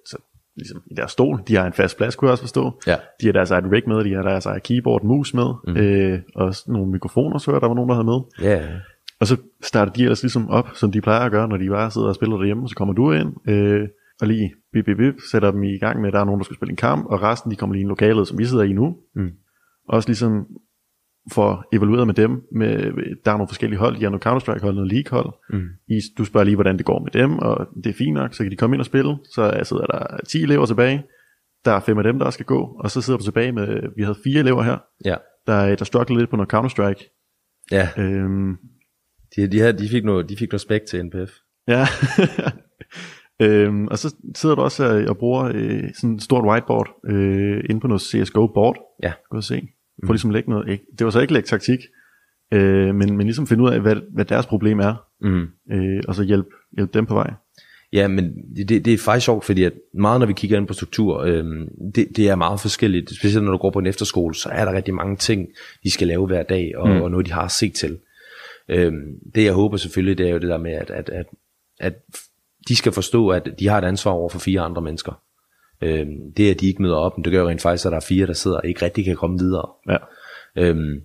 ligesom 0.56 0.82
i 0.92 0.94
deres 0.94 1.12
stol. 1.12 1.42
De 1.48 1.56
har 1.56 1.66
en 1.66 1.74
fast 1.74 1.98
plads, 1.98 2.16
kunne 2.16 2.28
jeg 2.28 2.32
også 2.32 2.44
forstå. 2.44 2.82
Ja. 2.88 2.96
De 3.22 3.26
har 3.26 3.34
deres 3.34 3.52
eget 3.52 3.72
rig 3.72 3.84
med, 3.88 4.04
de 4.04 4.14
har 4.14 4.22
deres 4.22 4.46
eget 4.46 4.64
keyboard, 4.64 5.04
mus 5.04 5.34
med, 5.34 5.54
mm. 5.68 5.78
øh, 5.78 6.20
og 6.36 6.56
nogle 6.68 6.92
mikrofoner, 6.92 7.38
så 7.38 7.52
der 7.52 7.68
var 7.68 7.76
nogen, 7.76 7.90
der 7.90 7.96
havde 7.96 8.06
med. 8.06 8.20
Ja. 8.42 8.62
Yeah. 8.62 8.80
Og 9.20 9.28
så 9.28 9.38
starter 9.64 9.94
de 9.94 10.02
ellers 10.02 10.24
ligesom 10.24 10.50
op, 10.50 10.70
som 10.74 10.92
de 10.92 11.02
plejer 11.02 11.26
at 11.26 11.32
gøre, 11.32 11.48
når 11.48 11.58
de 11.58 11.70
bare 11.70 11.92
sidder 11.92 12.08
og 12.08 12.16
spiller 12.16 12.38
derhjemme, 12.38 12.70
så 12.70 12.76
kommer 12.76 12.94
du 12.94 13.12
ind, 13.12 13.50
øh, 13.50 13.88
og 14.22 14.28
lige 14.28 14.54
bip, 14.74 14.86
bip, 14.86 14.98
bip, 14.98 15.16
sætter 15.32 15.52
dem 15.52 15.64
i 15.64 15.78
gang 15.78 16.02
med, 16.02 16.08
at 16.08 16.14
der 16.14 16.20
er 16.20 16.26
nogen, 16.26 16.40
der 16.40 16.44
skal 16.44 16.56
spille 16.56 16.72
en 16.72 16.76
kamp, 16.76 17.06
og 17.06 17.22
resten 17.22 17.52
de 17.52 17.56
kommer 17.56 17.74
lige 17.76 17.86
i 17.86 17.88
lokalet, 17.88 18.28
som 18.28 18.38
vi 18.38 18.46
sidder 18.46 18.64
i 18.64 18.74
nu. 18.74 18.96
Mm. 19.16 19.32
Også 19.90 20.10
ligesom 20.10 20.46
får 21.32 21.66
evalueret 21.74 22.08
med 22.08 22.16
dem. 22.16 22.42
Med, 22.52 22.76
der 23.26 23.32
er 23.32 23.38
nogle 23.38 23.48
forskellige 23.48 23.80
hold. 23.80 23.98
De 23.98 24.04
har 24.04 24.10
noget 24.10 24.26
Counter-Strike 24.26 24.62
hold, 24.62 24.76
noget 24.76 24.92
League 24.92 25.20
hold. 25.20 25.34
Mm. 25.50 25.68
I, 25.88 26.02
du 26.18 26.26
spørger 26.26 26.44
lige, 26.44 26.56
hvordan 26.56 26.78
det 26.78 26.86
går 26.86 27.00
med 27.00 27.12
dem, 27.12 27.38
og 27.38 27.68
det 27.84 27.90
er 27.90 27.94
fint 27.94 28.14
nok, 28.14 28.34
så 28.34 28.44
kan 28.44 28.52
de 28.52 28.56
komme 28.56 28.76
ind 28.76 28.82
og 28.82 28.86
spille. 28.86 29.18
Så 29.26 29.62
sidder 29.64 29.86
der 29.86 30.18
10 30.28 30.44
elever 30.44 30.66
tilbage. 30.66 31.04
Der 31.66 31.72
er 31.72 31.80
fem 31.80 31.98
af 31.98 32.04
dem, 32.04 32.20
der 32.20 32.30
skal 32.30 32.46
gå, 32.46 32.78
og 32.80 32.92
så 32.92 33.02
sidder 33.02 33.18
du 33.18 33.24
tilbage 33.24 33.52
med, 33.52 33.82
vi 33.96 34.04
havde 34.04 34.18
fire 34.24 34.40
elever 34.40 34.64
her, 34.64 34.78
ja. 35.06 35.16
der, 35.48 35.76
der 35.76 35.86
struggler 35.86 36.18
lidt 36.18 36.30
på 36.30 36.36
noget 36.36 36.54
Counter-Strike. 36.54 37.20
Ja. 37.72 37.90
Øhm, 37.98 38.58
de, 39.36 39.48
de, 39.48 39.60
her, 39.60 39.72
de, 39.72 39.90
fik 39.90 40.06
noget, 40.06 40.30
de 40.30 40.38
fik 40.38 40.52
noget 40.52 40.62
spæk 40.62 40.82
til 40.90 41.06
NPF. 41.06 41.32
Ja. 41.68 41.86
øhm, 43.46 43.88
og 43.88 43.98
så 43.98 44.16
sidder 44.36 44.56
du 44.56 44.62
også 44.62 45.06
og 45.10 45.18
bruger 45.18 45.52
øh, 45.56 45.84
sådan 45.94 46.16
et 46.16 46.24
stort 46.24 46.46
whiteboard 46.46 47.00
øh, 47.06 47.64
inde 47.70 47.82
på 47.82 47.88
noget 47.88 48.02
CSGO 48.02 48.48
board. 48.48 48.78
Ja. 49.04 49.14
Gå 49.30 49.38
og 49.38 49.44
se. 49.44 49.68
Mm. 50.04 50.12
ligesom 50.12 50.30
lægge 50.30 50.50
noget, 50.50 50.70
ikke, 50.70 50.86
det 51.00 51.06
var 51.06 51.12
så 51.12 51.20
ikke 51.20 51.34
lægge 51.34 51.48
taktik, 51.48 51.80
øh, 52.54 52.96
men, 52.96 53.18
men 53.18 53.22
ligesom 53.22 53.48
finde 53.48 53.64
ud 53.64 53.70
af, 53.70 53.80
hvad, 53.80 53.96
hvad 54.14 54.26
deres 54.26 54.46
problem 54.46 54.80
er, 54.80 54.96
mm. 55.22 55.48
øh, 55.72 56.04
og 56.08 56.16
så 56.16 56.24
hjælpe 56.24 56.50
hjælp 56.78 56.94
dem 56.94 57.06
på 57.06 57.14
vej. 57.14 57.34
Ja, 57.94 58.08
men 58.08 58.34
det, 58.56 58.86
det 58.86 58.94
er 58.94 58.98
faktisk 58.98 59.26
sjovt, 59.26 59.46
fordi 59.46 59.64
at 59.64 59.74
meget 59.94 60.20
når 60.20 60.28
vi 60.28 60.34
kigger 60.34 60.58
ind 60.58 60.68
på 60.68 60.74
struktur, 60.74 61.22
øh, 61.22 61.46
det, 61.96 62.08
det 62.16 62.30
er 62.30 62.36
meget 62.36 62.60
forskelligt. 62.60 63.16
Specielt 63.16 63.46
når 63.46 63.52
du 63.52 63.58
går 63.58 63.72
på 63.72 63.80
en 63.80 63.88
efterskole, 63.88 64.36
så 64.36 64.50
er 64.50 64.66
der 64.66 64.74
rigtig 64.74 64.94
mange 64.94 65.16
ting, 65.16 65.48
de 65.84 65.92
skal 65.92 66.08
lave 66.08 66.28
hver 66.28 66.44
dag, 66.44 66.72
og, 66.78 66.90
mm. 66.90 67.02
og 67.02 67.12
noget 67.12 67.26
de 67.26 67.32
har 67.32 67.48
set 67.48 67.74
til. 67.74 68.00
Øh, 68.70 68.94
det 69.36 69.44
jeg 69.44 69.54
håber 69.54 69.78
selvfølgelig, 69.78 70.18
det 70.18 70.28
er 70.28 70.32
jo 70.32 70.40
det 70.40 70.50
der 70.50 70.58
med, 70.58 70.72
at, 70.72 70.90
at, 70.90 71.10
at, 71.10 71.26
at 71.80 71.94
de 72.68 72.76
skal 72.76 72.92
forstå, 72.92 73.30
at 73.30 73.50
de 73.60 73.68
har 73.68 73.78
et 73.78 73.86
ansvar 73.86 74.12
over 74.12 74.30
for 74.30 74.40
fire 74.40 74.62
andre 74.62 74.82
mennesker. 74.82 75.22
Øhm, 75.82 76.32
det 76.38 76.52
at 76.52 76.62
de 76.62 76.68
ikke 76.68 76.82
møder 76.82 76.96
op, 76.96 77.14
det 77.18 77.32
gør 77.32 77.42
jo 77.42 77.50
rent 77.50 77.62
faktisk, 77.62 77.86
at 77.86 77.92
der 77.92 77.98
er 77.98 78.06
fire, 78.08 78.28
der 78.28 78.34
sidder 78.34 78.58
og 78.58 78.68
ikke 78.68 78.86
rigtig 78.86 79.06
kan 79.06 79.16
komme 79.16 79.40
videre. 79.40 79.70
Ja. 79.90 79.98
Øhm, 80.58 81.02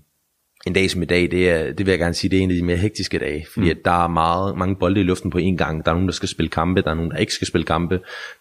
en 0.66 0.72
dag 0.72 0.90
som 0.90 1.02
i 1.02 1.04
dag, 1.04 1.30
det, 1.30 1.50
er, 1.50 1.72
det 1.72 1.86
vil 1.86 1.92
jeg 1.92 1.98
gerne 1.98 2.14
sige, 2.14 2.30
det 2.30 2.38
er 2.38 2.42
en 2.42 2.50
af 2.50 2.56
de 2.56 2.64
mere 2.64 2.76
hektiske 2.76 3.18
dage, 3.18 3.46
fordi 3.52 3.64
mm. 3.64 3.70
at 3.70 3.84
der 3.84 4.04
er 4.04 4.08
meget, 4.08 4.58
mange 4.58 4.76
bolde 4.76 5.00
i 5.00 5.04
luften 5.04 5.30
på 5.30 5.38
én 5.38 5.56
gang. 5.56 5.84
Der 5.84 5.90
er 5.90 5.94
nogen, 5.94 6.08
der 6.08 6.12
skal 6.12 6.28
spille 6.28 6.48
kampe, 6.48 6.82
der 6.82 6.90
er 6.90 6.94
nogen, 6.94 7.10
der 7.10 7.16
ikke 7.16 7.32
skal 7.32 7.46
spille 7.46 7.64
kampe, 7.64 7.94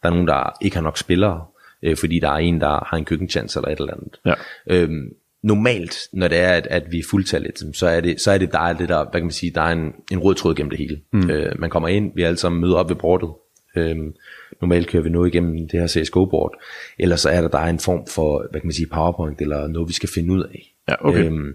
der 0.04 0.10
er 0.10 0.14
nogen, 0.14 0.28
der 0.28 0.58
ikke 0.62 0.76
har 0.76 0.84
nok 0.84 0.98
spillere, 0.98 1.46
øh, 1.84 1.98
fordi 1.98 2.20
der 2.20 2.30
er 2.30 2.38
en, 2.38 2.62
der 2.62 2.86
har 2.88 2.98
en 2.98 3.06
køkkenchance 3.06 3.60
eller 3.60 3.70
et 3.70 3.80
eller 3.80 3.94
andet. 3.94 4.20
Ja. 4.26 4.34
Øhm, 4.68 5.10
normalt, 5.44 5.98
når 6.14 6.28
det 6.28 6.40
er, 6.40 6.50
at, 6.50 6.68
at 6.68 6.84
vi 6.92 7.00
er 7.00 7.04
fuldtallet, 7.10 7.64
så 7.74 7.88
er 7.88 8.02
det, 8.02 8.22
så 8.22 8.32
er 8.32 8.38
det 8.38 8.52
der, 8.52 8.60
er 8.60 8.74
det 8.74 8.90
der, 8.90 9.04
hvad 9.04 9.12
kan 9.12 9.24
man 9.24 9.32
sige, 9.32 9.52
der 9.52 9.62
er 9.62 9.72
en, 9.72 9.94
en 10.12 10.20
rød 10.20 10.36
tråd 10.36 10.56
gennem 10.56 10.70
det 10.70 10.80
hele. 10.80 11.02
Mm. 11.14 11.30
Øh, 11.30 11.60
man 11.60 11.70
kommer 11.70 11.90
ind, 11.90 12.12
vi 12.16 12.24
alle 12.24 12.38
sammen 12.38 12.62
møder 12.62 12.76
op 12.76 12.90
ved 12.90 12.96
bordet, 12.96 13.30
Øhm, 13.78 14.14
normalt 14.62 14.88
kører 14.88 15.04
vi 15.04 15.10
noget 15.10 15.28
igennem 15.28 15.68
det 15.68 15.80
her 15.80 15.88
CSGO-board, 15.88 16.64
eller 17.00 17.16
så 17.16 17.30
er 17.30 17.42
der, 17.42 17.48
der 17.48 17.60
er 17.60 17.70
en 17.70 17.80
form 17.80 18.08
for, 18.08 18.48
hvad 18.52 18.62
kan 18.62 18.68
man 18.68 18.74
sige, 18.74 18.88
PowerPoint, 18.88 19.42
eller 19.42 19.68
noget, 19.68 19.88
vi 19.88 19.94
skal 19.94 20.10
finde 20.10 20.34
ud 20.34 20.44
af. 20.44 20.74
Ja, 20.90 21.08
okay. 21.08 21.26
Øhm, 21.26 21.54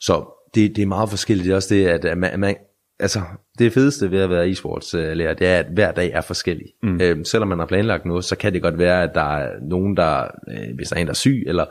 så 0.00 0.24
det, 0.54 0.76
det 0.76 0.82
er 0.82 0.86
meget 0.86 1.10
forskelligt. 1.10 1.44
Det 1.44 1.52
er 1.52 1.56
også 1.56 1.74
det, 1.74 1.86
at 1.86 2.18
man, 2.18 2.40
man 2.40 2.56
altså, 3.00 3.20
det 3.58 3.72
fedeste 3.72 4.10
ved 4.10 4.20
at 4.20 4.30
være 4.30 4.48
e-sports-lærer, 4.48 5.34
det 5.34 5.46
er, 5.46 5.58
at 5.58 5.66
hver 5.66 5.92
dag 5.92 6.10
er 6.12 6.20
forskellig. 6.20 6.66
Mm. 6.82 7.00
Øhm, 7.00 7.24
selvom 7.24 7.48
man 7.48 7.58
har 7.58 7.66
planlagt 7.66 8.04
noget, 8.04 8.24
så 8.24 8.36
kan 8.36 8.52
det 8.52 8.62
godt 8.62 8.78
være, 8.78 9.02
at 9.02 9.10
der 9.14 9.36
er 9.36 9.50
nogen, 9.62 9.96
der, 9.96 10.22
øh, 10.48 10.74
hvis 10.74 10.88
der 10.88 10.96
er 10.96 11.00
en, 11.00 11.06
der 11.06 11.12
er 11.12 11.14
syg, 11.14 11.44
eller 11.46 11.64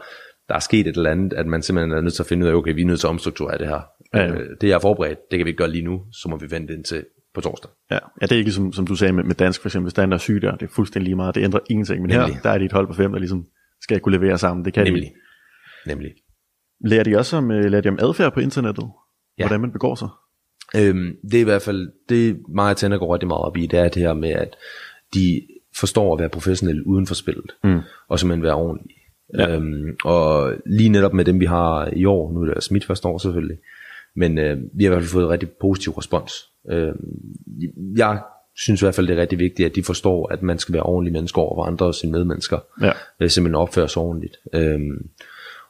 der 0.49 0.55
er 0.55 0.59
sket 0.59 0.87
et 0.87 0.97
eller 0.97 1.11
andet, 1.11 1.33
at 1.33 1.45
man 1.45 1.61
simpelthen 1.61 1.91
er 1.91 2.01
nødt 2.01 2.13
til 2.13 2.23
at 2.23 2.27
finde 2.27 2.45
ud 2.45 2.51
af, 2.51 2.55
okay, 2.55 2.73
vi 2.73 2.81
er 2.81 2.85
nødt 2.85 2.99
til 2.99 3.07
at 3.07 3.11
omstrukturere 3.11 3.57
det 3.57 3.67
her. 3.67 3.81
Ja, 4.13 4.23
ja. 4.23 4.31
Øh, 4.31 4.49
det 4.61 4.71
er 4.71 4.79
forberedt, 4.79 5.31
det 5.31 5.39
kan 5.39 5.45
vi 5.45 5.49
ikke 5.49 5.57
gøre 5.57 5.71
lige 5.71 5.85
nu, 5.85 6.01
så 6.11 6.29
må 6.29 6.37
vi 6.37 6.51
vente 6.51 6.73
indtil 6.73 7.05
på 7.37 7.41
torsdag. 7.41 7.71
Ja, 7.91 7.99
ja 8.21 8.25
det 8.25 8.31
er 8.31 8.37
ikke 8.37 8.51
som, 8.51 8.73
som 8.73 8.87
du 8.87 8.95
sagde 8.95 9.13
med, 9.13 9.23
med 9.23 9.35
dansk 9.35 9.61
for 9.61 9.69
eksempel, 9.69 9.85
hvis 9.85 9.93
der 9.93 10.01
er 10.01 10.03
en, 10.03 10.11
der 10.11 10.17
er 10.17 10.19
syg 10.19 10.41
der, 10.41 10.55
det 10.55 10.65
er 10.65 10.73
fuldstændig 10.73 11.03
lige 11.03 11.15
meget, 11.15 11.35
det 11.35 11.43
ændrer 11.43 11.59
ingenting. 11.69 12.01
Men 12.01 12.11
her, 12.11 12.27
der 12.43 12.49
er 12.49 12.57
det 12.57 12.65
et 12.65 12.71
hold 12.71 12.87
på 12.87 12.93
fem, 12.93 13.11
der 13.11 13.19
ligesom 13.19 13.45
skal 13.81 13.99
kunne 13.99 14.17
levere 14.17 14.37
sammen. 14.37 14.65
Det 14.65 14.73
kan 14.73 14.83
Nemlig. 14.83 15.03
de. 15.03 15.89
Nemlig. 15.89 16.11
Lærer 16.85 17.03
de 17.03 17.17
også 17.17 17.37
om, 17.37 17.49
lærer 17.49 17.81
de 17.81 17.89
om 17.89 17.97
adfærd 18.01 18.33
på 18.33 18.39
internettet? 18.39 18.85
Ja. 19.37 19.43
Hvordan 19.43 19.61
man 19.61 19.71
begår 19.71 19.95
sig? 19.95 20.09
Øhm, 20.75 21.15
det 21.31 21.33
er 21.33 21.41
i 21.41 21.43
hvert 21.43 21.61
fald, 21.61 21.91
det 22.09 22.37
mig 22.49 22.77
tænder 22.77 22.97
går 22.97 23.13
rigtig 23.13 23.27
meget 23.27 23.41
op 23.41 23.57
i, 23.57 23.65
det 23.65 23.79
er 23.79 23.89
det 23.89 24.01
her 24.01 24.13
med, 24.13 24.29
at 24.29 24.55
de 25.13 25.41
forstår 25.79 26.13
at 26.13 26.19
være 26.19 26.29
professionelle 26.29 26.87
uden 26.87 27.07
for 27.07 27.15
spillet, 27.15 27.51
mm. 27.63 27.79
og 28.09 28.19
simpelthen 28.19 28.43
være 28.43 28.53
ordentlige. 28.53 28.99
Ja. 29.37 29.55
Øhm, 29.55 29.95
og 30.03 30.53
lige 30.65 30.89
netop 30.89 31.13
med 31.13 31.25
dem, 31.25 31.39
vi 31.39 31.45
har 31.45 31.89
i 31.95 32.05
år, 32.05 32.33
nu 32.33 32.41
er 32.41 32.53
det 32.53 32.63
smidt 32.63 32.85
første 32.85 33.07
år 33.07 33.17
selvfølgelig, 33.17 33.57
men 34.15 34.37
øh, 34.37 34.57
vi 34.73 34.83
har 34.83 34.91
i 34.91 34.93
hvert 34.93 35.03
fald 35.03 35.11
fået 35.11 35.23
en 35.23 35.29
rigtig 35.29 35.49
positiv 35.61 35.93
respons. 35.93 36.33
Øh, 36.69 36.93
jeg 37.97 38.21
synes 38.55 38.81
i 38.81 38.85
hvert 38.85 38.95
fald, 38.95 39.07
det 39.07 39.17
er 39.17 39.21
rigtig 39.21 39.39
vigtigt, 39.39 39.69
at 39.69 39.75
de 39.75 39.83
forstår, 39.83 40.33
at 40.33 40.41
man 40.41 40.59
skal 40.59 40.73
være 40.73 40.83
ordentlig 40.83 41.13
mennesker 41.13 41.41
over 41.41 41.55
for 41.55 41.63
andre 41.63 41.85
og 41.85 41.95
sine 41.95 42.11
medmennesker. 42.11 42.59
Ja. 42.81 42.91
Øh, 43.19 43.29
simpelthen 43.29 43.55
opføre 43.55 43.89
sig 43.89 44.01
ordentligt. 44.01 44.37
Øh, 44.53 44.79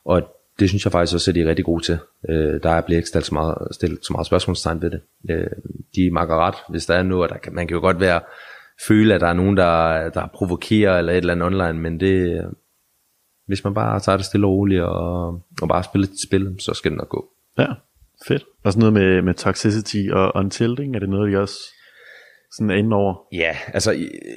og 0.05 0.21
det 0.60 0.69
synes 0.69 0.86
jeg 0.86 0.91
faktisk 0.91 1.15
også, 1.15 1.31
at 1.31 1.36
de 1.36 1.41
er 1.41 1.49
rigtig 1.49 1.65
gode 1.65 1.83
til. 1.83 1.97
Øh, 2.29 2.63
der 2.63 2.81
bliver 2.81 2.97
ikke 2.97 3.10
stillet 3.10 3.25
så 3.25 3.33
meget, 3.33 3.57
stillet 3.71 4.05
så 4.05 4.13
meget 4.13 4.27
spørgsmålstegn 4.27 4.81
ved 4.81 4.91
det. 4.91 5.01
Øh, 5.29 5.47
de 5.95 6.12
makker 6.12 6.36
ret, 6.36 6.55
hvis 6.69 6.86
der 6.86 6.93
er 6.93 7.03
noget, 7.03 7.29
der 7.29 7.38
kan, 7.38 7.55
man 7.55 7.67
kan 7.67 7.75
jo 7.75 7.81
godt 7.81 7.99
være 7.99 8.21
føle, 8.88 9.15
at 9.15 9.21
der 9.21 9.27
er 9.27 9.33
nogen, 9.33 9.57
der, 9.57 10.10
der 10.10 10.27
provokerer 10.33 10.97
eller 10.97 11.13
et 11.13 11.17
eller 11.17 11.33
andet 11.33 11.45
online, 11.45 11.79
men 11.79 11.99
det, 11.99 12.45
hvis 13.47 13.63
man 13.63 13.73
bare 13.73 13.99
tager 13.99 14.17
det 14.17 14.25
stille 14.25 14.47
og 14.47 14.51
roligt 14.51 14.81
og, 14.81 15.27
og 15.62 15.67
bare 15.67 15.83
spiller 15.83 16.07
et 16.07 16.21
spil, 16.27 16.55
så 16.60 16.73
skal 16.73 16.91
det 16.91 16.97
nok 16.97 17.10
gå. 17.10 17.29
Ja. 17.57 17.67
Fedt. 18.27 18.43
Og 18.63 18.73
sådan 18.73 18.80
noget 18.80 18.93
med, 18.93 19.21
med 19.21 19.34
toxicity 19.34 20.10
og 20.12 20.32
untilting, 20.36 20.95
er 20.95 20.99
det 20.99 21.10
noget, 21.10 21.32
de 21.32 21.38
også 21.38 21.60
sådan 22.51 22.69
er 22.71 22.75
inde 22.75 22.95
over? 22.95 23.15
Ja, 23.34 23.56
altså 23.73 23.91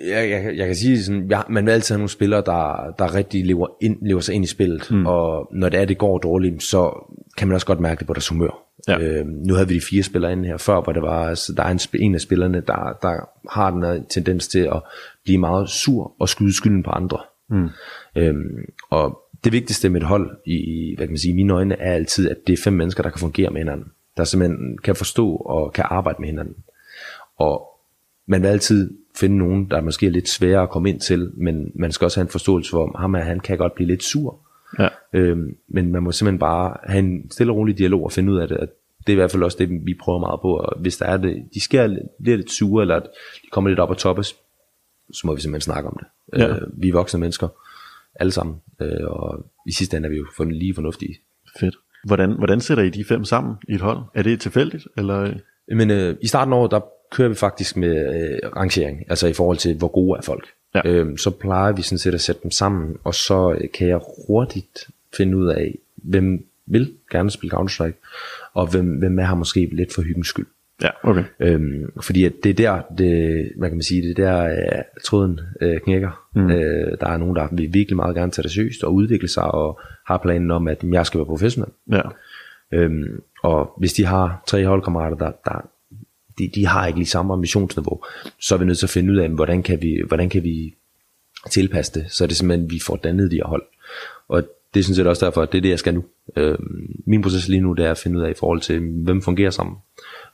jeg, 0.09 0.31
jeg, 0.31 0.57
jeg 0.57 0.67
kan 0.67 0.77
sige 0.77 1.03
sådan, 1.03 1.27
ja, 1.31 1.41
man 1.49 1.67
vil 1.67 1.73
altid 1.73 1.95
have 1.95 1.99
nogle 1.99 2.09
spillere, 2.09 2.43
der, 2.47 2.95
der 2.99 3.15
rigtig 3.15 3.47
lever, 3.47 3.67
ind, 3.83 4.07
lever 4.07 4.21
sig 4.21 4.35
ind 4.35 4.45
i 4.45 4.49
spillet, 4.49 4.91
mm. 4.91 5.07
og 5.07 5.49
når 5.53 5.69
det 5.69 5.81
er, 5.81 5.85
det 5.85 5.99
går 5.99 6.19
dårligt, 6.19 6.63
så 6.63 7.13
kan 7.37 7.49
man 7.49 7.55
også 7.55 7.67
godt 7.67 7.81
mærke 7.81 7.99
det 7.99 8.07
på 8.07 8.13
deres 8.13 8.29
humør. 8.29 8.67
Ja. 8.89 8.99
Øh, 8.99 9.27
nu 9.27 9.55
havde 9.55 9.69
vi 9.69 9.75
de 9.75 9.81
fire 9.91 10.03
spillere 10.03 10.33
inde 10.33 10.49
her 10.49 10.57
før, 10.57 10.81
hvor 10.81 10.93
det 10.93 11.03
var, 11.03 11.29
altså, 11.29 11.53
der 11.57 11.63
er 11.63 11.71
en, 11.71 11.81
en 11.95 12.15
af 12.15 12.21
spillerne, 12.21 12.63
der, 12.67 12.99
der 13.03 13.29
har 13.51 13.71
den 13.71 13.83
her 13.83 14.03
tendens 14.09 14.49
til 14.49 14.59
at 14.59 14.83
blive 15.25 15.39
meget 15.39 15.69
sur 15.69 16.13
og 16.21 16.29
skyde 16.29 16.57
skylden 16.57 16.83
på 16.83 16.91
andre. 16.91 17.19
Mm. 17.51 17.69
Øhm, 18.17 18.65
og 18.91 19.19
det 19.45 19.53
vigtigste 19.53 19.89
med 19.89 20.01
et 20.01 20.07
hold, 20.07 20.39
i, 20.47 20.95
hvad 20.97 21.07
kan 21.07 21.13
man 21.13 21.19
sige, 21.19 21.33
i 21.33 21.37
mine 21.37 21.53
øjne, 21.53 21.75
er 21.75 21.93
altid, 21.93 22.31
at 22.31 22.37
det 22.47 22.53
er 22.53 22.63
fem 22.65 22.73
mennesker, 22.73 23.03
der 23.03 23.11
kan 23.11 23.21
fungere 23.21 23.51
med 23.51 23.61
hinanden. 23.61 23.87
Der 24.17 24.25
simpelthen 24.25 24.79
kan 24.79 24.97
forstå 24.97 25.37
og 25.37 25.73
kan 25.73 25.85
arbejde 25.89 26.17
med 26.21 26.29
hinanden. 26.29 26.55
Og 27.37 27.81
man 28.27 28.43
vil 28.43 28.49
altid 28.49 28.95
finde 29.17 29.39
nogen, 29.39 29.71
der 29.71 29.81
måske 29.81 30.07
er 30.07 30.11
lidt 30.11 30.29
sværere 30.29 30.63
at 30.63 30.71
komme 30.71 30.89
ind 30.89 31.01
til, 31.01 31.31
men 31.35 31.73
man 31.75 31.93
skal 31.93 32.05
også 32.05 32.21
have 32.21 32.25
en 32.25 32.31
forståelse 32.31 32.71
for, 32.71 32.99
ham 32.99 33.15
her, 33.15 33.23
han 33.23 33.41
kan 33.41 33.59
godt 33.59 33.75
blive 33.75 33.89
lidt 33.89 34.03
sur. 34.03 34.39
Ja. 34.79 34.89
Øhm, 35.13 35.57
men 35.69 35.93
man 35.93 36.03
må 36.03 36.13
simpelthen 36.13 36.39
bare 36.39 36.77
have 36.85 36.99
en 36.99 37.31
stille 37.31 37.53
og 37.53 37.57
rolig 37.57 37.79
dialog 37.79 38.05
og 38.05 38.13
finde 38.13 38.33
ud 38.33 38.39
af 38.39 38.49
det. 38.49 38.57
At 38.57 38.69
det 38.99 39.09
er 39.09 39.13
i 39.13 39.21
hvert 39.21 39.31
fald 39.31 39.43
også 39.43 39.59
det, 39.59 39.87
vi 39.87 39.95
prøver 40.01 40.19
meget 40.19 40.41
på. 40.41 40.57
Og 40.57 40.81
hvis 40.81 40.97
der 40.97 41.07
er 41.07 41.17
det, 41.17 41.45
de 41.55 41.61
sker 41.61 41.87
lidt, 41.87 42.03
lidt 42.19 42.51
sure, 42.51 42.83
eller 42.83 42.97
at 42.97 43.03
de 43.45 43.49
kommer 43.51 43.71
lidt 43.71 43.81
op 43.81 43.91
og 43.91 43.99
toppes, 43.99 44.37
så 45.13 45.27
må 45.27 45.35
vi 45.35 45.41
simpelthen 45.41 45.73
snakke 45.73 45.89
om 45.89 45.97
det. 46.01 46.39
Ja. 46.41 46.49
Øh, 46.49 46.63
vi 46.73 46.89
er 46.89 46.93
voksne 46.93 47.21
mennesker, 47.21 47.49
alle 48.15 48.33
sammen. 48.33 48.57
Øh, 48.81 49.07
og 49.07 49.47
i 49.67 49.73
sidste 49.73 49.97
ende 49.97 50.07
er 50.07 50.11
vi 50.11 50.17
jo 50.17 50.27
for, 50.37 50.45
lige 50.45 50.75
fornuftige. 50.75 51.19
Fedt. 51.61 51.77
Hvordan, 52.05 52.33
hvordan 52.33 52.61
sætter 52.61 52.85
I 52.85 52.91
de 52.91 53.05
fem 53.05 53.25
sammen 53.25 53.55
i 53.69 53.75
et 53.75 53.81
hold? 53.81 53.99
Er 54.15 54.23
det 54.23 54.41
tilfældigt? 54.41 54.87
Eller? 54.97 55.35
Men 55.69 55.91
øh, 55.91 56.17
i 56.21 56.27
starten 56.27 56.53
af 56.53 56.57
året, 56.57 56.71
der 56.71 56.81
kører 57.11 57.29
vi 57.29 57.35
faktisk 57.35 57.77
med 57.77 58.23
øh, 58.23 58.51
rangering, 58.57 59.05
altså 59.09 59.27
i 59.27 59.33
forhold 59.33 59.57
til, 59.57 59.77
hvor 59.77 59.89
gode 59.89 60.19
er 60.19 60.23
folk. 60.23 60.49
Ja. 60.75 60.81
Øhm, 60.85 61.17
så 61.17 61.31
plejer 61.31 61.73
vi 61.73 61.83
sådan 61.83 61.99
set 61.99 62.15
at 62.15 62.21
sætte 62.21 62.43
dem 62.43 62.51
sammen, 62.51 62.97
og 63.05 63.15
så 63.15 63.53
øh, 63.53 63.71
kan 63.75 63.89
jeg 63.89 64.01
hurtigt 64.27 64.89
finde 65.17 65.37
ud 65.37 65.47
af, 65.47 65.79
hvem 65.97 66.45
vil 66.67 66.93
gerne 67.11 67.31
spille 67.31 67.57
Counter-Strike, 67.57 68.07
og 68.53 68.67
hvem, 68.67 68.87
hvem 68.87 69.19
er 69.19 69.27
her 69.27 69.35
måske 69.35 69.69
lidt 69.73 69.95
for 69.95 70.03
hyggens 70.03 70.27
skyld. 70.27 70.47
Ja, 70.83 70.89
okay. 71.03 71.25
Øhm, 71.41 71.93
fordi 72.03 72.25
at 72.25 72.33
det 72.45 72.51
er 72.51 72.55
der, 72.55 72.83
det, 72.99 73.53
man 73.57 73.71
kan 73.71 73.77
man 73.77 73.83
sige, 73.83 74.03
det 74.03 74.19
er 74.19 74.33
der 74.33 74.45
øh, 74.45 74.83
tråden 75.05 75.41
øh, 75.61 75.81
knækker. 75.81 76.29
Mm. 76.35 76.51
Øh, 76.51 76.97
der 77.01 77.07
er 77.07 77.17
nogen, 77.17 77.37
der 77.37 77.49
vil 77.53 77.75
virkelig 77.75 77.97
meget 77.97 78.17
gerne 78.17 78.33
tage 78.33 78.43
det 78.43 78.51
seriøst 78.51 78.85
og 78.85 78.95
udvikle 78.95 79.29
sig, 79.29 79.45
og 79.45 79.81
har 80.07 80.19
planen 80.19 80.51
om, 80.51 80.69
at 80.69 80.85
jeg 80.93 81.07
skal 81.07 81.19
være 81.19 81.27
professionel. 81.27 81.71
Ja. 81.93 82.03
Øhm, 82.73 83.23
og 83.43 83.73
hvis 83.79 83.93
de 83.93 84.05
har 84.05 84.43
tre 84.47 84.67
holdkammerater, 84.67 85.17
der, 85.17 85.33
der 85.45 85.71
de, 86.39 86.51
de 86.55 86.67
har 86.67 86.87
ikke 86.87 86.99
lige 86.99 87.09
samme 87.09 87.33
ambitionsniveau, 87.33 88.03
så 88.41 88.55
er 88.55 88.59
vi 88.59 88.65
nødt 88.65 88.79
til 88.79 88.87
at 88.87 88.91
finde 88.91 89.13
ud 89.13 89.19
af, 89.19 89.29
hvordan 89.29 89.63
kan 89.63 89.83
vi, 89.83 90.03
hvordan 90.09 90.29
kan 90.29 90.45
vi 90.45 90.75
tilpasse 91.51 92.01
det, 92.01 92.11
så 92.11 92.25
er 92.25 92.29
det 92.29 92.37
simpelthen, 92.37 92.71
vi 92.71 92.81
får 92.81 92.97
dannet 92.97 93.31
de 93.31 93.37
her 93.37 93.47
hold. 93.47 93.63
Og 94.29 94.43
det 94.75 94.85
sådan 94.85 94.95
set 94.95 95.07
også 95.07 95.27
derfor, 95.27 95.43
at 95.43 95.53
det 95.53 95.59
er 95.59 95.63
det, 95.63 95.69
jeg 95.69 95.79
skal 95.79 95.95
nu. 95.95 96.05
Øhm, 96.37 97.03
min 97.07 97.23
proces 97.23 97.49
lige 97.49 97.61
nu, 97.61 97.73
det 97.73 97.87
er 97.87 97.91
at 97.91 97.99
finde 97.99 98.19
ud 98.19 98.25
af 98.25 98.31
i 98.31 98.35
forhold 98.35 98.61
til, 98.61 98.81
hvem 98.81 99.23
fungerer 99.23 99.51
sammen, 99.51 99.77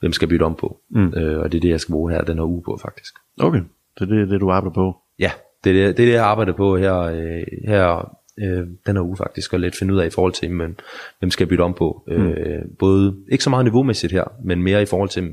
hvem 0.00 0.12
skal 0.12 0.28
bytte 0.28 0.42
om 0.42 0.54
på. 0.54 0.80
Mm. 0.90 1.14
Øh, 1.16 1.40
og 1.40 1.52
det 1.52 1.59
er 1.59 1.62
det, 1.62 1.68
jeg 1.68 1.80
skal 1.80 1.92
bruge 1.92 2.12
her 2.12 2.22
den 2.22 2.38
her 2.38 2.44
uge 2.44 2.62
på, 2.62 2.78
faktisk. 2.82 3.14
Okay, 3.40 3.61
så 3.96 4.04
det 4.04 4.20
er 4.20 4.24
det, 4.24 4.40
du 4.40 4.50
arbejder 4.50 4.74
på. 4.74 4.96
Ja, 5.18 5.30
det 5.64 5.70
er 5.70 5.87
det, 5.87 5.96
det, 5.96 6.02
er 6.02 6.06
det 6.06 6.14
jeg 6.14 6.24
arbejder 6.24 6.52
på 6.52 6.76
her, 6.76 6.96
øh, 6.96 7.42
her 7.64 8.16
øh, 8.38 8.66
den 8.87 8.96
her 8.96 9.02
uge 9.02 9.16
faktisk, 9.16 9.52
og 9.52 9.61
lidt 9.61 9.76
finde 9.76 9.94
ud 9.94 9.98
af 9.98 10.06
i 10.06 10.11
forhold 10.11 10.32
til, 10.32 10.50
men, 10.50 10.80
hvem 11.18 11.30
skal 11.30 11.44
jeg 11.44 11.48
bytte 11.48 11.62
om 11.62 11.74
på. 11.74 12.02
Mm. 12.06 12.28
Øh, 12.28 12.62
både, 12.78 13.16
ikke 13.30 13.44
så 13.44 13.50
meget 13.50 13.64
niveaumæssigt 13.64 14.12
her, 14.12 14.24
men 14.44 14.62
mere 14.62 14.82
i 14.82 14.87
forhold 14.87 15.09
til, 15.09 15.30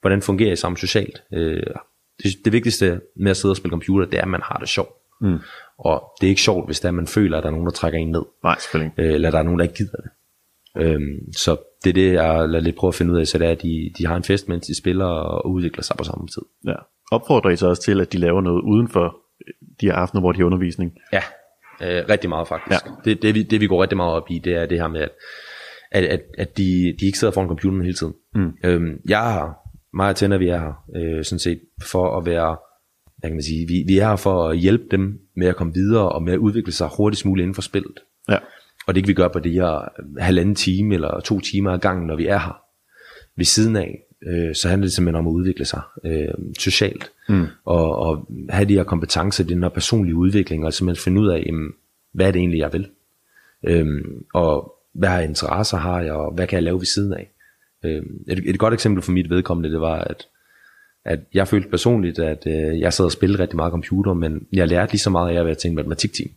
hvordan 0.00 0.22
fungerer 0.22 0.52
I 0.52 0.56
sammen 0.56 0.76
socialt. 0.76 1.22
Øh, 1.32 1.62
det, 2.22 2.32
det 2.44 2.52
vigtigste 2.52 3.00
med 3.16 3.30
at 3.30 3.36
sidde 3.36 3.52
og 3.52 3.56
spille 3.56 3.70
computer, 3.70 4.06
det 4.06 4.18
er, 4.18 4.22
at 4.22 4.28
man 4.28 4.42
har 4.44 4.56
det 4.58 4.68
sjovt. 4.68 4.92
Mm. 5.20 5.38
Og 5.78 6.12
det 6.20 6.26
er 6.26 6.30
ikke 6.30 6.40
sjovt, 6.42 6.66
hvis 6.68 6.80
er, 6.80 6.88
at 6.88 6.94
man 6.94 7.06
føler, 7.06 7.36
at 7.38 7.42
der 7.42 7.48
er 7.48 7.52
nogen, 7.52 7.66
der 7.66 7.72
trækker 7.72 7.98
en 7.98 8.10
ned. 8.10 8.22
Nej, 8.42 8.58
selvfølgelig. 8.58 8.92
Øh, 8.98 9.14
eller 9.14 9.30
der 9.30 9.38
er 9.38 9.42
nogen, 9.42 9.58
der 9.58 9.62
ikke 9.62 9.74
gider 9.74 9.96
det. 9.96 10.10
Øhm, 10.76 11.32
så 11.32 11.56
det 11.84 11.90
er 11.90 11.94
det, 11.94 12.12
jeg 12.12 12.48
lader 12.48 12.64
lidt 12.64 12.76
prøve 12.76 12.88
at 12.88 12.94
finde 12.94 13.12
ud 13.12 13.18
af, 13.18 13.26
så 13.26 13.38
det 13.38 13.46
er, 13.46 13.50
at 13.50 13.62
de, 13.62 13.90
de 13.98 14.06
har 14.06 14.16
en 14.16 14.24
fest, 14.24 14.48
mens 14.48 14.66
de 14.66 14.78
spiller 14.78 15.04
og 15.04 15.50
udvikler 15.50 15.82
sig 15.82 15.96
på 15.96 16.04
samme 16.04 16.26
tid. 16.26 16.42
Ja. 16.66 16.74
Opfordrer 17.12 17.50
I 17.50 17.56
så 17.56 17.68
også 17.68 17.82
til, 17.82 18.00
at 18.00 18.12
de 18.12 18.18
laver 18.18 18.40
noget 18.40 18.62
uden 18.62 18.88
for 18.88 19.16
de 19.80 19.86
her 19.86 19.92
aftener, 19.94 20.20
hvor 20.20 20.32
de 20.32 20.38
har 20.38 20.44
undervisning? 20.44 20.92
Ja, 21.12 21.22
øh, 21.82 22.04
rigtig 22.08 22.28
meget 22.28 22.48
faktisk. 22.48 22.86
Ja. 22.86 22.92
Det, 23.04 23.22
det, 23.22 23.34
vi, 23.34 23.42
det 23.42 23.60
vi 23.60 23.66
går 23.66 23.82
rigtig 23.82 23.96
meget 23.96 24.14
op 24.14 24.30
i, 24.30 24.38
det 24.38 24.54
er 24.54 24.66
det 24.66 24.78
her 24.78 24.88
med, 24.88 25.00
at, 25.00 25.10
at, 25.92 26.04
at, 26.04 26.20
at 26.38 26.56
de, 26.56 26.96
de 27.00 27.06
ikke 27.06 27.18
sidder 27.18 27.32
foran 27.34 27.48
computeren 27.48 27.82
hele 27.82 27.94
tiden. 27.94 28.14
Mm. 28.34 28.52
Øhm, 28.64 29.00
jeg 29.08 29.18
har, 29.18 29.58
mig 29.94 30.08
og 30.08 30.16
Tænder, 30.16 30.38
vi 30.38 30.48
er 30.48 30.58
her, 30.58 30.72
øh, 30.96 31.24
sådan 31.24 31.38
set, 31.38 31.60
for 31.82 32.18
at 32.18 32.26
være, 32.26 32.56
hvad 33.18 33.30
kan 33.30 33.36
man 33.36 33.42
sige, 33.42 33.66
vi, 33.68 33.84
vi 33.86 33.98
er 33.98 34.08
her 34.08 34.16
for 34.16 34.48
at 34.48 34.58
hjælpe 34.58 34.84
dem 34.90 35.18
med 35.36 35.46
at 35.46 35.56
komme 35.56 35.74
videre, 35.74 36.08
og 36.08 36.22
med 36.22 36.32
at 36.32 36.38
udvikle 36.38 36.72
sig 36.72 36.88
hurtigst 36.96 37.26
muligt 37.26 37.42
inden 37.44 37.54
for 37.54 37.62
spillet. 37.62 37.98
Ja. 38.28 38.38
Og 38.88 38.94
det 38.94 39.02
kan 39.02 39.08
vi 39.08 39.14
gøre 39.14 39.30
på 39.30 39.38
det 39.38 39.52
her 39.52 39.88
halvanden 40.18 40.54
time, 40.54 40.94
eller 40.94 41.20
to 41.20 41.40
timer 41.40 41.70
ad 41.70 41.78
gangen, 41.78 42.06
når 42.06 42.16
vi 42.16 42.26
er 42.26 42.38
her. 42.38 42.62
Ved 43.36 43.44
siden 43.44 43.76
af, 43.76 44.02
øh, 44.26 44.54
så 44.54 44.68
handler 44.68 44.86
det 44.86 44.92
simpelthen 44.92 45.18
om 45.18 45.26
at 45.26 45.32
udvikle 45.32 45.64
sig 45.64 45.80
øh, 46.04 46.28
socialt, 46.58 47.10
mm. 47.28 47.46
og, 47.64 47.96
og 47.96 48.28
have 48.50 48.68
de 48.68 48.74
her 48.74 48.84
kompetencer, 48.84 49.44
den 49.44 49.62
her 49.62 49.68
personlige 49.68 50.14
udvikling, 50.14 50.66
og 50.66 50.72
simpelthen 50.74 51.04
finde 51.04 51.20
ud 51.20 51.28
af, 51.28 51.42
jamen, 51.46 51.70
hvad 52.14 52.26
er 52.26 52.30
det 52.30 52.38
egentlig, 52.38 52.58
jeg 52.58 52.72
vil? 52.72 52.88
Øhm, 53.66 54.24
og 54.34 54.74
hvad 54.94 55.24
interesser 55.24 55.76
har 55.76 56.00
jeg, 56.00 56.12
og 56.12 56.34
hvad 56.34 56.46
kan 56.46 56.56
jeg 56.56 56.62
lave 56.62 56.78
ved 56.78 56.86
siden 56.86 57.12
af? 57.12 57.30
Øhm, 57.84 58.24
et, 58.28 58.42
et 58.46 58.58
godt 58.58 58.74
eksempel 58.74 59.02
for 59.02 59.12
mit 59.12 59.30
vedkommende, 59.30 59.70
det 59.70 59.80
var, 59.80 59.98
at, 59.98 60.26
at 61.04 61.20
jeg 61.34 61.48
følte 61.48 61.68
personligt, 61.68 62.18
at 62.18 62.46
øh, 62.46 62.80
jeg 62.80 62.92
sad 62.92 63.04
og 63.04 63.12
spillede 63.12 63.42
rigtig 63.42 63.56
meget 63.56 63.70
computer, 63.70 64.14
men 64.14 64.46
jeg 64.52 64.68
lærte 64.68 64.92
lige 64.92 65.00
så 65.00 65.10
meget 65.10 65.34
af 65.34 65.40
at 65.40 65.46
være 65.46 65.54
til 65.54 65.68
en 65.68 65.76
matematikteam. 65.76 66.30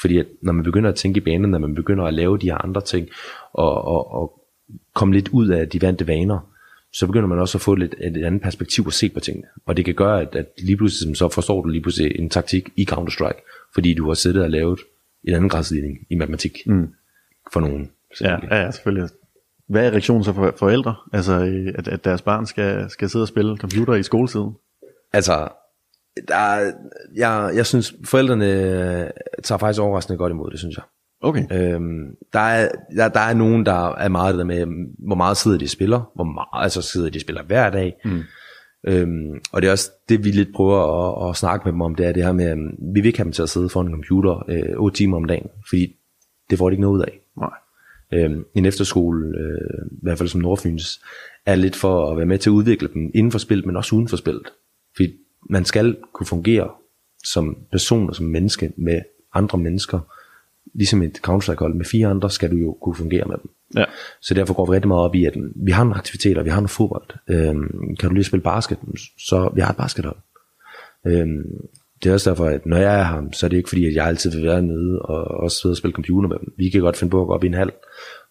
Fordi 0.00 0.18
at 0.18 0.26
når 0.42 0.52
man 0.52 0.64
begynder 0.64 0.90
at 0.90 0.96
tænke 0.96 1.18
i 1.18 1.20
banen, 1.20 1.50
når 1.50 1.58
man 1.58 1.74
begynder 1.74 2.04
at 2.04 2.14
lave 2.14 2.38
de 2.38 2.46
her 2.46 2.64
andre 2.64 2.80
ting, 2.80 3.08
og, 3.52 3.84
og, 3.84 4.12
og 4.12 4.40
komme 4.94 5.14
lidt 5.14 5.28
ud 5.28 5.48
af 5.48 5.68
de 5.68 5.82
vante 5.82 6.06
vaner, 6.06 6.50
så 6.92 7.06
begynder 7.06 7.28
man 7.28 7.38
også 7.38 7.58
at 7.58 7.62
få 7.62 7.74
lidt 7.74 7.94
et 8.00 8.24
andet 8.24 8.42
perspektiv 8.42 8.84
at 8.86 8.92
se 8.92 9.08
på 9.08 9.20
tingene. 9.20 9.46
Og 9.66 9.76
det 9.76 9.84
kan 9.84 9.94
gøre, 9.94 10.20
at, 10.20 10.34
at 10.34 10.46
lige 10.58 10.76
pludselig 10.76 11.16
så 11.16 11.28
forstår 11.28 11.62
du 11.62 11.68
lige 11.68 11.82
pludselig 11.82 12.18
en 12.18 12.30
taktik 12.30 12.68
i 12.76 12.86
Counter-Strike, 12.90 13.70
fordi 13.74 13.94
du 13.94 14.06
har 14.06 14.14
siddet 14.14 14.42
og 14.42 14.50
lavet 14.50 14.80
en 15.24 15.34
anden 15.34 15.48
gradsligning 15.48 15.98
i 16.10 16.14
matematik 16.14 16.58
mm. 16.66 16.88
for 17.52 17.60
nogen. 17.60 17.90
Ja, 18.20 18.38
ja, 18.50 18.56
ja, 18.56 18.70
selvfølgelig. 18.70 19.08
Hvad 19.68 19.86
er 19.86 19.90
reaktionen 19.90 20.24
så 20.24 20.32
for 20.32 20.54
forældre? 20.58 20.94
Altså, 21.12 21.32
øh, 21.32 21.74
at, 21.78 21.88
at 21.88 22.04
deres 22.04 22.22
barn 22.22 22.46
skal, 22.46 22.90
skal 22.90 23.10
sidde 23.10 23.22
og 23.22 23.28
spille 23.28 23.56
computer 23.56 23.94
i 23.94 24.02
skoletiden? 24.02 24.52
Altså, 25.12 25.48
der 26.28 26.36
er, 26.36 26.72
jeg, 27.16 27.52
jeg 27.54 27.66
synes, 27.66 27.94
forældrene 28.04 28.46
øh, 28.46 29.10
tager 29.42 29.58
faktisk 29.58 29.82
overraskende 29.82 30.18
godt 30.18 30.30
imod 30.30 30.50
det, 30.50 30.58
synes 30.58 30.76
jeg. 30.76 30.84
Okay. 31.22 31.44
Øhm, 31.52 32.16
der, 32.32 32.40
er, 32.40 32.68
der, 32.96 33.08
der 33.08 33.20
er 33.20 33.34
nogen, 33.34 33.66
der 33.66 33.94
er 33.94 34.08
meget 34.08 34.34
det 34.34 34.38
der 34.38 34.44
med, 34.44 34.66
hvor 35.06 35.16
meget 35.16 35.36
sidder 35.36 35.58
de 35.58 35.68
spiller, 35.68 36.10
hvor 36.14 36.24
meget 36.24 36.64
altså 36.64 36.82
sidder 36.82 37.10
de 37.10 37.20
spiller 37.20 37.42
hver 37.42 37.70
dag. 37.70 37.94
Mm. 38.04 38.22
Øhm, 38.86 39.40
og 39.52 39.62
det 39.62 39.68
er 39.68 39.72
også 39.72 39.90
det, 40.08 40.24
vi 40.24 40.30
lidt 40.30 40.54
prøver 40.54 40.80
at, 41.24 41.30
at 41.30 41.36
snakke 41.36 41.64
med 41.64 41.72
dem 41.72 41.80
om, 41.80 41.94
det 41.94 42.06
er 42.06 42.12
det 42.12 42.24
her 42.24 42.32
med, 42.32 42.44
at 42.44 42.58
vi 42.94 43.00
vil 43.00 43.06
ikke 43.06 43.18
have 43.18 43.24
dem 43.24 43.32
til 43.32 43.42
at 43.42 43.48
sidde 43.48 43.68
foran 43.68 43.86
en 43.86 43.92
computer 43.92 44.44
øh, 44.48 44.76
8 44.76 44.96
timer 44.96 45.16
om 45.16 45.24
dagen, 45.24 45.46
fordi 45.68 45.96
det 46.50 46.58
får 46.58 46.70
de 46.70 46.74
ikke 46.74 46.82
noget 46.82 46.98
ud 46.98 47.02
af. 47.02 47.20
Nej. 47.38 47.50
Øhm, 48.12 48.44
en 48.54 48.66
efterskole, 48.66 49.38
øh, 49.38 49.86
i 49.92 49.98
hvert 50.02 50.18
fald 50.18 50.28
som 50.28 50.40
Nordfyns, 50.40 51.00
er 51.46 51.54
lidt 51.54 51.76
for 51.76 52.10
at 52.10 52.16
være 52.16 52.26
med 52.26 52.38
til 52.38 52.50
at 52.50 52.54
udvikle 52.54 52.88
dem 52.94 53.10
inden 53.14 53.32
for 53.32 53.38
spillet, 53.38 53.66
men 53.66 53.76
også 53.76 53.96
uden 53.96 54.08
for 54.08 54.16
spillet. 54.16 54.46
Fordi 54.96 55.12
man 55.50 55.64
skal 55.64 55.96
kunne 56.12 56.26
fungere 56.26 56.70
som 57.24 57.56
person 57.72 58.08
og 58.08 58.16
som 58.16 58.26
menneske 58.26 58.72
med 58.76 59.00
andre 59.34 59.58
mennesker, 59.58 60.00
ligesom 60.74 61.02
et 61.02 61.16
counter 61.16 61.56
hold 61.58 61.74
med 61.74 61.84
fire 61.84 62.08
andre, 62.08 62.30
skal 62.30 62.50
du 62.50 62.56
jo 62.56 62.76
kunne 62.82 62.94
fungere 62.94 63.24
med 63.24 63.36
dem. 63.42 63.50
Ja. 63.76 63.84
Så 64.20 64.34
derfor 64.34 64.54
går 64.54 64.66
vi 64.66 64.72
rigtig 64.72 64.88
meget 64.88 65.02
op 65.02 65.14
i, 65.14 65.24
at 65.24 65.34
vi 65.56 65.70
har 65.70 65.84
nogle 65.84 65.98
aktiviteter, 65.98 66.42
vi 66.42 66.50
har 66.50 66.60
noget 66.60 66.70
fodbold. 66.70 67.10
Øhm, 67.28 67.96
kan 67.96 68.08
du 68.08 68.14
lige 68.14 68.24
spille 68.24 68.42
basket? 68.42 68.78
Så 69.18 69.50
vi 69.54 69.60
har 69.60 69.70
et 69.70 69.76
baskethold. 69.76 70.16
Øhm, 71.06 71.66
det 72.04 72.10
er 72.10 72.14
også 72.14 72.30
derfor, 72.30 72.46
at 72.46 72.66
når 72.66 72.76
jeg 72.76 73.00
er 73.00 73.04
her, 73.04 73.22
så 73.32 73.46
er 73.46 73.50
det 73.50 73.56
ikke 73.56 73.68
fordi, 73.68 73.86
at 73.86 73.94
jeg 73.94 74.06
altid 74.06 74.30
vil 74.30 74.46
være 74.46 74.62
nede 74.62 75.02
og 75.02 75.24
også 75.24 75.56
sidde 75.60 75.72
og 75.72 75.76
spille 75.76 75.94
computer 75.94 76.28
med 76.28 76.38
dem. 76.38 76.54
Vi 76.56 76.70
kan 76.70 76.80
godt 76.80 76.96
finde 76.96 77.10
på 77.10 77.20
at 77.20 77.26
gå 77.26 77.34
op 77.34 77.44
i 77.44 77.46
en 77.46 77.54
halv. 77.54 77.72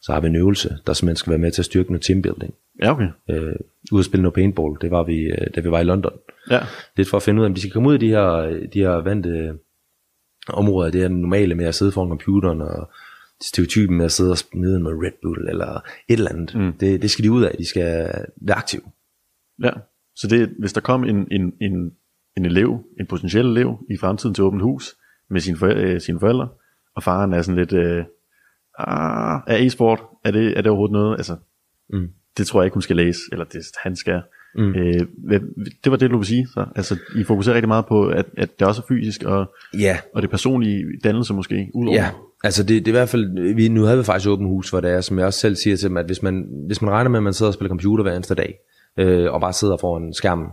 Så 0.02 0.14
har 0.14 0.20
vi 0.20 0.28
en 0.28 0.36
øvelse, 0.36 0.78
der 0.88 0.94
simpelthen 0.94 1.16
skal 1.16 1.32
være 1.32 1.40
med 1.40 1.52
til 1.52 1.62
at 1.62 1.66
styrke 1.66 1.92
noget 1.92 2.02
teambuilding. 2.02 2.54
Ja, 2.82 2.92
okay. 2.92 3.08
Øh, 3.30 3.56
ude 3.92 4.00
at 4.00 4.06
spille 4.06 4.22
noget 4.22 4.34
paintball, 4.34 4.78
det 4.82 4.92
var 4.92 5.04
vi, 5.04 5.18
øh, 5.18 5.48
da 5.56 5.62
vi 5.62 5.72
var 5.72 5.80
i 5.80 5.84
London. 5.84 6.14
Ja. 6.50 6.60
Lidt 6.98 7.10
for 7.10 7.18
at 7.18 7.24
finde 7.24 7.40
ud 7.40 7.46
af, 7.46 7.50
om 7.50 7.56
de 7.56 7.62
skal 7.62 7.74
komme 7.74 7.90
ud 7.90 7.94
af 7.94 8.00
de 8.00 8.08
her, 8.08 8.60
de 8.74 8.80
her 8.80 8.90
vante 8.90 9.54
områder, 10.48 10.92
det 10.92 11.04
er 11.04 11.08
normale 11.08 11.56
med 11.56 11.66
at 11.66 11.76
sidde 11.76 11.92
foran 11.92 12.10
computeren 12.10 12.62
og 12.62 12.90
stereotypen 13.42 13.98
med 13.98 14.06
at 14.06 14.12
sidde 14.12 14.32
og 14.32 14.38
smide 14.38 14.80
med 14.80 14.92
Red 14.92 15.12
Bull 15.22 15.50
eller 15.50 15.82
et 16.08 16.18
eller 16.18 16.32
andet. 16.32 16.56
Mm. 16.56 16.74
Det, 16.74 17.02
det 17.02 17.12
skal 17.12 17.26
de 17.26 17.32
ud 17.32 17.44
af, 17.44 17.56
de 17.58 17.66
skal 17.66 18.12
være 18.42 18.58
aktive. 18.58 18.82
Ja, 19.64 19.72
så 20.16 20.28
det, 20.28 20.50
hvis 20.60 20.74
der 20.74 20.82
kom 20.82 21.04
en, 21.04 21.28
en, 21.32 21.54
en, 21.62 21.92
en 22.38 22.46
elev, 22.46 22.84
en 23.00 23.06
potentiel 23.08 23.46
elev 23.46 23.86
i 23.90 23.98
fremtiden 23.98 24.36
til 24.36 24.44
åbent 24.44 24.64
hus 24.64 24.96
med 25.30 25.42
sine, 25.42 25.58
forældre, 25.58 25.84
øh, 25.84 26.02
sine 26.02 26.20
forældre, 26.20 26.48
og 26.96 27.04
faren 27.04 27.34
er 27.34 27.42
sådan 27.42 27.60
lidt, 27.60 27.74
øh, 27.74 28.04
ah, 28.80 29.42
er 29.48 29.58
e-sport, 29.58 30.00
er 30.24 30.32
det, 30.32 30.58
er 30.58 30.62
det 30.62 30.68
overhovedet 30.68 30.94
noget? 30.94 31.18
Altså, 31.18 31.36
mm. 31.90 32.10
det 32.38 32.48
tror 32.48 32.62
jeg 32.62 32.66
ikke, 32.66 32.74
hun 32.74 32.82
skal 32.82 32.96
læse, 32.96 33.20
eller 33.32 33.46
det, 33.46 33.62
han 33.84 33.96
skal. 33.96 34.22
Mm. 34.56 34.76
Øh, 34.76 35.00
det 35.84 35.92
var 35.92 35.96
det, 35.98 36.12
du 36.12 36.18
vil 36.18 36.28
sige. 36.28 36.48
Så. 36.54 36.66
Altså, 36.76 37.00
I 37.16 37.24
fokuserer 37.24 37.56
rigtig 37.56 37.68
meget 37.68 37.86
på, 37.86 38.08
at, 38.08 38.26
at 38.38 38.60
det 38.60 38.68
også 38.68 38.82
er 38.82 38.86
fysisk, 38.88 39.24
og, 39.24 39.54
Ja, 39.80 39.98
og 40.14 40.22
det 40.22 40.30
personlige 40.30 40.86
dannelse 41.04 41.34
måske, 41.34 41.72
udover. 41.74 41.98
ja. 41.98 42.10
Altså 42.44 42.64
det, 42.64 42.70
det 42.70 42.88
er 42.88 42.92
i 42.92 43.00
hvert 43.00 43.10
fald, 43.10 43.54
vi, 43.56 43.68
nu 43.68 43.84
havde 43.84 43.98
vi 43.98 44.04
faktisk 44.04 44.30
åbent 44.30 44.50
hus, 44.50 44.70
hvor 44.70 44.80
det 44.80 44.92
er, 44.92 45.02
som 45.02 45.18
jeg 45.20 45.26
også 45.26 45.40
selv 45.40 45.56
siger 45.56 45.76
til 45.76 45.90
dem, 45.90 45.98
at 45.98 46.06
hvis 46.06 46.24
man, 46.24 46.48
hvis 46.68 46.82
man 46.82 46.92
regner 46.92 47.10
med, 47.10 47.20
at 47.20 47.24
man 47.24 47.34
sidder 47.34 47.50
og 47.50 47.54
spiller 47.54 47.70
computer 47.70 48.04
hver 48.04 48.16
eneste 48.16 48.36
dag, 48.36 48.56
øh, 49.00 49.34
og 49.34 49.42
bare 49.42 49.54
sidder 49.54 49.78
foran 49.78 50.14
skærmen, 50.14 50.48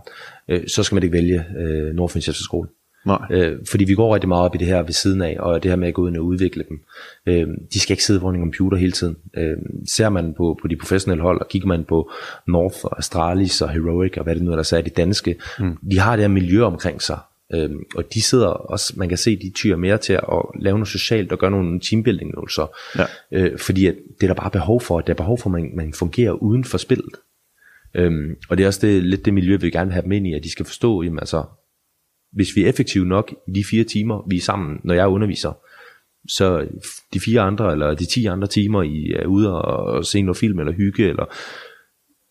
øh, 0.49 0.67
så 0.67 0.83
skal 0.83 0.95
man 0.95 1.03
ikke 1.03 1.13
vælge 1.13 1.45
øh, 1.57 1.95
Nordfyns 1.95 2.27
Efterskole. 2.27 2.67
Nej. 3.05 3.19
Øh, 3.31 3.57
fordi 3.69 3.83
vi 3.83 3.93
går 3.93 4.15
rigtig 4.15 4.27
meget 4.27 4.43
op 4.43 4.55
i 4.55 4.57
det 4.57 4.67
her 4.67 4.81
ved 4.81 4.93
siden 4.93 5.21
af, 5.21 5.37
og 5.39 5.63
det 5.63 5.71
her 5.71 5.75
med 5.75 5.87
at 5.87 5.93
gå 5.93 6.01
ud 6.01 6.17
og 6.17 6.25
udvikle 6.25 6.63
dem. 6.69 6.79
Øh, 7.25 7.47
de 7.73 7.79
skal 7.79 7.93
ikke 7.93 8.03
sidde 8.03 8.19
foran 8.19 8.35
en 8.35 8.41
computer 8.41 8.77
hele 8.77 8.91
tiden. 8.91 9.15
Øh, 9.37 9.57
ser 9.87 10.09
man 10.09 10.33
på, 10.37 10.59
på 10.61 10.67
de 10.67 10.75
professionelle 10.75 11.21
hold, 11.21 11.41
og 11.41 11.47
kigger 11.47 11.67
man 11.67 11.83
på 11.83 12.11
North 12.47 12.85
og 12.85 12.99
Astralis 12.99 13.61
og 13.61 13.69
Heroic, 13.69 14.17
og 14.17 14.23
hvad 14.23 14.35
det 14.35 14.43
nu 14.43 14.51
er, 14.51 14.55
der 14.55 14.77
er 14.77 14.81
de 14.81 14.89
danske, 14.89 15.35
mm. 15.59 15.77
de 15.91 15.99
har 15.99 16.15
det 16.15 16.23
her 16.23 16.29
miljø 16.29 16.63
omkring 16.63 17.01
sig. 17.01 17.19
Øh, 17.53 17.69
og 17.95 18.03
de 18.13 18.21
sidder 18.21 18.47
også, 18.47 18.93
man 18.97 19.09
kan 19.09 19.17
se, 19.17 19.35
de 19.35 19.51
tyrer 19.55 19.77
mere 19.77 19.97
til 19.97 20.13
at 20.13 20.21
lave 20.59 20.77
noget 20.77 20.87
socialt 20.87 21.31
og 21.31 21.39
gøre 21.39 21.51
nogle 21.51 21.79
teambuilding 21.79 22.31
øvelser. 22.37 22.71
Ja. 22.97 23.05
Øh, 23.31 23.59
fordi 23.59 23.85
at 23.87 23.95
det 24.21 24.29
er 24.29 24.33
der 24.33 24.41
bare 24.41 24.51
behov 24.51 24.81
for, 24.81 24.99
at 24.99 25.07
der 25.07 25.13
er 25.13 25.17
behov 25.17 25.37
for, 25.37 25.49
at 25.49 25.51
man, 25.51 25.71
man 25.75 25.93
fungerer 25.93 26.31
uden 26.31 26.63
for 26.63 26.77
spillet. 26.77 27.15
Øhm, 27.93 28.35
og 28.49 28.57
det 28.57 28.63
er 28.63 28.67
også 28.67 28.87
det, 28.87 29.03
lidt 29.03 29.25
det 29.25 29.33
miljø, 29.33 29.55
vi 29.55 29.69
gerne 29.69 29.87
vil 29.87 29.93
have 29.93 30.03
dem 30.03 30.11
ind 30.11 30.27
i, 30.27 30.33
at 30.33 30.43
de 30.43 30.51
skal 30.51 30.65
forstå, 30.65 31.03
jamen 31.03 31.19
altså, 31.19 31.43
hvis 32.31 32.55
vi 32.55 32.63
er 32.63 32.69
effektive 32.69 33.05
nok 33.05 33.33
i 33.47 33.51
de 33.51 33.63
fire 33.71 33.83
timer, 33.83 34.27
vi 34.29 34.37
er 34.37 34.41
sammen, 34.41 34.79
når 34.83 34.93
jeg 34.93 35.07
underviser, 35.07 35.53
så 36.27 36.67
de 37.13 37.19
fire 37.19 37.41
andre, 37.41 37.71
eller 37.71 37.93
de 37.95 38.05
ti 38.05 38.25
andre 38.25 38.47
timer, 38.47 38.83
I 38.83 39.11
er 39.15 39.25
ude 39.25 39.61
og 39.61 40.05
se 40.05 40.21
noget 40.21 40.37
film, 40.37 40.59
eller 40.59 40.73
hygge, 40.73 41.09
eller 41.09 41.25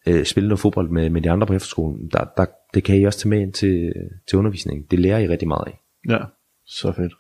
øh, 0.07 0.25
spille 0.25 0.49
noget 0.49 0.61
fodbold 0.61 0.90
med, 0.90 1.11
med 1.11 1.23
de 1.23 1.31
andre 1.31 1.46
på 1.46 1.55
efterskolen, 1.55 2.09
der, 2.12 2.25
der, 2.37 2.46
det 2.75 2.85
kan 2.85 3.01
I 3.01 3.05
også 3.05 3.18
tage 3.18 3.31
med 3.31 3.40
ind 3.40 3.53
til, 3.53 3.92
til 4.29 4.38
undervisningen. 4.38 4.87
Det 4.90 4.99
lærer 4.99 5.18
I 5.18 5.29
rigtig 5.29 5.49
meget 5.49 5.64
af. 5.66 5.81
Ja, 6.09 6.18
så 6.66 6.92
fedt. 6.92 7.12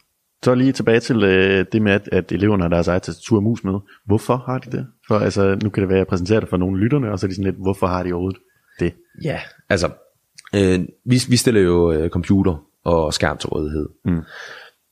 Så 0.44 0.54
lige 0.54 0.72
tilbage 0.72 1.00
til 1.00 1.24
øh, 1.24 1.66
det 1.72 1.82
med, 1.82 1.92
at, 1.92 2.08
at 2.12 2.32
eleverne 2.32 2.62
har 2.62 2.68
deres 2.68 2.88
eget 2.88 3.02
tastatur 3.02 3.36
og 3.36 3.42
mus 3.42 3.64
med. 3.64 3.74
Hvorfor 4.06 4.36
har 4.46 4.58
de 4.58 4.70
det? 4.76 4.86
For 5.08 5.18
altså, 5.18 5.58
nu 5.62 5.70
kan 5.70 5.80
det 5.80 5.88
være, 5.88 5.98
at 5.98 6.00
jeg 6.00 6.06
præsenterer 6.06 6.40
det 6.40 6.48
for 6.48 6.56
nogle 6.56 6.80
lytterne, 6.80 7.12
og 7.12 7.18
så 7.18 7.26
er 7.26 7.28
de 7.28 7.34
sådan 7.34 7.44
lidt, 7.52 7.62
hvorfor 7.62 7.86
har 7.86 8.02
de 8.02 8.12
overhovedet 8.12 8.40
det? 8.80 8.92
Ja, 9.24 9.40
altså, 9.68 9.90
øh, 10.54 10.80
vi, 11.04 11.16
vi 11.28 11.36
stiller 11.36 11.60
jo 11.60 11.92
øh, 11.92 12.10
computer 12.10 12.64
og 12.84 13.14
skærm 13.14 13.38
til 13.38 13.48
rådighed. 13.48 13.88
Mm. 14.04 14.20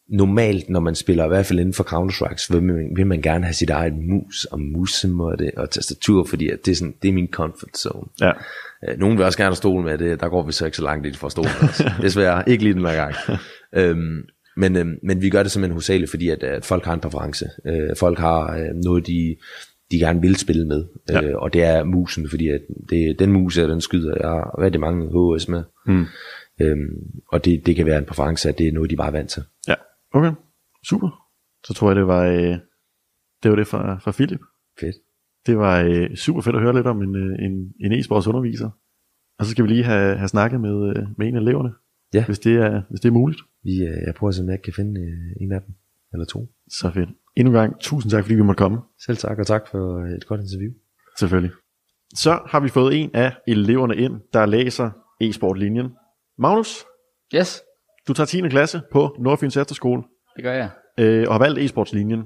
Normalt, 0.08 0.68
når 0.70 0.80
man 0.80 0.94
spiller, 0.94 1.24
i 1.24 1.28
hvert 1.28 1.46
fald 1.46 1.58
inden 1.58 1.74
for 1.74 1.84
Counter-Strike, 1.84 2.36
så 2.36 2.52
vil 2.52 2.62
man, 2.62 2.96
vil 2.96 3.06
man 3.06 3.22
gerne 3.22 3.44
have 3.44 3.54
sit 3.54 3.70
eget 3.70 3.92
mus 3.94 4.44
og 4.44 4.60
musemåtte 4.60 5.50
og 5.56 5.70
tastatur, 5.70 6.24
fordi 6.24 6.48
at 6.48 6.58
det, 6.66 6.72
er 6.72 6.76
sådan, 6.76 6.94
det 7.02 7.08
er 7.08 7.12
min 7.12 7.28
comfort 7.32 7.76
zone. 7.78 8.06
Ja. 8.20 8.32
Øh, 8.88 8.98
Nogen 8.98 9.18
vil 9.18 9.26
også 9.26 9.38
gerne 9.38 9.54
stole 9.54 9.84
med 9.84 9.98
det, 9.98 10.20
der 10.20 10.28
går 10.28 10.46
vi 10.46 10.52
så 10.52 10.64
ikke 10.64 10.76
så 10.76 10.82
langt 10.82 11.06
i 11.06 11.14
for 11.14 11.28
stole. 11.28 11.48
Altså. 11.62 11.90
Desværre, 12.02 12.48
ikke 12.48 12.64
lige 12.64 12.74
den 12.74 12.86
her 12.86 12.94
gang. 12.96 13.14
øhm, 13.72 14.22
men, 14.58 14.76
øhm, 14.76 14.98
men 15.02 15.22
vi 15.22 15.30
gør 15.30 15.42
det 15.42 15.52
simpelthen 15.52 15.72
hovedsageligt, 15.72 16.10
fordi 16.10 16.28
at, 16.28 16.42
at 16.42 16.64
folk 16.64 16.84
har 16.84 16.94
en 16.94 17.00
præference. 17.00 17.46
Øh, 17.66 17.96
folk 17.96 18.18
har 18.18 18.56
øh, 18.58 18.74
noget, 18.84 19.06
de, 19.06 19.36
de 19.90 19.98
gerne 19.98 20.20
vil 20.20 20.36
spille 20.36 20.66
med, 20.66 20.84
Ja. 21.10 21.24
øh, 21.24 21.36
og 21.36 21.52
det 21.52 21.62
er 21.62 21.84
musen, 21.84 22.28
fordi 22.30 22.48
at 22.48 22.60
det, 22.90 23.18
den 23.18 23.32
mus, 23.32 23.54
den 23.54 23.80
skyder 23.80 24.14
jeg 24.20 24.28
har 24.28 24.62
rigtig 24.62 24.80
mange 24.80 25.06
HS 25.08 25.48
med. 25.48 25.62
Mm. 25.86 26.04
Øhm, 26.60 26.88
og 27.32 27.44
det, 27.44 27.66
det 27.66 27.76
kan 27.76 27.86
være 27.86 27.98
en 27.98 28.04
præference, 28.04 28.48
at 28.48 28.58
det 28.58 28.68
er 28.68 28.72
noget, 28.72 28.90
de 28.90 28.96
bare 28.96 29.06
er 29.08 29.12
vant 29.12 29.30
til. 29.30 29.42
Ja, 29.68 29.74
okay. 30.14 30.32
Super. 30.84 31.24
Så 31.66 31.74
tror 31.74 31.88
jeg, 31.88 31.96
det 31.96 32.06
var, 32.06 32.24
øh, 32.24 32.56
det, 33.42 33.50
var 33.50 33.56
det 33.56 33.66
fra, 33.66 33.98
fra 33.98 34.12
Philip. 34.12 34.40
Fedt. 34.80 34.96
Det 35.46 35.58
var 35.58 35.80
øh, 35.82 36.14
super 36.16 36.40
fedt 36.40 36.56
at 36.56 36.62
høre 36.62 36.74
lidt 36.74 36.86
om 36.86 37.02
en, 37.02 37.16
øh, 37.16 37.38
en, 37.46 37.72
en 37.80 37.92
e-sports 38.00 38.28
underviser. 38.28 38.70
Og 39.38 39.44
så 39.44 39.50
skal 39.50 39.64
vi 39.64 39.68
lige 39.68 39.84
have, 39.84 40.16
have 40.16 40.28
snakket 40.28 40.60
med, 40.60 40.88
øh, 40.96 41.02
med 41.18 41.26
en 41.28 41.36
af 41.36 41.40
eleverne, 41.40 41.70
Ja. 42.14 42.24
hvis, 42.26 42.38
det 42.38 42.54
er, 42.56 42.82
hvis 42.90 43.00
det 43.00 43.08
er 43.08 43.12
muligt. 43.12 43.40
Vi, 43.68 43.74
øh, 43.88 43.98
jeg 44.06 44.14
prøver 44.18 44.28
at 44.28 44.34
se, 44.34 44.42
om 44.42 44.50
jeg 44.50 44.62
kan 44.62 44.72
finde 44.72 45.00
øh, 45.00 45.42
en 45.42 45.52
af 45.52 45.60
dem, 45.66 45.74
eller 46.12 46.26
to. 46.26 46.40
Så 46.78 46.90
fedt. 46.94 47.08
Endnu 47.36 47.50
en 47.52 47.58
gang, 47.60 47.80
tusind 47.80 48.10
tak, 48.10 48.24
fordi 48.24 48.34
vi 48.34 48.42
måtte 48.42 48.58
komme. 48.58 48.78
Selv 49.06 49.16
tak, 49.16 49.38
og 49.38 49.46
tak 49.46 49.62
for 49.70 49.82
et 50.16 50.26
godt 50.26 50.40
interview. 50.40 50.72
Selvfølgelig. 51.18 51.52
Så 52.14 52.38
har 52.46 52.60
vi 52.60 52.68
fået 52.68 53.02
en 53.02 53.10
af 53.14 53.32
eleverne 53.48 53.96
ind, 53.96 54.14
der 54.32 54.46
læser 54.46 54.90
e-sport-linjen. 55.20 55.88
Magnus, 56.38 56.84
Yes, 57.34 57.62
du 58.08 58.12
tager 58.12 58.26
10. 58.26 58.40
klasse 58.48 58.80
på 58.92 59.16
Nordfyns 59.20 59.56
Efterskole 59.56 60.02
det 60.36 60.44
gør 60.44 60.52
jeg. 60.52 60.70
øh, 60.98 61.24
og 61.28 61.34
har 61.34 61.38
valgt 61.38 61.58
e-sportslinjen. 61.58 62.22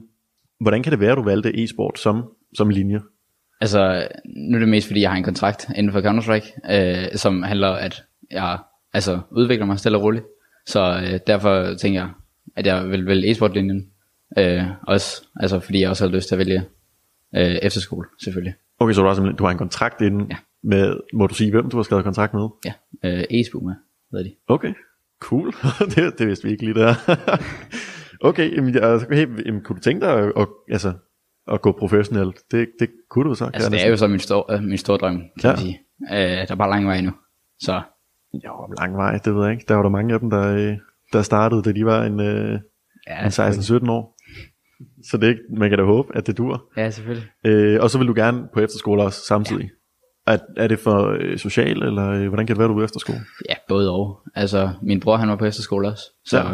Hvordan 0.60 0.82
kan 0.82 0.92
det 0.92 1.00
være, 1.00 1.10
at 1.12 1.16
du 1.16 1.22
valgte 1.22 1.62
e-sport 1.64 1.98
som, 1.98 2.24
som 2.54 2.68
linje? 2.68 3.00
Altså, 3.60 4.08
nu 4.50 4.56
er 4.56 4.58
det 4.58 4.68
mest 4.68 4.86
fordi, 4.86 5.00
jeg 5.00 5.10
har 5.10 5.16
en 5.16 5.24
kontrakt 5.24 5.68
inden 5.76 5.92
for 5.92 6.00
Counter-Strike, 6.00 6.72
øh, 6.74 7.16
som 7.16 7.42
handler 7.42 7.68
om, 7.68 7.76
at 7.80 8.02
jeg 8.30 8.58
altså, 8.92 9.20
udvikler 9.30 9.66
mig 9.66 9.78
stille 9.78 9.98
og 9.98 10.04
roligt. 10.04 10.24
Så 10.66 11.00
øh, 11.12 11.20
derfor 11.26 11.74
tænker 11.74 12.00
jeg, 12.00 12.10
at 12.56 12.66
jeg 12.66 12.88
vil 12.88 13.06
vælge 13.06 13.30
e-sport-linjen. 13.30 13.90
Øh, 14.38 14.62
også, 14.88 15.22
altså, 15.40 15.60
fordi 15.60 15.80
jeg 15.80 15.90
også 15.90 16.08
har 16.08 16.14
lyst 16.14 16.28
til 16.28 16.34
at 16.34 16.38
vælge 16.38 16.64
øh, 17.36 17.54
efterskole, 17.62 18.08
selvfølgelig. 18.24 18.54
Okay, 18.78 18.92
så 18.94 19.00
du 19.00 19.06
har, 19.06 19.14
simpelthen, 19.14 19.36
du 19.38 19.44
har 19.44 19.50
en 19.50 19.58
kontrakt 19.58 20.00
inden 20.00 20.26
Ja. 20.30 20.36
med, 20.62 20.96
må 21.14 21.26
du 21.26 21.34
sige, 21.34 21.50
hvem 21.50 21.70
du 21.70 21.76
har 21.76 21.82
skrevet 21.82 22.04
kontrakt 22.04 22.34
med? 22.34 22.48
Ja, 22.64 22.72
øh, 23.04 23.24
e-spu 23.30 23.60
med, 23.60 23.74
ved 24.12 24.24
de. 24.24 24.34
Okay, 24.48 24.74
cool. 25.20 25.52
det, 25.94 26.18
det 26.18 26.26
vidste 26.26 26.44
vi 26.46 26.50
ikke 26.52 26.64
lige 26.64 26.74
der. 26.74 26.94
okay, 28.28 28.56
jamen, 28.56 28.74
jeg, 28.74 28.82
altså, 28.82 29.06
hey, 29.12 29.46
jamen, 29.46 29.62
kunne 29.64 29.76
du 29.76 29.82
tænke 29.82 30.06
dig 30.06 30.12
at, 30.18 30.32
at, 30.36 30.48
altså, 30.70 30.92
at 31.52 31.62
gå 31.62 31.72
professionelt? 31.78 32.36
Det, 32.50 32.68
det 32.80 32.90
kunne 33.10 33.28
du 33.30 33.34
så. 33.34 33.50
Altså, 33.54 33.70
det 33.70 33.84
er 33.86 33.90
jo 33.90 33.96
så 33.96 34.06
min, 34.06 34.18
stor, 34.18 34.60
min 34.60 34.78
store 34.78 34.98
drøm, 34.98 35.16
kan 35.16 35.28
Ja. 35.44 35.48
man 35.48 35.58
sige. 35.58 35.80
Øh, 36.12 36.18
der 36.18 36.46
er 36.50 36.54
bare 36.54 36.70
lang 36.70 36.86
vej 36.86 36.96
endnu. 36.96 37.12
Så 37.60 37.82
Jo, 38.34 38.74
lang 38.78 38.96
vej, 38.96 39.18
det 39.24 39.34
ved 39.34 39.42
jeg 39.44 39.52
ikke. 39.52 39.64
Der 39.68 39.74
var 39.74 39.82
der 39.82 39.90
mange 39.90 40.14
af 40.14 40.20
dem, 40.20 40.30
der, 40.30 40.54
øh, 40.54 40.76
der 41.12 41.22
startede, 41.22 41.62
da 41.62 41.72
de 41.72 41.84
var 41.84 42.04
en, 42.04 42.20
øh, 42.20 42.60
ja, 43.08 43.24
en 43.24 43.30
16-17 43.30 43.90
år. 43.90 44.16
Så 45.10 45.16
det 45.16 45.24
er 45.24 45.28
ikke, 45.28 45.42
man 45.58 45.68
kan 45.68 45.78
da 45.78 45.84
håbe, 45.84 46.16
at 46.16 46.26
det 46.26 46.38
dur. 46.38 46.64
Ja, 46.76 46.90
selvfølgelig. 46.90 47.28
Øh, 47.46 47.78
og 47.82 47.90
så 47.90 47.98
vil 47.98 48.08
du 48.08 48.14
gerne 48.16 48.48
på 48.54 48.60
efterskole 48.60 49.02
også 49.02 49.20
samtidig. 49.26 49.62
Ja. 49.64 50.32
Er, 50.32 50.38
er 50.56 50.66
det 50.68 50.78
for 50.78 51.16
øh, 51.20 51.38
social, 51.38 51.82
eller 51.82 52.08
øh, 52.10 52.28
hvordan 52.28 52.46
kan 52.46 52.56
det 52.56 52.58
være, 52.58 52.68
du 52.68 52.72
er 52.72 52.78
på 52.78 52.84
efterskole? 52.84 53.18
Ja, 53.48 53.54
både 53.68 53.90
og. 53.90 54.20
Altså, 54.34 54.70
min 54.82 55.00
bror 55.00 55.16
han 55.16 55.28
var 55.28 55.36
på 55.36 55.44
efterskole 55.44 55.88
også. 55.88 56.02
Så 56.26 56.38
Ja. 56.38 56.44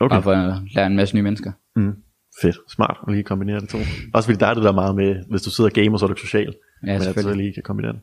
Okay. 0.00 0.14
bare 0.14 0.22
for 0.22 0.32
at 0.32 0.54
lære 0.74 0.86
en 0.86 0.96
masse 0.96 1.14
nye 1.16 1.22
mennesker. 1.22 1.52
Mm. 1.76 1.94
Fedt, 2.42 2.56
smart 2.68 2.96
at 3.08 3.12
lige 3.12 3.22
kombinere 3.24 3.60
det 3.60 3.68
to. 3.68 3.78
Også 4.14 4.28
fordi 4.28 4.38
der 4.38 4.46
er 4.46 4.54
det 4.54 4.62
der 4.62 4.72
meget 4.72 4.96
med, 4.96 5.16
hvis 5.30 5.42
du 5.42 5.50
sidder 5.50 5.70
og 5.70 5.74
gamer, 5.74 5.98
så 5.98 6.04
er 6.04 6.06
du 6.06 6.12
ikke 6.12 6.20
social. 6.20 6.54
Ja, 6.86 6.98
men 6.98 7.08
at 7.08 7.24
du 7.24 7.34
lige 7.34 7.52
kan 7.54 7.62
kombinere 7.62 7.92
det. 7.92 8.00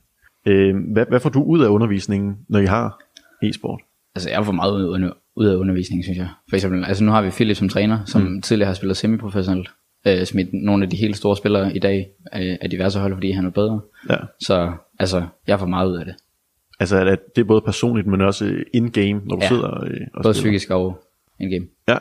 Øh, 0.51 0.75
hvad, 0.93 1.05
hvad 1.09 1.19
får 1.19 1.29
du 1.29 1.43
ud 1.43 1.59
af 1.59 1.67
undervisningen, 1.67 2.37
når 2.49 2.59
I 2.59 2.65
har 2.65 2.99
e-sport? 3.43 3.81
Altså, 4.15 4.29
jeg 4.29 4.45
får 4.45 4.51
meget 4.51 4.71
ud, 4.71 5.11
ud 5.35 5.45
af 5.45 5.55
undervisningen, 5.55 6.03
synes 6.03 6.17
jeg. 6.17 6.27
For 6.49 6.55
eksempel, 6.55 6.85
altså 6.85 7.03
nu 7.03 7.11
har 7.11 7.21
vi 7.21 7.29
Philip 7.29 7.57
som 7.57 7.69
træner, 7.69 7.99
som 8.05 8.21
mm. 8.21 8.41
tidligere 8.41 8.67
har 8.67 8.73
spillet 8.73 8.97
semiprofessionelt. 8.97 9.69
Øh, 10.07 10.25
smidt 10.25 10.49
nogle 10.53 10.83
af 10.83 10.89
de 10.89 10.97
helt 10.97 11.17
store 11.17 11.37
spillere 11.37 11.75
i 11.75 11.79
dag 11.79 12.09
øh, 12.35 12.57
af 12.61 12.69
diverse 12.69 12.99
hold, 12.99 13.13
fordi 13.13 13.31
han 13.31 13.45
er 13.45 13.49
bedre. 13.49 13.81
Ja. 14.09 14.15
Så 14.41 14.71
altså, 14.99 15.23
jeg 15.47 15.59
får 15.59 15.65
meget 15.65 15.89
ud 15.89 15.97
af 15.97 16.05
det. 16.05 16.15
Altså 16.79 16.97
at, 16.97 17.19
det 17.35 17.41
er 17.41 17.45
både 17.45 17.61
personligt, 17.61 18.07
men 18.07 18.21
også 18.21 18.55
in-game, 18.73 19.21
når 19.25 19.35
du 19.35 19.41
Ja. 19.41 19.47
sidder 19.47 19.83
øh, 19.83 19.91
og 20.13 20.23
Både 20.23 20.33
spiller. 20.33 20.33
psykisk 20.33 20.69
og 20.69 21.03
in-game. 21.39 21.65
Ja, 21.87 21.97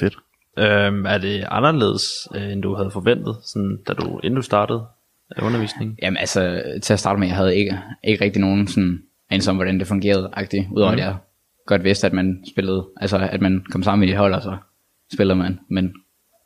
fedt. 0.00 0.16
Øhm, 0.58 1.06
er 1.06 1.18
det 1.18 1.44
anderledes, 1.50 2.28
øh, 2.34 2.52
end 2.52 2.62
du 2.62 2.74
havde 2.74 2.90
forventet, 2.90 3.36
sådan, 3.44 3.78
da 3.88 3.92
du, 3.92 4.18
inden 4.18 4.36
du 4.36 4.42
startede 4.42 4.84
øh, 5.38 5.46
undervisningen? 5.46 5.98
Jamen 6.02 6.16
altså, 6.16 6.62
til 6.82 6.92
at 6.92 6.98
starte 6.98 7.20
med, 7.20 7.28
jeg 7.28 7.36
havde 7.36 7.56
ikke, 7.56 7.78
ikke 8.04 8.24
rigtig 8.24 8.40
nogen 8.40 8.66
sådan 8.66 9.02
anelse 9.30 9.50
om, 9.50 9.56
hvordan 9.56 9.78
det 9.78 9.86
fungerede, 9.86 10.30
agtigt, 10.32 10.66
udover 10.72 10.92
mm. 10.92 10.98
at 10.98 11.04
jeg 11.04 11.16
godt 11.66 11.84
vidste, 11.84 12.06
at 12.06 12.12
man 12.12 12.44
spillede, 12.52 12.86
altså 13.00 13.28
at 13.32 13.40
man 13.40 13.64
kom 13.70 13.82
sammen 13.82 14.08
i 14.08 14.12
et 14.12 14.18
hold, 14.18 14.34
og 14.34 14.42
så 14.42 14.56
spiller 15.12 15.34
man. 15.34 15.60
Men 15.68 15.94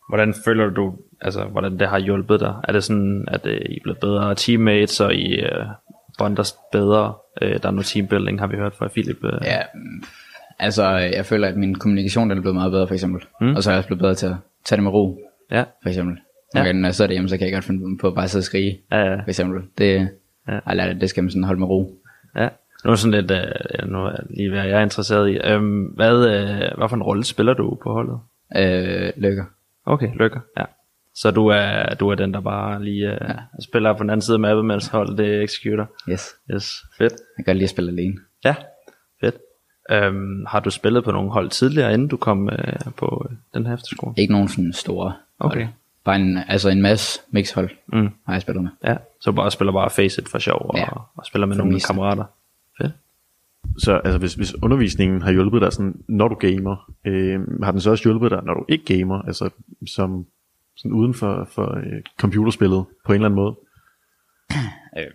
Hvordan 0.08 0.34
føler 0.44 0.70
du, 0.70 0.94
altså, 1.20 1.44
hvordan 1.44 1.78
det 1.78 1.88
har 1.88 1.98
hjulpet 1.98 2.40
dig? 2.40 2.54
Er 2.68 2.72
det 2.72 2.84
sådan, 2.84 3.24
at 3.28 3.46
øh, 3.46 3.60
I 3.70 3.76
er 3.76 3.80
blevet 3.82 3.98
bedre 4.00 4.34
teammates, 4.34 5.00
og 5.00 5.14
I 5.14 5.34
øh, 5.34 5.66
bonder 6.18 6.52
bedre? 6.72 7.14
Øh, 7.42 7.62
der 7.62 7.68
er 7.68 7.70
noget 7.70 7.86
teambuilding, 7.86 8.40
har 8.40 8.46
vi 8.46 8.56
hørt 8.56 8.74
fra 8.74 8.88
Philip. 8.88 9.24
Øh. 9.24 9.32
ja, 9.44 9.60
altså 10.58 10.88
jeg 10.88 11.26
føler, 11.26 11.48
at 11.48 11.56
min 11.56 11.74
kommunikation 11.74 12.30
den 12.30 12.38
er 12.38 12.42
blevet 12.42 12.54
meget 12.54 12.70
bedre, 12.72 12.86
for 12.86 12.94
eksempel. 12.94 13.22
Mm. 13.40 13.54
Og 13.54 13.62
så 13.62 13.70
er 13.70 13.74
jeg 13.74 13.78
også 13.78 13.88
blevet 13.88 14.00
bedre 14.00 14.14
til 14.14 14.26
at 14.26 14.34
tage 14.64 14.76
det 14.76 14.82
med 14.82 14.92
ro, 14.92 15.18
ja. 15.50 15.64
for 15.82 15.88
eksempel. 15.88 16.18
Ja. 16.54 16.64
Ja. 16.64 16.72
når 16.72 16.88
jeg 16.88 16.94
sidder 16.94 17.08
derhjemme, 17.08 17.28
så 17.28 17.36
kan 17.38 17.46
jeg 17.46 17.54
godt 17.54 17.64
finde 17.64 17.98
på 17.98 18.06
at 18.08 18.14
bare 18.14 18.28
sidde 18.28 18.40
og 18.40 18.44
skrige, 18.44 18.78
Ja, 18.92 18.98
ja. 18.98 19.14
for 19.14 19.28
eksempel. 19.28 19.62
Det, 19.78 20.08
Ja. 20.48 20.58
jeg 20.66 20.76
lært, 20.76 20.88
at 20.88 21.00
det 21.00 21.10
skal 21.10 21.22
man 21.22 21.30
sådan 21.30 21.44
holde 21.44 21.60
med 21.60 21.68
ro. 21.68 21.98
Ja. 22.36 22.48
Nu 22.84 22.90
er 22.90 22.94
sådan 22.94 23.20
lidt, 23.20 23.30
øh, 23.30 23.88
nu 23.90 24.04
er 24.04 24.16
lige 24.30 24.50
hvad 24.50 24.64
jeg 24.64 24.78
er 24.78 24.82
interesseret 24.82 25.30
i. 25.30 25.38
Øhm, 25.44 25.82
hvad, 25.84 26.26
øh, 26.26 26.78
hvad 26.78 26.88
for 26.88 26.96
en 26.96 27.02
rolle 27.02 27.24
spiller 27.24 27.54
du 27.54 27.78
på 27.82 27.92
holdet? 27.92 28.18
Øh, 28.56 29.12
lykker. 29.16 29.44
Okay, 29.86 30.08
lykker. 30.16 30.40
Ja. 30.58 30.64
Så 31.14 31.30
du 31.30 31.46
er, 31.46 31.94
du 31.94 32.08
er 32.08 32.14
den, 32.14 32.34
der 32.34 32.40
bare 32.40 32.84
lige 32.84 33.10
øh, 33.12 33.18
ja. 33.28 33.34
spiller 33.64 33.92
på 33.92 34.02
den 34.02 34.10
anden 34.10 34.22
side 34.22 34.34
af 34.34 34.40
mappet, 34.40 34.64
mens 34.64 34.86
holdet 34.88 35.18
det 35.18 35.42
executor. 35.42 35.90
Yes. 36.08 36.34
Yes, 36.54 36.72
fedt. 36.98 37.12
Jeg 37.12 37.44
kan 37.44 37.44
godt 37.44 37.56
lide 37.56 37.64
at 37.64 37.70
spille 37.70 37.90
alene. 37.90 38.14
Ja, 38.44 38.54
fedt. 39.20 39.34
Øhm, 39.90 40.44
har 40.48 40.60
du 40.60 40.70
spillet 40.70 41.04
på 41.04 41.10
nogle 41.12 41.30
hold 41.30 41.50
tidligere, 41.50 41.94
inden 41.94 42.08
du 42.08 42.16
kom 42.16 42.48
øh, 42.48 42.92
på 42.96 43.26
øh, 43.30 43.36
den 43.54 43.66
her 43.66 43.74
efterskole? 43.74 44.14
Ikke 44.16 44.32
nogen 44.32 44.48
sådan 44.48 44.72
store 44.72 45.12
Okay. 45.38 45.60
hold. 45.60 45.68
Bare 46.04 46.16
en, 46.16 46.38
altså 46.48 46.68
en 46.68 46.82
masse 46.82 47.20
mixhold 47.30 47.70
Mm. 47.86 48.10
har 48.26 48.32
jeg 48.32 48.42
spillet 48.42 48.62
med. 48.62 48.70
Ja, 48.84 48.96
så 49.20 49.30
du 49.30 49.36
bare 49.36 49.50
spiller 49.50 49.72
bare 49.72 49.90
Faceit 49.90 50.28
for 50.28 50.38
sjov 50.38 50.66
og, 50.68 50.76
Ja. 50.78 50.86
og 51.16 51.26
spiller 51.26 51.46
med 51.46 51.54
For 51.56 51.58
nogle 51.58 51.72
meste. 51.72 51.86
kammerater. 51.86 52.24
Så 53.78 54.00
altså, 54.04 54.18
hvis, 54.18 54.34
hvis 54.34 54.62
undervisningen 54.62 55.22
har 55.22 55.32
hjulpet 55.32 55.62
dig, 55.62 55.72
sådan, 55.72 55.94
når 56.08 56.28
du 56.28 56.34
gamer, 56.34 56.92
øh, 57.06 57.40
har 57.62 57.70
den 57.70 57.80
så 57.80 57.90
også 57.90 58.04
hjulpet 58.04 58.30
dig, 58.30 58.40
når 58.44 58.54
du 58.54 58.64
ikke 58.68 58.98
gamer? 58.98 59.22
Altså, 59.22 59.50
som, 59.86 60.26
sådan 60.76 60.92
uden 60.92 61.14
for, 61.14 61.48
for 61.52 61.76
øh, 61.76 62.02
computerspillet 62.20 62.84
på 63.06 63.12
en 63.12 63.14
eller 63.14 63.26
anden 63.26 63.36
måde? 63.36 63.54
Øh, 64.98 65.06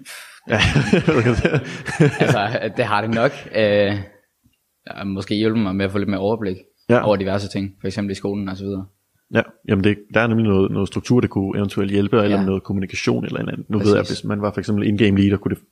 Ja, 0.50 0.60
altså, 2.20 2.72
det 2.78 2.86
har 2.86 3.02
det 3.02 3.10
nok. 3.16 3.32
Øh, 3.56 3.94
måske 5.06 5.36
hjælpe 5.36 5.60
mig 5.60 5.76
med 5.76 5.86
at 5.86 5.92
få 5.92 5.98
lidt 5.98 6.10
mere 6.10 6.20
overblik 6.20 6.58
Ja. 6.90 7.06
over 7.08 7.16
diverse 7.16 7.48
ting, 7.50 7.76
for 7.82 7.88
eksempel 7.88 8.12
i 8.12 8.16
skolen 8.16 8.50
og 8.50 8.58
så 8.58 8.64
videre. 8.64 8.86
ja, 9.34 9.42
jamen 9.68 9.84
det, 9.84 9.98
der 10.14 10.22
er 10.22 10.28
nemlig 10.28 10.48
noget, 10.48 10.72
noget 10.72 10.88
struktur, 10.88 11.20
der 11.20 11.28
kunne 11.28 11.58
eventuelt 11.58 11.92
hjælpe, 11.92 12.18
eller 12.24 12.38
Ja. 12.40 12.46
noget 12.46 12.64
kommunikation 12.64 13.26
eller 13.26 13.40
en 13.40 13.50
anden. 13.50 13.66
Nu 13.70 13.78
Præcis. 13.78 13.90
ved 13.92 13.98
jeg, 13.98 14.06
hvis 14.10 14.24
man 14.24 14.42
var 14.42 14.52
for 14.52 14.60
eksempel 14.60 14.88
in-game 14.88 15.18
leader, 15.22 15.38
kunne 15.38 15.56
det 15.56 15.64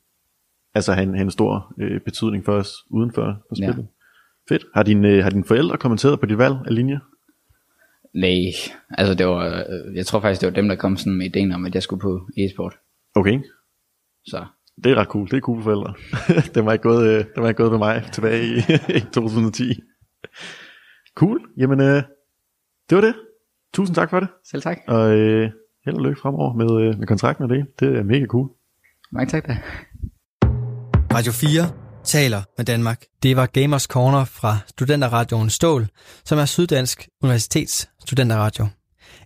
altså 0.74 0.94
have 0.94 1.04
en, 1.04 1.14
have 1.16 1.24
en 1.24 1.32
stor 1.32 1.74
øh, 1.80 2.02
betydning 2.02 2.46
for 2.46 2.54
os 2.54 2.72
uden 2.90 3.12
for, 3.14 3.24
for 3.50 3.56
Ja. 3.62 3.68
spillet. 3.72 3.88
Fedt. 4.50 4.66
Har, 4.76 4.84
din, 4.84 5.06
øh, 5.06 5.24
har 5.24 5.30
dine 5.30 5.44
forældre 5.44 5.78
kommenteret 5.78 6.20
på 6.20 6.26
dit 6.26 6.38
valg 6.38 6.56
af 6.68 6.76
linje? 6.76 7.00
Nej, 8.14 8.42
altså 8.90 9.14
det 9.16 9.28
var, 9.28 9.46
øh, 9.70 9.96
jeg 9.96 10.06
tror 10.06 10.20
faktisk, 10.20 10.42
det 10.42 10.48
var 10.48 10.54
dem, 10.56 10.68
der 10.68 10.76
kom 10.76 10.98
sådan 10.98 11.14
med 11.18 11.26
ideen 11.26 11.52
om, 11.52 11.66
at 11.66 11.76
jeg 11.76 11.84
skulle 11.84 12.00
på 12.02 12.30
e-sport. 12.38 12.76
Okay, 13.16 13.40
Så 14.26 14.46
det 14.84 14.92
er 14.92 14.96
ret 14.96 15.08
cool. 15.08 15.28
Det 15.28 15.38
er 15.38 15.42
cool 15.42 15.64
forældre. 15.64 15.94
det 16.56 16.66
var 16.66 16.74
ikke 16.74 16.84
gået, 16.84 17.08
øh, 17.10 17.18
det 17.36 17.38
var 17.44 17.48
ikke 17.48 17.58
gået 17.58 17.72
ved 17.72 17.78
mig 17.78 18.04
tilbage 18.14 18.44
i, 18.46 18.58
i 18.98 19.00
2010. 19.00 19.64
Cool. 21.16 21.40
Jamen, 21.58 21.80
øh, 21.80 22.04
det 22.90 22.96
var 22.96 23.02
det. 23.02 23.14
Tusind 23.74 23.96
tak 23.96 24.10
for 24.10 24.20
det. 24.20 24.30
selv 24.50 24.62
tak. 24.62 24.78
Og 24.88 25.18
øh, 25.18 25.50
held 25.86 25.96
og 25.96 26.04
lykke 26.04 26.22
fremover 26.22 26.54
med, 26.54 26.88
øh, 26.88 27.00
med 27.00 27.08
kontrakten 27.08 27.44
og 27.44 27.50
det. 27.50 27.66
Det 27.80 27.98
er 27.98 28.04
mega 28.04 28.26
cool. 28.26 28.50
Mange 29.12 29.30
tak 29.30 29.48
da. 29.48 29.58
Radio 31.14 31.32
4 31.32 31.72
taler 32.04 32.44
med 32.58 32.66
Danmark. 32.66 33.04
Det 33.24 33.36
var 33.38 33.46
Gamers 33.46 33.84
Corner 33.84 34.26
fra 34.26 34.58
Studenterradioen 34.68 35.50
Stål, 35.50 35.88
som 36.26 36.40
er 36.40 36.46
Syddansk 36.46 37.08
Universitets 37.24 37.90
studenterradio. 38.00 38.68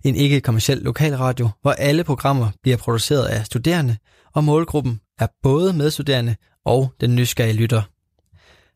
En 0.04 0.16
ikke-kommersiel 0.16 0.78
lokalradio, 0.78 1.48
hvor 1.62 1.72
alle 1.72 2.04
programmer 2.04 2.50
bliver 2.62 2.76
produceret 2.76 3.26
af 3.26 3.46
studerende, 3.46 3.96
og 4.34 4.44
målgruppen 4.44 5.00
er 5.18 5.26
både 5.42 5.72
medstuderende 5.72 6.36
og 6.64 6.92
den 7.00 7.16
nysgerrige 7.16 7.54
lytter. 7.54 7.82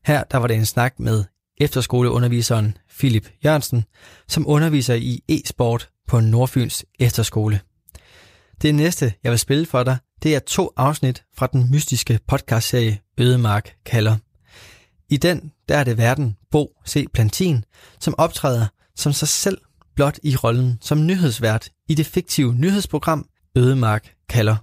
Her 0.07 0.25
der 0.25 0.39
var 0.39 0.47
det 0.47 0.57
en 0.57 0.67
snak 0.67 0.95
med 0.99 1.25
efterskoleunderviseren 1.61 2.77
Philip 2.99 3.29
Jørgensen, 3.45 3.85
som 4.29 4.49
underviser 4.49 4.95
i 4.95 5.21
e-sport 5.29 5.89
på 6.07 6.21
Nordfyns 6.21 6.85
efterskole. 7.01 7.61
Det 8.63 8.75
næste, 8.75 9.13
jeg 9.25 9.31
vil 9.31 9.39
spille 9.39 9.67
for 9.67 9.83
dig, 9.83 9.97
det 10.23 10.35
er 10.35 10.39
to 10.39 10.71
afsnit 10.77 11.25
fra 11.37 11.47
den 11.47 11.71
mystiske 11.71 12.19
podcastserie 12.29 12.99
Ødemark 13.19 13.77
kalder. 13.87 14.17
I 15.11 15.17
den, 15.17 15.53
der 15.69 15.77
er 15.77 15.85
det 15.85 15.99
verden 15.99 16.37
Bo 16.51 16.73
C. 16.89 17.07
Plantin, 17.15 17.65
som 18.01 18.15
optræder 18.19 18.67
som 18.97 19.13
sig 19.13 19.29
selv 19.29 19.59
blot 19.95 20.19
i 20.23 20.37
rollen 20.37 20.79
som 20.81 21.07
nyhedsvært 21.07 21.69
i 21.89 21.95
det 21.95 22.07
fiktive 22.07 22.55
nyhedsprogram 22.55 23.27
Ødemark 23.57 24.15
kalder. 24.29 24.57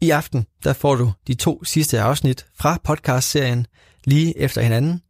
I 0.00 0.10
aften, 0.10 0.46
der 0.64 0.72
får 0.72 0.94
du 0.94 1.12
de 1.26 1.34
to 1.34 1.64
sidste 1.64 2.00
afsnit 2.00 2.46
fra 2.54 2.78
podcastserien 2.84 3.66
lige 4.04 4.38
efter 4.38 4.62
hinanden, 4.62 5.00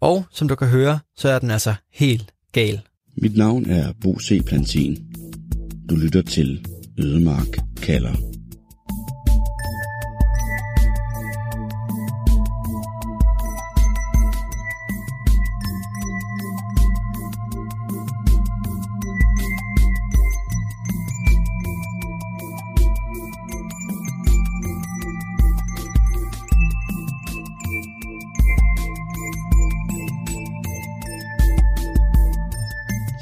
og 0.00 0.24
som 0.30 0.48
du 0.48 0.54
kan 0.54 0.68
høre, 0.68 0.98
så 1.16 1.28
er 1.28 1.38
den 1.38 1.50
altså 1.50 1.74
helt 1.92 2.32
gal. 2.52 2.80
Mit 3.16 3.36
navn 3.36 3.66
er 3.66 3.92
Bo 4.02 4.18
C. 4.20 4.44
Plantin. 4.46 5.06
Du 5.90 5.96
lytter 5.96 6.22
til 6.22 6.66
Ødemark 6.98 7.58
kalder. 7.82 8.14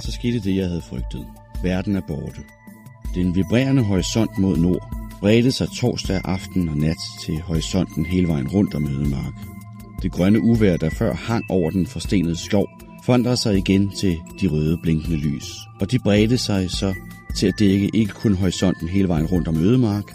Så 0.00 0.12
skete 0.12 0.40
det, 0.40 0.56
jeg 0.56 0.68
havde 0.68 0.82
frygtet. 0.82 1.26
Verden 1.62 1.96
er 1.96 2.00
borte. 2.00 2.40
Den 3.16 3.34
vibrerende 3.34 3.82
horisont 3.82 4.38
mod 4.38 4.56
nord 4.56 4.94
bredte 5.20 5.52
sig 5.52 5.68
torsdag 5.76 6.20
aften 6.24 6.68
og 6.68 6.76
nat 6.76 6.96
til 7.20 7.40
horisonten 7.40 8.06
hele 8.06 8.28
vejen 8.28 8.48
rundt 8.48 8.74
om 8.74 8.86
Ødemark. 8.86 9.32
Det 10.02 10.12
grønne 10.12 10.40
uvær, 10.40 10.76
der 10.76 10.90
før 10.90 11.14
hang 11.14 11.44
over 11.50 11.70
den 11.70 11.86
forstenede 11.86 12.36
skov, 12.36 12.68
forandrede 13.04 13.36
sig 13.36 13.56
igen 13.56 13.90
til 13.90 14.18
de 14.40 14.46
røde 14.46 14.78
blinkende 14.82 15.16
lys. 15.16 15.44
Og 15.80 15.90
de 15.90 15.98
bredte 15.98 16.38
sig 16.38 16.70
så 16.70 16.94
til 17.36 17.46
at 17.46 17.58
dække 17.58 17.90
ikke 17.94 18.12
kun 18.12 18.34
horisonten 18.34 18.88
hele 18.88 19.08
vejen 19.08 19.26
rundt 19.26 19.48
om 19.48 19.56
Ødemark, 19.56 20.12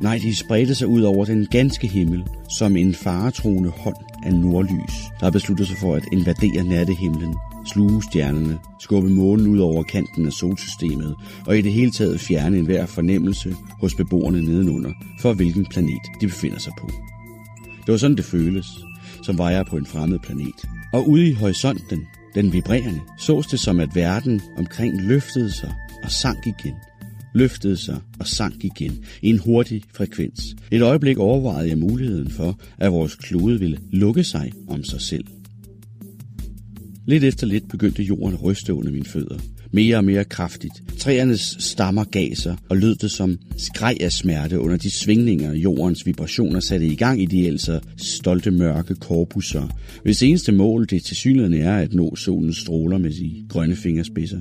nej, 0.00 0.18
de 0.22 0.36
spredte 0.36 0.74
sig 0.74 0.88
ud 0.88 1.02
over 1.02 1.24
den 1.24 1.46
ganske 1.50 1.86
himmel, 1.86 2.24
som 2.58 2.76
en 2.76 2.94
faretroende 2.94 3.70
hånd 3.70 3.96
af 4.24 4.34
nordlys, 4.34 4.94
der 5.20 5.30
besluttede 5.30 5.68
sig 5.68 5.76
for 5.76 5.94
at 5.94 6.04
invadere 6.12 6.64
nattehimlen, 6.64 7.36
sluge 7.66 8.02
stjernerne, 8.02 8.58
skubbe 8.80 9.08
månen 9.08 9.46
ud 9.46 9.58
over 9.58 9.82
kanten 9.82 10.26
af 10.26 10.32
solsystemet, 10.32 11.14
og 11.46 11.58
i 11.58 11.62
det 11.62 11.72
hele 11.72 11.90
taget 11.90 12.20
fjerne 12.20 12.58
enhver 12.58 12.86
fornemmelse 12.86 13.54
hos 13.80 13.94
beboerne 13.94 14.42
nedenunder, 14.42 14.92
for 15.20 15.32
hvilken 15.32 15.66
planet 15.70 16.02
de 16.20 16.26
befinder 16.26 16.58
sig 16.58 16.72
på. 16.80 16.90
Det 17.86 17.92
var 17.92 17.96
sådan, 17.96 18.16
det 18.16 18.24
føles, 18.24 18.66
som 19.22 19.38
var 19.38 19.50
jeg 19.50 19.66
på 19.66 19.76
en 19.76 19.86
fremmed 19.86 20.18
planet. 20.18 20.68
Og 20.92 21.08
ude 21.08 21.28
i 21.28 21.32
horisonten, 21.32 22.06
den 22.34 22.52
vibrerende, 22.52 23.00
sås 23.18 23.46
det 23.46 23.60
som, 23.60 23.80
at 23.80 23.94
verden 23.94 24.40
omkring 24.58 25.02
løftede 25.02 25.52
sig 25.52 25.74
og 26.04 26.10
sank 26.10 26.46
igen. 26.46 26.74
Løftede 27.34 27.76
sig 27.76 28.00
og 28.20 28.26
sank 28.26 28.64
igen 28.64 29.04
i 29.22 29.30
en 29.30 29.38
hurtig 29.38 29.82
frekvens. 29.94 30.56
Et 30.70 30.82
øjeblik 30.82 31.18
overvejede 31.18 31.68
jeg 31.68 31.78
muligheden 31.78 32.30
for, 32.30 32.58
at 32.78 32.92
vores 32.92 33.14
klode 33.14 33.58
ville 33.60 33.78
lukke 33.92 34.24
sig 34.24 34.52
om 34.68 34.84
sig 34.84 35.00
selv. 35.00 35.24
Lidt 37.10 37.24
efter 37.24 37.46
lidt 37.46 37.68
begyndte 37.68 38.02
jorden 38.02 38.34
at 38.34 38.42
ryste 38.42 38.74
under 38.74 38.92
mine 38.92 39.04
fødder. 39.04 39.38
Mere 39.72 39.96
og 39.96 40.04
mere 40.04 40.24
kraftigt. 40.24 40.72
Træernes 40.98 41.56
stammer 41.58 42.04
gav 42.04 42.34
sig 42.34 42.56
og 42.68 42.76
lød 42.76 42.94
det 42.94 43.10
som 43.10 43.38
skreg 43.56 43.96
af 44.00 44.12
smerte 44.12 44.60
under 44.60 44.76
de 44.76 44.90
svingninger, 44.90 45.54
jordens 45.54 46.06
vibrationer 46.06 46.60
satte 46.60 46.86
i 46.86 46.94
gang 46.94 47.22
i 47.22 47.26
de 47.26 47.46
altså 47.46 47.80
stolte 47.96 48.50
mørke 48.50 48.94
korpusser, 48.94 49.68
hvis 50.02 50.22
eneste 50.22 50.52
mål 50.52 50.86
det 50.90 51.02
til 51.02 51.16
synligheden 51.16 51.54
er 51.54 51.76
at 51.76 51.94
nå 51.94 52.16
solens 52.16 52.56
stråler 52.56 52.98
med 52.98 53.10
de 53.10 53.44
grønne 53.48 53.76
fingerspidser. 53.76 54.40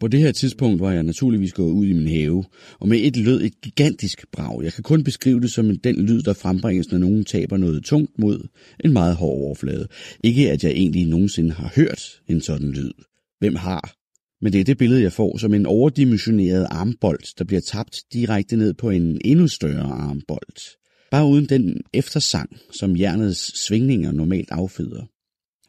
På 0.00 0.08
det 0.08 0.20
her 0.20 0.32
tidspunkt 0.32 0.80
var 0.80 0.92
jeg 0.92 1.02
naturligvis 1.02 1.52
gået 1.52 1.72
ud 1.72 1.86
i 1.86 1.92
min 1.92 2.08
have, 2.08 2.44
og 2.80 2.88
med 2.88 2.98
et 3.02 3.16
lød 3.16 3.42
et 3.42 3.60
gigantisk 3.60 4.26
brag. 4.32 4.62
Jeg 4.64 4.72
kan 4.72 4.82
kun 4.82 5.04
beskrive 5.04 5.40
det 5.40 5.50
som 5.50 5.78
den 5.78 6.06
lyd, 6.06 6.22
der 6.22 6.32
frembringes, 6.32 6.90
når 6.90 6.98
nogen 6.98 7.24
taber 7.24 7.56
noget 7.56 7.84
tungt 7.84 8.18
mod 8.18 8.48
en 8.84 8.92
meget 8.92 9.16
hård 9.16 9.40
overflade. 9.40 9.88
Ikke 10.24 10.50
at 10.50 10.64
jeg 10.64 10.70
egentlig 10.70 11.06
nogensinde 11.06 11.52
har 11.52 11.72
hørt 11.76 12.20
en 12.28 12.40
sådan 12.40 12.72
lyd. 12.72 12.92
Hvem 13.38 13.54
har? 13.54 13.94
Men 14.40 14.52
det 14.52 14.60
er 14.60 14.64
det 14.64 14.78
billede, 14.78 15.02
jeg 15.02 15.12
får 15.12 15.38
som 15.38 15.54
en 15.54 15.66
overdimensioneret 15.66 16.66
armbold, 16.70 17.36
der 17.38 17.44
bliver 17.44 17.60
tabt 17.60 17.96
direkte 18.12 18.56
ned 18.56 18.74
på 18.74 18.90
en 18.90 19.20
endnu 19.24 19.48
større 19.48 19.92
armbold. 19.92 20.76
Bare 21.10 21.26
uden 21.26 21.44
den 21.44 21.80
eftersang, 21.94 22.56
som 22.80 22.98
jernets 22.98 23.66
svingninger 23.66 24.12
normalt 24.12 24.48
afføder. 24.50 25.04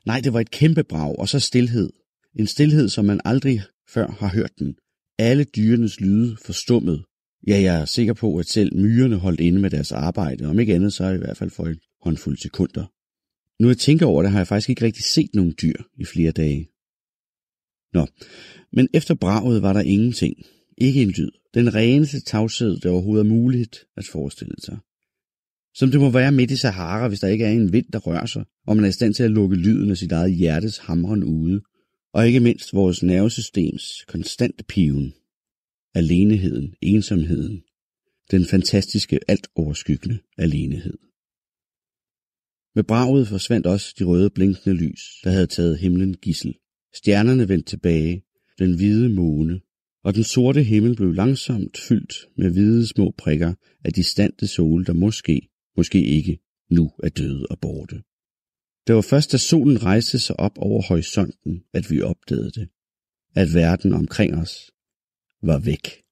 Nej, 0.05 0.21
det 0.21 0.33
var 0.33 0.39
et 0.39 0.51
kæmpe 0.51 0.83
brag, 0.83 1.19
og 1.19 1.29
så 1.29 1.39
stillhed. 1.39 1.89
En 2.39 2.47
stillhed, 2.47 2.89
som 2.89 3.05
man 3.05 3.21
aldrig 3.25 3.61
før 3.93 4.07
har 4.07 4.29
hørt 4.29 4.51
den. 4.59 4.75
Alle 5.17 5.43
dyrenes 5.43 5.99
lyde 5.99 6.37
forstummet. 6.45 7.03
Ja, 7.47 7.61
jeg 7.61 7.81
er 7.81 7.85
sikker 7.85 8.13
på, 8.13 8.37
at 8.37 8.45
selv 8.45 8.77
myrerne 8.77 9.15
holdt 9.15 9.39
inde 9.39 9.59
med 9.59 9.69
deres 9.69 9.91
arbejde, 9.91 10.45
om 10.45 10.59
ikke 10.59 10.75
andet 10.75 10.93
så 10.93 11.09
i 11.09 11.17
hvert 11.17 11.37
fald 11.37 11.49
for 11.49 11.65
en 11.65 11.79
håndfuld 12.01 12.37
sekunder. 12.37 12.85
Nu 13.61 13.67
jeg 13.67 13.77
tænker 13.77 14.05
over 14.05 14.21
det, 14.21 14.31
har 14.31 14.39
jeg 14.39 14.47
faktisk 14.47 14.69
ikke 14.69 14.85
rigtig 14.85 15.03
set 15.03 15.29
nogen 15.33 15.53
dyr 15.61 15.75
i 15.97 16.05
flere 16.05 16.31
dage. 16.31 16.69
Nå, 17.93 18.07
men 18.73 18.87
efter 18.93 19.15
braget 19.15 19.61
var 19.61 19.73
der 19.73 19.81
ingenting. 19.81 20.33
Ikke 20.77 21.01
en 21.01 21.09
lyd. 21.09 21.31
Den 21.53 21.75
reneste 21.75 22.19
tavshed, 22.21 22.79
der 22.79 22.89
overhovedet 22.89 23.25
er 23.25 23.29
muligt 23.29 23.85
at 23.97 24.05
forestille 24.11 24.55
sig. 24.65 24.77
Som 25.75 25.91
det 25.91 25.99
må 25.99 26.09
være 26.09 26.31
midt 26.31 26.51
i 26.51 26.57
Sahara, 26.57 27.07
hvis 27.07 27.19
der 27.19 27.27
ikke 27.27 27.45
er 27.45 27.51
en 27.51 27.73
vind, 27.73 27.85
der 27.93 27.99
rører 27.99 28.25
sig, 28.25 28.45
og 28.67 28.75
man 28.75 28.85
er 28.85 28.89
i 28.89 28.91
stand 28.91 29.13
til 29.13 29.23
at 29.23 29.31
lukke 29.31 29.55
lyden 29.55 29.91
af 29.91 29.97
sit 29.97 30.11
eget 30.11 30.35
hjertes 30.35 30.77
hamren 30.77 31.23
ude. 31.23 31.61
Og 32.13 32.27
ikke 32.27 32.39
mindst 32.39 32.73
vores 32.73 33.03
nervesystems 33.03 34.05
konstante 34.07 34.63
piven. 34.63 35.13
Aleneheden, 35.95 36.75
ensomheden. 36.81 37.63
Den 38.31 38.45
fantastiske, 38.45 39.19
alt 39.27 39.47
overskyggende 39.55 40.19
alenehed. 40.37 40.97
Med 42.75 42.83
braget 42.83 43.27
forsvandt 43.27 43.67
også 43.67 43.95
de 43.99 44.03
røde 44.03 44.29
blinkende 44.29 44.77
lys, 44.77 45.01
der 45.23 45.29
havde 45.29 45.47
taget 45.47 45.79
himlen 45.79 46.13
gissel. 46.17 46.55
Stjernerne 46.93 47.49
vendte 47.49 47.69
tilbage, 47.69 48.23
den 48.59 48.75
hvide 48.75 49.09
måne, 49.09 49.61
og 50.03 50.15
den 50.15 50.23
sorte 50.23 50.63
himmel 50.63 50.95
blev 50.95 51.11
langsomt 51.13 51.77
fyldt 51.77 52.15
med 52.37 52.51
hvide 52.51 52.87
små 52.87 53.13
prikker 53.17 53.53
af 53.85 53.93
distante 53.93 54.47
sole, 54.47 54.85
der 54.85 54.93
måske, 54.93 55.49
måske 55.77 56.05
ikke, 56.05 56.39
nu 56.69 56.91
er 57.03 57.09
døde 57.09 57.45
og 57.49 57.59
borte. 57.59 58.01
Det 58.89 58.95
var 58.95 59.01
først, 59.01 59.31
da 59.31 59.37
solen 59.37 59.83
rejste 59.83 60.19
sig 60.19 60.39
op 60.39 60.57
over 60.57 60.81
horisonten, 60.81 61.63
at 61.73 61.91
vi 61.91 62.01
opdagede 62.01 62.51
det. 62.51 62.69
At 63.35 63.53
verden 63.53 63.93
omkring 63.93 64.35
os 64.35 64.71
var 65.43 65.59
væk. 65.59 66.03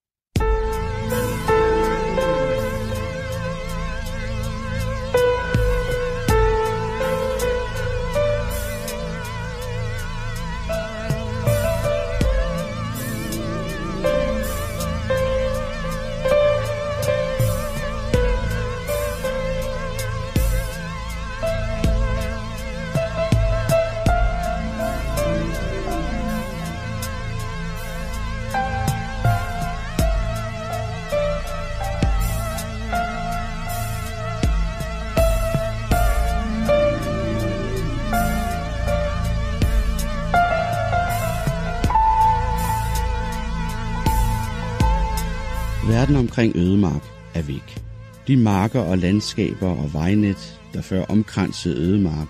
Omkring 46.38 46.55
ødemark 46.55 47.01
er 47.33 47.41
væk. 47.41 47.81
De 48.27 48.38
marker 48.38 48.79
og 48.79 48.97
landskaber 48.97 49.69
og 49.69 49.93
vejnet, 49.93 50.59
der 50.73 50.81
før 50.81 51.05
omkransede 51.05 51.75
ødemark, 51.75 52.27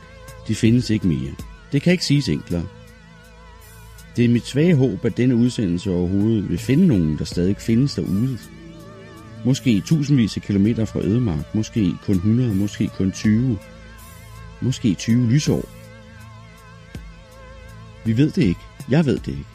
de 0.47 0.55
findes 0.55 0.89
ikke 0.89 1.07
mere. 1.07 1.31
Det 1.71 1.81
kan 1.81 1.91
ikke 1.91 2.05
siges 2.05 2.29
enklere. 2.29 2.65
Det 4.15 4.25
er 4.25 4.29
mit 4.29 4.45
svage 4.45 4.75
håb, 4.75 5.05
at 5.05 5.17
denne 5.17 5.35
udsendelse 5.35 5.91
overhovedet 5.91 6.49
vil 6.49 6.57
finde 6.57 6.87
nogen, 6.87 7.17
der 7.17 7.25
stadig 7.25 7.57
findes 7.57 7.95
derude. 7.95 8.37
Måske 9.45 9.81
tusindvis 9.81 10.37
af 10.37 10.43
kilometer 10.43 10.85
fra 10.85 10.99
ødemark, 10.99 11.55
måske 11.55 11.93
kun 12.05 12.15
100, 12.15 12.55
måske 12.55 12.89
kun 12.97 13.11
20, 13.11 13.57
måske 14.61 14.93
20 14.93 15.27
lysår. 15.31 15.69
Vi 18.05 18.17
ved 18.17 18.31
det 18.31 18.43
ikke. 18.43 18.61
Jeg 18.89 19.05
ved 19.05 19.17
det 19.17 19.27
ikke. 19.27 19.45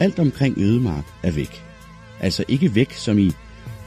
Alt 0.00 0.18
omkring 0.18 0.58
ødemark 0.58 1.04
er 1.22 1.30
væk. 1.30 1.67
Altså 2.20 2.44
ikke 2.48 2.74
væk 2.74 2.92
som 2.92 3.18
i, 3.18 3.32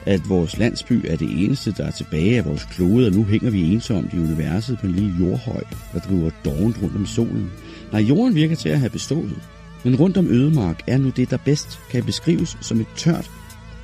at 0.05 0.29
vores 0.29 0.57
landsby 0.57 1.05
er 1.07 1.15
det 1.15 1.43
eneste, 1.45 1.71
der 1.77 1.85
er 1.85 1.91
tilbage 1.91 2.37
af 2.37 2.45
vores 2.45 2.63
klode, 2.63 3.07
og 3.07 3.13
nu 3.13 3.23
hænger 3.23 3.49
vi 3.49 3.73
ensomt 3.73 4.13
i 4.13 4.17
universet 4.17 4.79
på 4.79 4.87
en 4.87 4.93
lille 4.93 5.15
jordhøj, 5.19 5.63
der 5.93 5.99
driver 5.99 6.31
dovent 6.45 6.77
rundt 6.81 6.95
om 6.95 7.05
solen. 7.05 7.51
Nej, 7.91 8.01
jorden 8.01 8.35
virker 8.35 8.55
til 8.55 8.69
at 8.69 8.79
have 8.79 8.89
bestået. 8.89 9.41
Men 9.83 9.95
rundt 9.95 10.17
om 10.17 10.27
ødemark 10.27 10.83
er 10.87 10.97
nu 10.97 11.09
det, 11.09 11.29
der 11.29 11.37
bedst 11.37 11.79
kan 11.89 12.03
beskrives 12.03 12.57
som 12.61 12.79
et 12.79 12.87
tørt, 12.95 13.31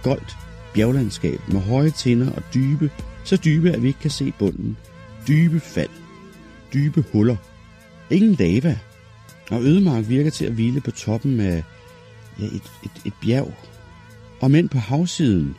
goldt 0.04 0.38
bjerglandskab 0.74 1.40
med 1.48 1.62
høje 1.62 1.90
tinder 1.90 2.32
og 2.32 2.44
dybe, 2.54 2.92
så 3.24 3.38
dybe, 3.38 3.72
at 3.72 3.84
vi 3.84 3.88
ikke 3.88 4.00
kan 4.00 4.12
se 4.12 4.34
bunden. 4.40 4.78
Dybe 5.28 5.60
fald. 5.60 5.90
Dybe 6.74 7.04
huller. 7.12 7.36
Ingen 8.10 8.34
lava. 8.34 8.80
Og 9.52 9.64
ødemark 9.64 10.10
virker 10.10 10.30
til 10.30 10.46
at 10.46 10.52
hvile 10.52 10.82
på 10.82 10.92
toppen 10.92 11.40
af 11.40 11.64
ja, 12.40 12.46
et, 12.46 12.72
et, 12.84 12.92
et 13.06 13.14
bjerg, 13.22 13.54
og 14.42 14.52
mænd 14.52 14.70
på 14.70 14.78
havsiden, 14.78 15.56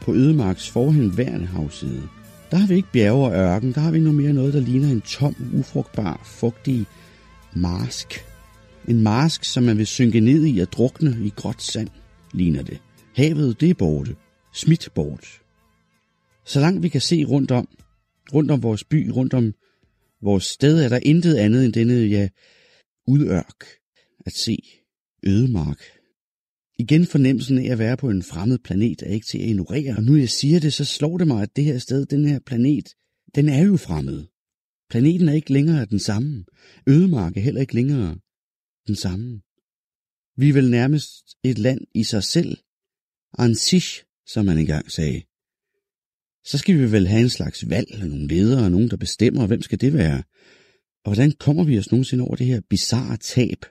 på 0.00 0.14
Ødemarks 0.14 0.70
forhenværende 0.70 1.46
havside, 1.46 2.08
der 2.50 2.56
har 2.56 2.66
vi 2.66 2.74
ikke 2.74 2.92
bjerge 2.92 3.26
og 3.26 3.32
ørken, 3.32 3.72
der 3.72 3.80
har 3.80 3.90
vi 3.90 4.00
nu 4.00 4.12
mere 4.12 4.32
noget, 4.32 4.54
der 4.54 4.60
ligner 4.60 4.88
en 4.88 5.00
tom, 5.00 5.36
ufrugtbar, 5.54 6.20
fugtig 6.24 6.86
marsk. 7.54 8.24
En 8.88 9.02
marsk, 9.02 9.44
som 9.44 9.62
man 9.62 9.78
vil 9.78 9.86
synke 9.86 10.20
ned 10.20 10.46
i 10.46 10.58
og 10.58 10.72
drukne 10.72 11.16
i 11.24 11.32
gråt 11.36 11.62
sand, 11.62 11.88
ligner 12.32 12.62
det. 12.62 12.80
Havet, 13.16 13.60
det 13.60 13.70
er 13.70 13.74
borte. 13.74 14.16
Smidt 14.52 14.88
bort. 14.94 15.40
Så 16.44 16.60
langt 16.60 16.82
vi 16.82 16.88
kan 16.88 17.00
se 17.00 17.24
rundt 17.24 17.50
om, 17.50 17.68
rundt 18.34 18.50
om 18.50 18.62
vores 18.62 18.84
by, 18.84 19.10
rundt 19.10 19.34
om 19.34 19.54
vores 20.22 20.44
sted, 20.44 20.84
er 20.84 20.88
der 20.88 20.98
intet 21.02 21.36
andet 21.36 21.64
end 21.64 21.72
denne, 21.72 21.94
ja, 21.94 22.28
udørk 23.06 23.64
at 24.26 24.32
se. 24.32 24.58
Ødemark, 25.22 25.80
Igen 26.78 27.06
fornemmelsen 27.06 27.58
af 27.58 27.72
at 27.72 27.78
være 27.78 27.96
på 27.96 28.10
en 28.10 28.22
fremmed 28.22 28.58
planet 28.58 29.02
er 29.02 29.06
ikke 29.06 29.26
til 29.26 29.38
at 29.38 29.44
ignorere. 29.44 29.96
Og 29.96 30.02
nu 30.02 30.16
jeg 30.16 30.28
siger 30.28 30.60
det, 30.60 30.72
så 30.72 30.84
slår 30.84 31.18
det 31.18 31.26
mig, 31.26 31.42
at 31.42 31.56
det 31.56 31.64
her 31.64 31.78
sted, 31.78 32.06
den 32.06 32.24
her 32.24 32.38
planet, 32.38 32.88
den 33.34 33.48
er 33.48 33.62
jo 33.62 33.76
fremmed. 33.76 34.26
Planeten 34.90 35.28
er 35.28 35.32
ikke 35.32 35.52
længere 35.52 35.84
den 35.84 35.98
samme. 35.98 36.44
Ødemark 36.86 37.36
er 37.36 37.40
heller 37.40 37.60
ikke 37.60 37.74
længere 37.74 38.18
den 38.86 38.96
samme. 38.96 39.40
Vi 40.36 40.48
er 40.48 40.52
vel 40.52 40.70
nærmest 40.70 41.36
et 41.44 41.58
land 41.58 41.80
i 41.94 42.04
sig 42.04 42.24
selv. 42.24 42.58
Ansich, 43.38 44.04
som 44.26 44.46
man 44.46 44.58
engang 44.58 44.90
sagde. 44.90 45.22
Så 46.44 46.58
skal 46.58 46.78
vi 46.78 46.92
vel 46.92 47.06
have 47.06 47.22
en 47.22 47.28
slags 47.28 47.70
valg, 47.70 47.88
eller 47.90 48.06
nogle 48.06 48.26
ledere, 48.26 48.64
og 48.64 48.70
nogen, 48.70 48.90
der 48.90 48.96
bestemmer, 48.96 49.40
og 49.40 49.46
hvem 49.46 49.62
skal 49.62 49.80
det 49.80 49.92
være? 49.92 50.22
Og 51.04 51.14
hvordan 51.14 51.32
kommer 51.32 51.64
vi 51.64 51.78
os 51.78 51.90
nogensinde 51.90 52.24
over 52.24 52.36
det 52.36 52.46
her 52.46 52.60
bizarre 52.70 53.16
tab, 53.16 53.64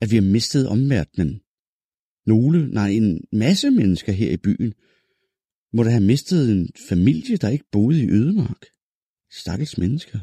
at 0.00 0.10
vi 0.10 0.16
har 0.16 0.32
mistet 0.32 0.68
omverdenen? 0.68 1.40
Nogle, 2.30 2.68
nej, 2.78 2.90
en 2.90 3.24
masse 3.32 3.70
mennesker 3.70 4.12
her 4.12 4.30
i 4.30 4.36
byen, 4.36 4.74
må 5.72 5.82
da 5.82 5.90
have 5.90 6.04
mistet 6.12 6.50
en 6.52 6.68
familie, 6.88 7.36
der 7.36 7.48
ikke 7.48 7.70
boede 7.72 8.02
i 8.02 8.10
ødemark. 8.10 8.62
Stakkels 9.30 9.78
mennesker. 9.78 10.18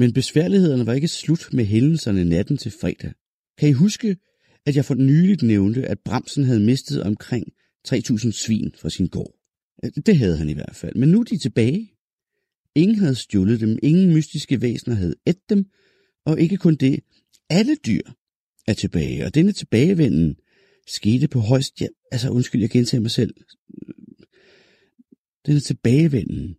Men 0.00 0.12
besværlighederne 0.12 0.86
var 0.86 0.92
ikke 0.92 1.08
slut 1.08 1.52
med 1.52 1.64
hændelserne 1.64 2.24
natten 2.24 2.56
til 2.56 2.72
fredag. 2.80 3.12
Kan 3.58 3.68
I 3.68 3.72
huske, 3.72 4.16
at 4.66 4.76
jeg 4.76 4.84
for 4.84 4.94
nyligt 4.94 5.42
nævnte, 5.42 5.86
at 5.86 5.98
Bramsen 6.04 6.44
havde 6.44 6.60
mistet 6.60 7.02
omkring 7.02 7.46
3.000 7.88 8.30
svin 8.30 8.74
fra 8.78 8.90
sin 8.90 9.08
gård? 9.08 9.34
Det 10.06 10.16
havde 10.16 10.36
han 10.36 10.48
i 10.48 10.54
hvert 10.54 10.76
fald, 10.76 10.94
men 10.94 11.08
nu 11.08 11.20
er 11.20 11.24
de 11.24 11.38
tilbage. 11.38 11.92
Ingen 12.74 12.98
havde 12.98 13.14
stjålet 13.14 13.60
dem, 13.60 13.78
ingen 13.82 14.14
mystiske 14.14 14.60
væsener 14.60 14.96
havde 14.96 15.14
ædt 15.26 15.50
dem, 15.50 15.64
og 16.24 16.40
ikke 16.40 16.56
kun 16.56 16.74
det, 16.74 17.00
alle 17.50 17.76
dyr 17.86 18.02
er 18.66 18.74
tilbage, 18.74 19.24
og 19.24 19.34
denne 19.34 19.52
tilbagevenden 19.52 20.36
skete 20.86 21.28
på 21.28 21.40
højst, 21.40 21.80
ja, 21.80 21.86
altså 22.12 22.30
undskyld, 22.30 22.60
jeg 22.60 22.70
gentager 22.70 23.00
mig 23.00 23.10
selv, 23.10 23.34
denne 25.46 25.60
tilbagevenden 25.60 26.56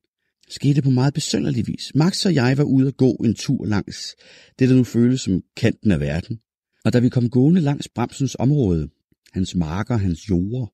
skete 0.49 0.81
på 0.81 0.89
meget 0.89 1.13
besønderlig 1.13 1.67
vis. 1.67 1.91
Max 1.95 2.25
og 2.25 2.33
jeg 2.33 2.57
var 2.57 2.63
ude 2.63 2.87
at 2.87 2.97
gå 2.97 3.11
en 3.11 3.35
tur 3.35 3.65
langs 3.65 4.15
det, 4.59 4.69
der 4.69 4.75
nu 4.75 4.83
føles 4.83 5.21
som 5.21 5.43
kanten 5.55 5.91
af 5.91 5.99
verden. 5.99 6.39
Og 6.85 6.93
da 6.93 6.99
vi 6.99 7.09
kom 7.09 7.29
gående 7.29 7.61
langs 7.61 7.89
Bramsens 7.95 8.35
område, 8.39 8.89
hans 9.33 9.55
marker, 9.55 9.97
hans 9.97 10.29
jorder, 10.29 10.73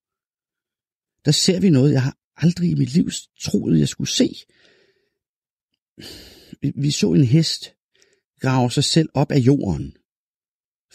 der 1.25 1.31
ser 1.31 1.59
vi 1.59 1.69
noget, 1.69 1.91
jeg 1.91 2.03
har 2.03 2.17
aldrig 2.36 2.69
i 2.69 2.75
mit 2.75 2.93
liv 2.93 3.09
troet, 3.41 3.79
jeg 3.79 3.88
skulle 3.88 4.09
se. 4.09 4.36
Vi 6.75 6.91
så 6.91 7.13
en 7.13 7.23
hest 7.23 7.73
grave 8.39 8.71
sig 8.71 8.84
selv 8.84 9.09
op 9.13 9.31
af 9.31 9.39
jorden. 9.39 9.95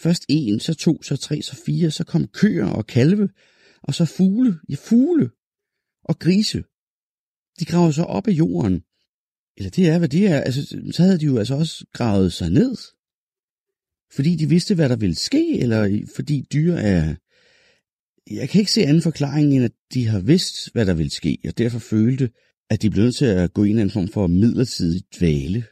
Først 0.03 0.25
en, 0.29 0.61
så 0.61 0.75
to, 0.75 1.03
så 1.03 1.17
tre, 1.17 1.43
så 1.43 1.57
fire, 1.67 1.91
så 1.91 2.05
kom 2.05 2.27
køer 2.27 2.67
og 2.67 2.87
kalve, 2.87 3.29
og 3.83 3.95
så 3.95 4.05
fugle, 4.05 4.59
ja 4.69 4.75
fugle 4.75 5.31
og 6.05 6.19
grise. 6.19 6.63
De 7.61 7.65
graver 7.65 7.91
så 7.91 8.03
op 8.03 8.29
af 8.29 8.33
jorden. 8.33 8.83
Eller 9.57 9.71
det 9.71 9.89
er, 9.89 9.99
hvad 9.99 10.09
det 10.09 10.27
er. 10.27 10.41
Altså, 10.41 10.81
så 10.93 11.03
havde 11.03 11.19
de 11.19 11.25
jo 11.25 11.39
altså 11.39 11.55
også 11.55 11.87
gravet 11.93 12.33
sig 12.33 12.51
ned. 12.51 12.77
Fordi 14.13 14.37
de 14.37 14.49
vidste, 14.49 14.75
hvad 14.75 14.89
der 14.89 14.97
ville 14.97 15.17
ske, 15.17 15.59
eller 15.59 16.07
fordi 16.17 16.47
dyr 16.53 16.75
er... 16.75 17.15
Jeg 18.31 18.49
kan 18.49 18.59
ikke 18.59 18.73
se 18.73 18.83
anden 18.83 19.03
forklaring, 19.03 19.55
end 19.55 19.65
at 19.65 19.73
de 19.95 20.07
har 20.07 20.21
vidst, 20.21 20.73
hvad 20.73 20.87
der 20.87 20.95
ville 20.95 21.11
ske, 21.11 21.39
og 21.49 21.59
derfor 21.59 21.79
følte, 21.79 22.31
at 22.71 22.83
de 22.83 22.91
blev 22.91 23.05
nødt 23.05 23.17
til 23.17 23.25
at 23.25 23.53
gå 23.53 23.65
ind 23.65 23.79
i 23.79 23.83
en 23.83 23.91
form 23.91 24.09
for 24.09 24.27
midlertidig 24.27 25.03
dvale. 25.19 25.65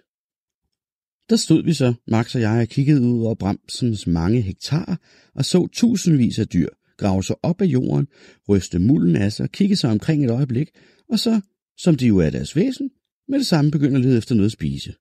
Der 1.30 1.36
stod 1.36 1.62
vi 1.64 1.72
så, 1.72 1.94
Max 2.06 2.34
og 2.34 2.40
jeg, 2.40 2.60
og 2.60 2.68
kiggede 2.68 3.00
ud 3.00 3.24
over 3.24 3.34
Bramsens 3.34 4.06
mange 4.06 4.40
hektar, 4.40 5.00
og 5.34 5.44
så 5.44 5.66
tusindvis 5.66 6.38
af 6.38 6.48
dyr 6.48 6.68
grave 6.96 7.24
sig 7.24 7.36
op 7.42 7.60
af 7.60 7.66
jorden, 7.66 8.08
ryste 8.48 8.78
mulden 8.78 9.16
af 9.16 9.32
sig, 9.32 9.50
kigge 9.50 9.76
sig 9.76 9.90
omkring 9.90 10.24
et 10.24 10.30
øjeblik, 10.30 10.70
og 11.08 11.18
så, 11.18 11.40
som 11.78 11.96
de 11.96 12.06
jo 12.06 12.18
er 12.18 12.30
deres 12.30 12.56
væsen, 12.56 12.90
med 13.28 13.38
det 13.38 13.46
samme 13.46 13.70
begyndte 13.70 13.96
at 13.96 14.02
lede 14.02 14.18
efter 14.18 14.34
noget 14.34 14.48
at 14.48 14.52
spise. 14.52 14.94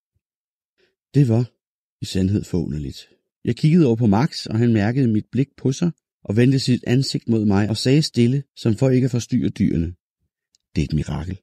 Det 1.14 1.30
var 1.30 1.52
i 2.02 2.06
sandhed 2.06 2.44
forunderligt. 2.44 3.10
Jeg 3.46 3.56
kiggede 3.56 3.86
over 3.86 3.96
på 3.96 4.08
Max, 4.08 4.46
og 4.46 4.58
han 4.58 4.74
mærkede 4.74 5.08
mit 5.08 5.26
blik 5.32 5.48
på 5.58 5.72
sig, 5.72 5.92
og 6.24 6.38
vendte 6.38 6.60
sit 6.60 6.84
ansigt 6.88 7.30
mod 7.30 7.46
mig 7.46 7.70
og 7.70 7.78
sagde 7.78 8.02
stille, 8.02 8.44
som 8.56 8.76
for 8.76 8.90
ikke 8.90 9.06
at 9.06 9.12
forstyrre 9.12 9.50
dyrene. 9.50 9.94
Det 10.76 10.82
er 10.82 10.86
et 10.86 10.94
mirakel. 10.94 11.40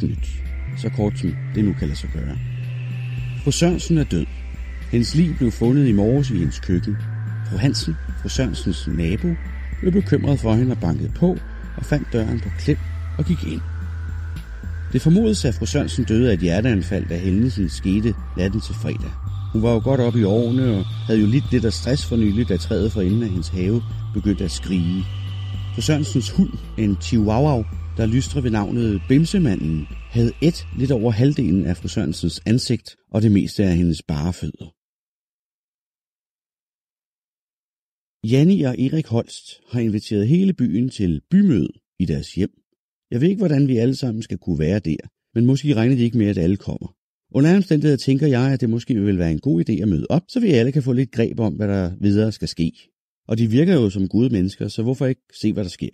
Kort 0.00 0.10
nyt. 0.10 0.28
så 0.76 0.88
kort 0.88 1.18
som 1.18 1.34
det 1.54 1.64
nu 1.64 1.72
kan 1.72 1.88
lade 1.88 1.98
sig 1.98 2.10
gøre. 2.14 2.38
Fru 3.44 3.50
Sørensen 3.50 3.98
er 3.98 4.04
død. 4.04 4.26
Hendes 4.92 5.14
liv 5.14 5.34
blev 5.36 5.50
fundet 5.50 5.88
i 5.88 5.92
morges 5.92 6.30
i 6.30 6.38
hendes 6.38 6.60
køkken. 6.60 6.96
Fru 7.50 7.56
Hansen, 7.56 7.94
fru 8.22 8.28
Sørensens 8.28 8.88
nabo, 8.88 9.28
blev 9.80 9.92
bekymret 9.92 10.40
for 10.40 10.54
hende 10.54 10.72
og 10.72 10.78
bankede 10.78 11.12
på 11.16 11.38
og 11.76 11.84
fandt 11.84 12.12
døren 12.12 12.40
på 12.40 12.48
klem 12.58 12.78
og 13.18 13.24
gik 13.24 13.44
ind. 13.44 13.60
Det 14.92 15.02
formodes, 15.02 15.44
at 15.44 15.54
fru 15.54 15.66
Sørensen 15.66 16.04
døde 16.04 16.30
af 16.30 16.34
et 16.34 16.40
hjerteanfald, 16.40 17.08
da 17.08 17.18
hændelsen 17.18 17.68
skete 17.68 18.14
natten 18.36 18.60
til 18.60 18.74
fredag. 18.74 19.10
Hun 19.52 19.62
var 19.62 19.72
jo 19.72 19.80
godt 19.84 20.00
oppe 20.00 20.20
i 20.20 20.24
årene 20.24 20.76
og 20.76 20.84
havde 21.06 21.20
jo 21.20 21.26
lidt 21.26 21.52
lidt 21.52 21.64
af 21.64 21.72
stress 21.72 22.06
for 22.06 22.16
nylig, 22.16 22.48
da 22.48 22.56
træet 22.56 22.92
for 22.92 23.00
enden 23.00 23.22
af 23.22 23.28
hendes 23.28 23.48
have 23.48 23.82
begyndte 24.14 24.44
at 24.44 24.50
skrige. 24.50 25.04
Fru 25.74 25.80
Sørensens 25.80 26.30
hund, 26.30 26.50
en 26.78 26.96
chihuahua, 27.00 27.64
der 27.98 28.06
lystrer 28.06 28.40
ved 28.40 28.50
navnet 28.50 29.02
Bimsemanden, 29.08 29.86
havde 30.10 30.32
et 30.42 30.66
lidt 30.78 30.90
over 30.90 31.10
halvdelen 31.10 31.64
af 31.66 31.76
fru 31.76 31.88
Sørensens 31.88 32.40
ansigt 32.46 32.96
og 33.10 33.22
det 33.22 33.32
meste 33.32 33.64
af 33.64 33.76
hendes 33.76 34.02
bare 34.02 34.32
fødder. 34.32 34.68
Janni 38.32 38.62
og 38.62 38.74
Erik 38.80 39.06
Holst 39.06 39.60
har 39.72 39.80
inviteret 39.80 40.28
hele 40.28 40.52
byen 40.52 40.88
til 40.88 41.20
bymøde 41.30 41.72
i 41.98 42.04
deres 42.04 42.34
hjem. 42.34 42.50
Jeg 43.10 43.20
ved 43.20 43.28
ikke, 43.28 43.38
hvordan 43.38 43.68
vi 43.68 43.76
alle 43.76 43.96
sammen 43.96 44.22
skal 44.22 44.38
kunne 44.38 44.58
være 44.58 44.78
der, 44.78 45.02
men 45.34 45.46
måske 45.46 45.74
regner 45.74 45.96
de 45.96 46.02
ikke 46.02 46.18
med, 46.18 46.26
at 46.26 46.38
alle 46.38 46.56
kommer. 46.56 46.94
Under 47.34 47.56
omstændigheder 47.56 47.96
tænker 47.96 48.26
jeg, 48.26 48.52
at 48.52 48.60
det 48.60 48.70
måske 48.70 48.94
vil 48.94 49.18
være 49.18 49.32
en 49.32 49.40
god 49.40 49.64
idé 49.68 49.82
at 49.82 49.88
møde 49.88 50.06
op, 50.10 50.22
så 50.28 50.40
vi 50.40 50.50
alle 50.50 50.72
kan 50.72 50.82
få 50.82 50.92
lidt 50.92 51.12
greb 51.12 51.40
om, 51.40 51.54
hvad 51.54 51.68
der 51.68 51.96
videre 52.00 52.32
skal 52.32 52.48
ske. 52.48 52.72
Og 53.28 53.38
de 53.38 53.50
virker 53.50 53.74
jo 53.74 53.90
som 53.90 54.08
gode 54.08 54.30
mennesker, 54.30 54.68
så 54.68 54.82
hvorfor 54.82 55.06
ikke 55.06 55.22
se, 55.40 55.52
hvad 55.52 55.64
der 55.64 55.70
sker? 55.70 55.90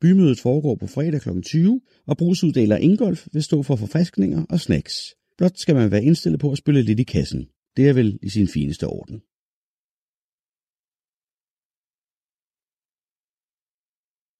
Bymødet 0.00 0.40
foregår 0.40 0.74
på 0.74 0.86
fredag 0.86 1.20
kl. 1.20 1.40
20, 1.42 1.80
og 2.06 2.16
brugsuddeler 2.16 2.76
Ingolf 2.76 3.26
vil 3.32 3.42
stå 3.42 3.62
for 3.62 3.76
forfriskninger 3.76 4.44
og 4.50 4.60
snacks. 4.60 5.14
Blot 5.38 5.58
skal 5.58 5.74
man 5.74 5.90
være 5.90 6.04
indstillet 6.04 6.40
på 6.40 6.52
at 6.52 6.58
spille 6.58 6.82
lidt 6.82 7.00
i 7.00 7.02
kassen. 7.02 7.46
Det 7.76 7.88
er 7.88 7.92
vel 7.92 8.18
i 8.22 8.28
sin 8.28 8.48
fineste 8.48 8.86
orden. 8.86 9.20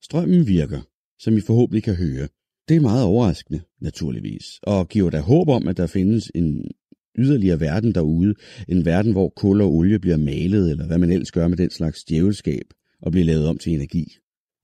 Strømmen 0.03 0.47
virker, 0.47 0.81
som 1.19 1.37
I 1.37 1.41
forhåbentlig 1.41 1.83
kan 1.83 1.95
høre. 1.95 2.29
Det 2.69 2.77
er 2.77 2.81
meget 2.81 3.05
overraskende, 3.05 3.61
naturligvis, 3.81 4.45
og 4.63 4.89
giver 4.89 5.11
da 5.11 5.21
håb 5.21 5.49
om, 5.49 5.69
at 5.69 5.77
der 5.77 5.87
findes 5.87 6.31
en 6.35 6.71
yderligere 7.19 7.61
verden 7.61 7.95
derude, 7.95 8.35
en 8.69 8.85
verden, 8.85 9.13
hvor 9.13 9.29
kul 9.37 9.61
og 9.61 9.73
olie 9.73 9.99
bliver 9.99 10.17
malet, 10.17 10.71
eller 10.71 10.87
hvad 10.87 10.99
man 10.99 11.11
ellers 11.11 11.33
gør 11.33 11.49
med 11.49 11.57
den 11.57 11.71
slags 11.71 12.05
djævelskab, 12.05 12.67
og 13.03 13.13
bliver 13.13 13.25
lavet 13.25 13.47
om 13.47 13.59
til 13.59 13.73
energi. 13.73 14.17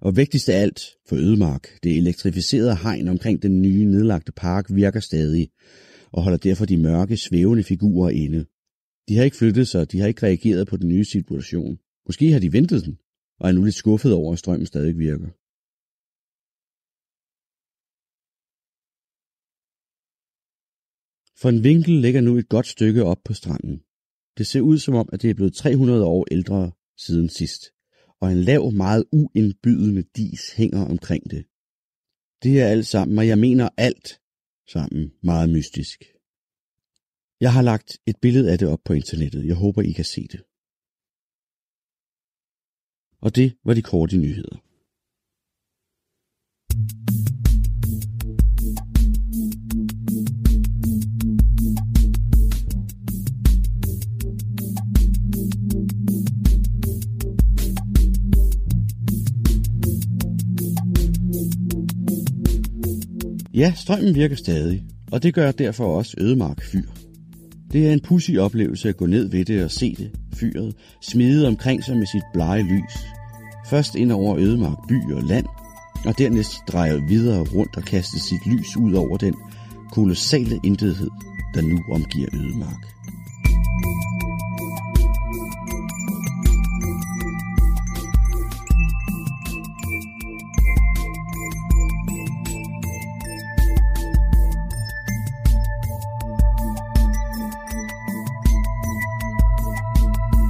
Og 0.07 0.17
vigtigst 0.17 0.49
af 0.49 0.63
alt 0.63 0.81
for 1.09 1.17
Ødemark, 1.17 1.65
det 1.83 1.97
elektrificerede 1.97 2.77
hegn 2.77 3.09
omkring 3.09 3.43
den 3.43 3.63
nye 3.63 3.85
nedlagte 3.85 4.33
park 4.33 4.67
virker 4.75 5.01
stadig, 5.01 5.51
og 6.13 6.23
holder 6.23 6.39
derfor 6.39 6.65
de 6.65 6.77
mørke, 6.77 7.17
svævende 7.17 7.65
figurer 7.65 8.11
inde. 8.11 8.45
De 9.09 9.17
har 9.17 9.25
ikke 9.25 9.37
flyttet 9.37 9.69
sig, 9.69 9.93
de 9.93 10.01
har 10.01 10.07
ikke 10.07 10.27
reageret 10.27 10.69
på 10.69 10.77
den 10.77 10.89
nye 10.89 11.05
situation. 11.05 11.79
Måske 12.07 12.33
har 12.33 12.41
de 12.41 12.53
ventet 12.53 12.85
den, 12.85 12.99
og 13.41 13.49
er 13.49 13.53
nu 13.53 13.63
lidt 13.65 13.75
skuffet 13.75 14.13
over, 14.13 14.33
at 14.33 14.39
strømmen 14.39 14.67
stadig 14.67 14.99
virker. 14.99 15.31
For 21.41 21.49
en 21.49 21.65
vinkel 21.65 21.95
ligger 22.05 22.21
nu 22.21 22.37
et 22.37 22.49
godt 22.49 22.67
stykke 22.67 23.05
op 23.05 23.21
på 23.25 23.33
stranden. 23.35 23.77
Det 24.39 24.47
ser 24.47 24.61
ud 24.61 24.79
som 24.79 24.95
om, 24.95 25.09
at 25.13 25.23
det 25.23 25.31
er 25.31 25.35
blevet 25.35 25.55
300 25.55 26.05
år 26.05 26.27
ældre 26.31 26.73
siden 26.97 27.29
sidst, 27.29 27.63
og 28.23 28.29
en 28.33 28.43
lav, 28.51 28.63
meget 28.85 29.05
uindbydende 29.13 30.03
dis 30.03 30.43
hænger 30.61 30.83
omkring 30.95 31.25
det. 31.31 31.43
Det 32.43 32.53
er 32.63 32.67
alt 32.75 32.87
sammen, 32.87 33.19
og 33.19 33.27
jeg 33.33 33.39
mener 33.39 33.69
alt 33.77 34.09
sammen, 34.75 35.03
meget 35.23 35.49
mystisk. 35.57 35.99
Jeg 37.45 37.53
har 37.57 37.63
lagt 37.63 37.91
et 38.07 38.17
billede 38.25 38.53
af 38.53 38.59
det 38.59 38.69
op 38.69 38.83
på 38.85 38.93
internettet. 38.93 39.47
Jeg 39.47 39.57
håber, 39.57 39.83
I 39.83 39.93
kan 39.93 40.05
se 40.05 40.23
det. 40.35 40.43
Og 43.25 43.31
det 43.37 43.49
var 43.67 43.75
de 43.75 43.83
korte 43.83 44.17
nyheder. 44.25 44.57
Ja, 63.55 63.73
strømmen 63.77 64.15
virker 64.15 64.37
stadig, 64.37 64.83
og 65.11 65.23
det 65.23 65.35
gør 65.35 65.53
derfor 65.53 65.97
også 65.97 66.15
Ødemark 66.19 66.63
Fyr. 66.63 66.89
Det 67.73 67.89
er 67.89 67.93
en 67.93 68.01
pussy 68.01 68.31
oplevelse 68.31 68.89
at 68.89 68.97
gå 68.97 69.07
ned 69.07 69.31
ved 69.31 69.45
det 69.45 69.65
og 69.65 69.71
se 69.71 69.95
det, 69.95 70.11
fyret, 70.35 70.75
smide 71.03 71.49
omkring 71.49 71.85
sig 71.85 71.97
med 71.97 72.07
sit 72.07 72.23
blege 72.33 72.63
lys. 72.63 72.99
Først 73.71 73.95
ind 73.95 74.13
over 74.13 74.39
Ødemark 74.39 74.79
by 74.89 75.13
og 75.13 75.23
land, 75.23 75.47
og 76.05 76.19
dernæst 76.19 76.51
dreje 76.69 77.03
videre 77.09 77.41
rundt 77.41 77.77
og 77.77 77.83
kaste 77.83 78.21
sit 78.21 78.47
lys 78.47 78.77
ud 78.77 78.93
over 78.93 79.17
den 79.17 79.35
kolossale 79.93 80.61
intethed, 80.65 81.11
der 81.55 81.63
nu 81.63 81.79
omgiver 81.93 82.29
Ødemark. 82.35 83.02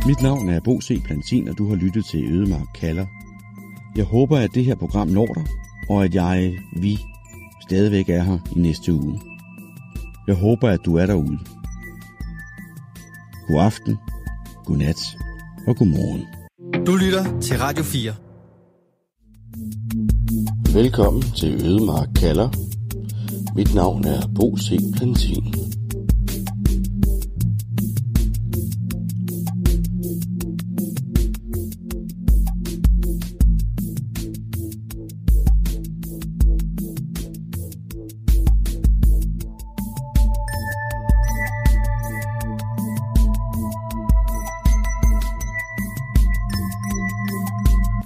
Mit 0.07 0.23
navn 0.23 0.49
er 0.49 0.61
Bo 0.61 0.81
C. 0.81 1.03
Plantin, 1.05 1.49
og 1.49 1.59
du 1.59 1.69
har 1.69 1.77
lyttet 1.77 2.05
til 2.05 2.35
Ødemark 2.35 2.67
Kalder. 2.75 3.07
Jeg 3.97 4.05
håber, 4.05 4.39
at 4.39 4.51
det 4.55 4.65
her 4.65 4.75
program 4.75 5.09
når 5.09 5.27
dig, 5.27 5.47
og 5.89 6.05
at 6.05 6.15
jeg, 6.15 6.59
vi, 6.77 6.99
stadigvæk 7.63 8.09
er 8.09 8.23
her 8.23 8.39
i 8.57 8.59
næste 8.59 8.93
uge. 8.93 9.21
Jeg 10.27 10.35
håber, 10.35 10.69
at 10.69 10.81
du 10.85 10.97
er 10.97 11.07
derude. 11.07 11.39
God 13.49 13.61
aften, 13.61 13.97
god 14.65 14.77
nat 14.77 15.19
og 15.67 15.77
god 15.77 15.87
morgen. 15.87 16.27
Du 16.87 16.97
lytter 16.97 17.41
til 17.41 17.59
Radio 17.59 17.85
4. 17.85 18.15
Velkommen 20.73 21.23
til 21.23 21.55
Ødemark 21.67 22.09
Kalder. 22.17 22.49
Mit 23.57 23.75
navn 23.75 24.05
er 24.05 24.29
Bo 24.35 24.57
C. 24.57 24.79
Plantin. 24.97 25.72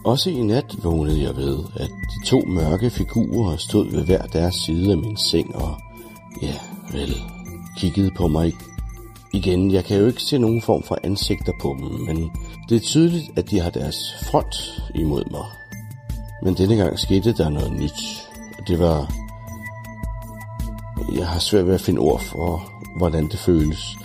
Også 0.07 0.31
i 0.31 0.43
nat 0.43 0.85
vågnede 0.85 1.23
jeg 1.23 1.37
ved, 1.37 1.59
at 1.77 1.91
de 1.91 2.27
to 2.27 2.41
mørke 2.47 2.91
figurer 2.91 3.57
stod 3.57 3.91
ved 3.91 4.05
hver 4.05 4.23
deres 4.23 4.55
side 4.55 4.93
af 4.93 4.99
min 4.99 5.17
seng 5.17 5.57
og, 5.57 5.75
ja, 6.43 6.55
vel, 6.93 7.17
kiggede 7.77 8.11
på 8.17 8.29
mig 8.29 8.53
igen. 9.33 9.71
Jeg 9.71 9.85
kan 9.85 9.99
jo 9.99 10.07
ikke 10.07 10.23
se 10.23 10.39
nogen 10.39 10.63
form 10.63 10.83
for 10.83 10.99
ansigter 11.03 11.53
på 11.61 11.77
dem, 11.81 11.91
men 12.07 12.31
det 12.69 12.77
er 12.77 12.81
tydeligt, 12.81 13.31
at 13.37 13.51
de 13.51 13.61
har 13.61 13.71
deres 13.71 13.97
front 14.23 14.83
imod 14.95 15.31
mig. 15.31 15.45
Men 16.43 16.55
denne 16.55 16.77
gang 16.77 16.99
skete 16.99 17.33
der 17.33 17.49
noget 17.49 17.73
nyt, 17.73 18.29
og 18.59 18.69
det 18.69 18.79
var... 18.79 19.13
Jeg 21.17 21.27
har 21.27 21.39
svært 21.39 21.67
ved 21.67 21.75
at 21.75 21.81
finde 21.81 22.01
ord 22.01 22.21
for, 22.21 22.73
hvordan 22.99 23.29
det 23.29 23.39
føles. 23.39 23.97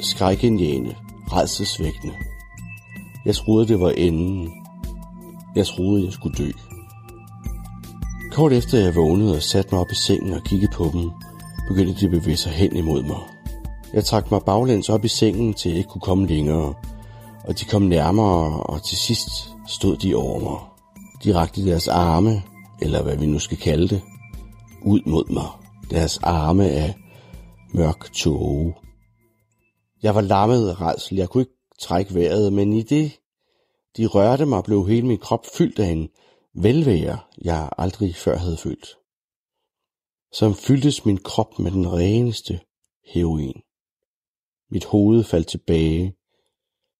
Skrækindjagende, 0.00 0.96
redselsvækkende. 1.32 2.14
Jeg 3.24 3.34
troede, 3.34 3.68
det 3.68 3.80
var 3.80 3.90
enden, 3.90 4.59
jeg 5.56 5.66
troede, 5.66 6.04
jeg 6.04 6.12
skulle 6.12 6.36
dø. 6.38 6.50
Kort 8.32 8.52
efter 8.52 8.78
jeg 8.78 8.94
vågnede 8.94 9.36
og 9.36 9.42
satte 9.42 9.74
mig 9.74 9.80
op 9.80 9.90
i 9.92 9.94
sengen 9.94 10.32
og 10.32 10.44
kiggede 10.44 10.72
på 10.74 10.90
dem, 10.92 11.10
begyndte 11.68 12.00
de 12.00 12.04
at 12.04 12.10
bevæge 12.10 12.36
sig 12.36 12.52
hen 12.52 12.76
imod 12.76 13.02
mig. 13.02 13.20
Jeg 13.92 14.04
trak 14.04 14.30
mig 14.30 14.40
baglæns 14.46 14.88
op 14.88 15.04
i 15.04 15.08
sengen, 15.08 15.54
til 15.54 15.68
jeg 15.68 15.78
ikke 15.78 15.90
kunne 15.90 16.00
komme 16.00 16.26
længere, 16.26 16.74
og 17.44 17.60
de 17.60 17.64
kom 17.64 17.82
nærmere, 17.82 18.62
og 18.62 18.82
til 18.82 18.98
sidst 18.98 19.28
stod 19.68 19.96
de 19.96 20.14
over 20.14 20.40
mig. 20.40 20.58
De 21.24 21.34
rakte 21.34 21.66
deres 21.66 21.88
arme, 21.88 22.42
eller 22.82 23.02
hvad 23.02 23.16
vi 23.16 23.26
nu 23.26 23.38
skal 23.38 23.56
kalde 23.56 23.88
det, 23.88 24.02
ud 24.82 25.00
mod 25.06 25.32
mig. 25.32 25.48
Deres 25.90 26.18
arme 26.22 26.68
af 26.68 26.94
mørk 27.74 28.12
tåge. 28.12 28.74
Jeg 30.02 30.14
var 30.14 30.20
lammet 30.20 30.68
af 30.68 30.80
redsel. 30.80 31.16
Jeg 31.16 31.28
kunne 31.28 31.42
ikke 31.42 31.58
trække 31.80 32.14
vejret, 32.14 32.52
men 32.52 32.72
i 32.72 32.82
det, 32.82 33.12
de 33.96 34.06
rørte 34.06 34.46
mig, 34.46 34.64
blev 34.64 34.86
hele 34.86 35.06
min 35.06 35.18
krop 35.18 35.46
fyldt 35.46 35.78
af 35.78 35.88
en 35.88 36.08
velvære, 36.54 37.18
jeg 37.44 37.70
aldrig 37.78 38.16
før 38.16 38.36
havde 38.36 38.56
følt. 38.56 38.96
som 40.32 40.54
fyldtes 40.54 41.04
min 41.04 41.16
krop 41.18 41.58
med 41.58 41.70
den 41.70 41.92
reneste 41.92 42.60
heroin. 43.14 43.62
Mit 44.70 44.84
hoved 44.84 45.24
faldt 45.24 45.48
tilbage, 45.48 46.16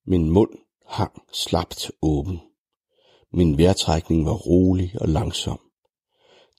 min 0.07 0.31
mund 0.31 0.51
hang 0.87 1.23
slapt 1.33 1.91
åben. 2.03 2.41
Min 3.33 3.59
vejrtrækning 3.59 4.27
var 4.27 4.35
rolig 4.35 4.93
og 5.01 5.09
langsom. 5.09 5.61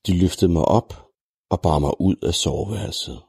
De 0.08 0.18
løftede 0.18 0.52
mig 0.52 0.66
op 0.66 0.94
og 1.50 1.62
bar 1.62 1.80
mig 1.80 2.02
ud 2.02 2.16
af 2.24 2.34
soveværelset. 2.34 3.22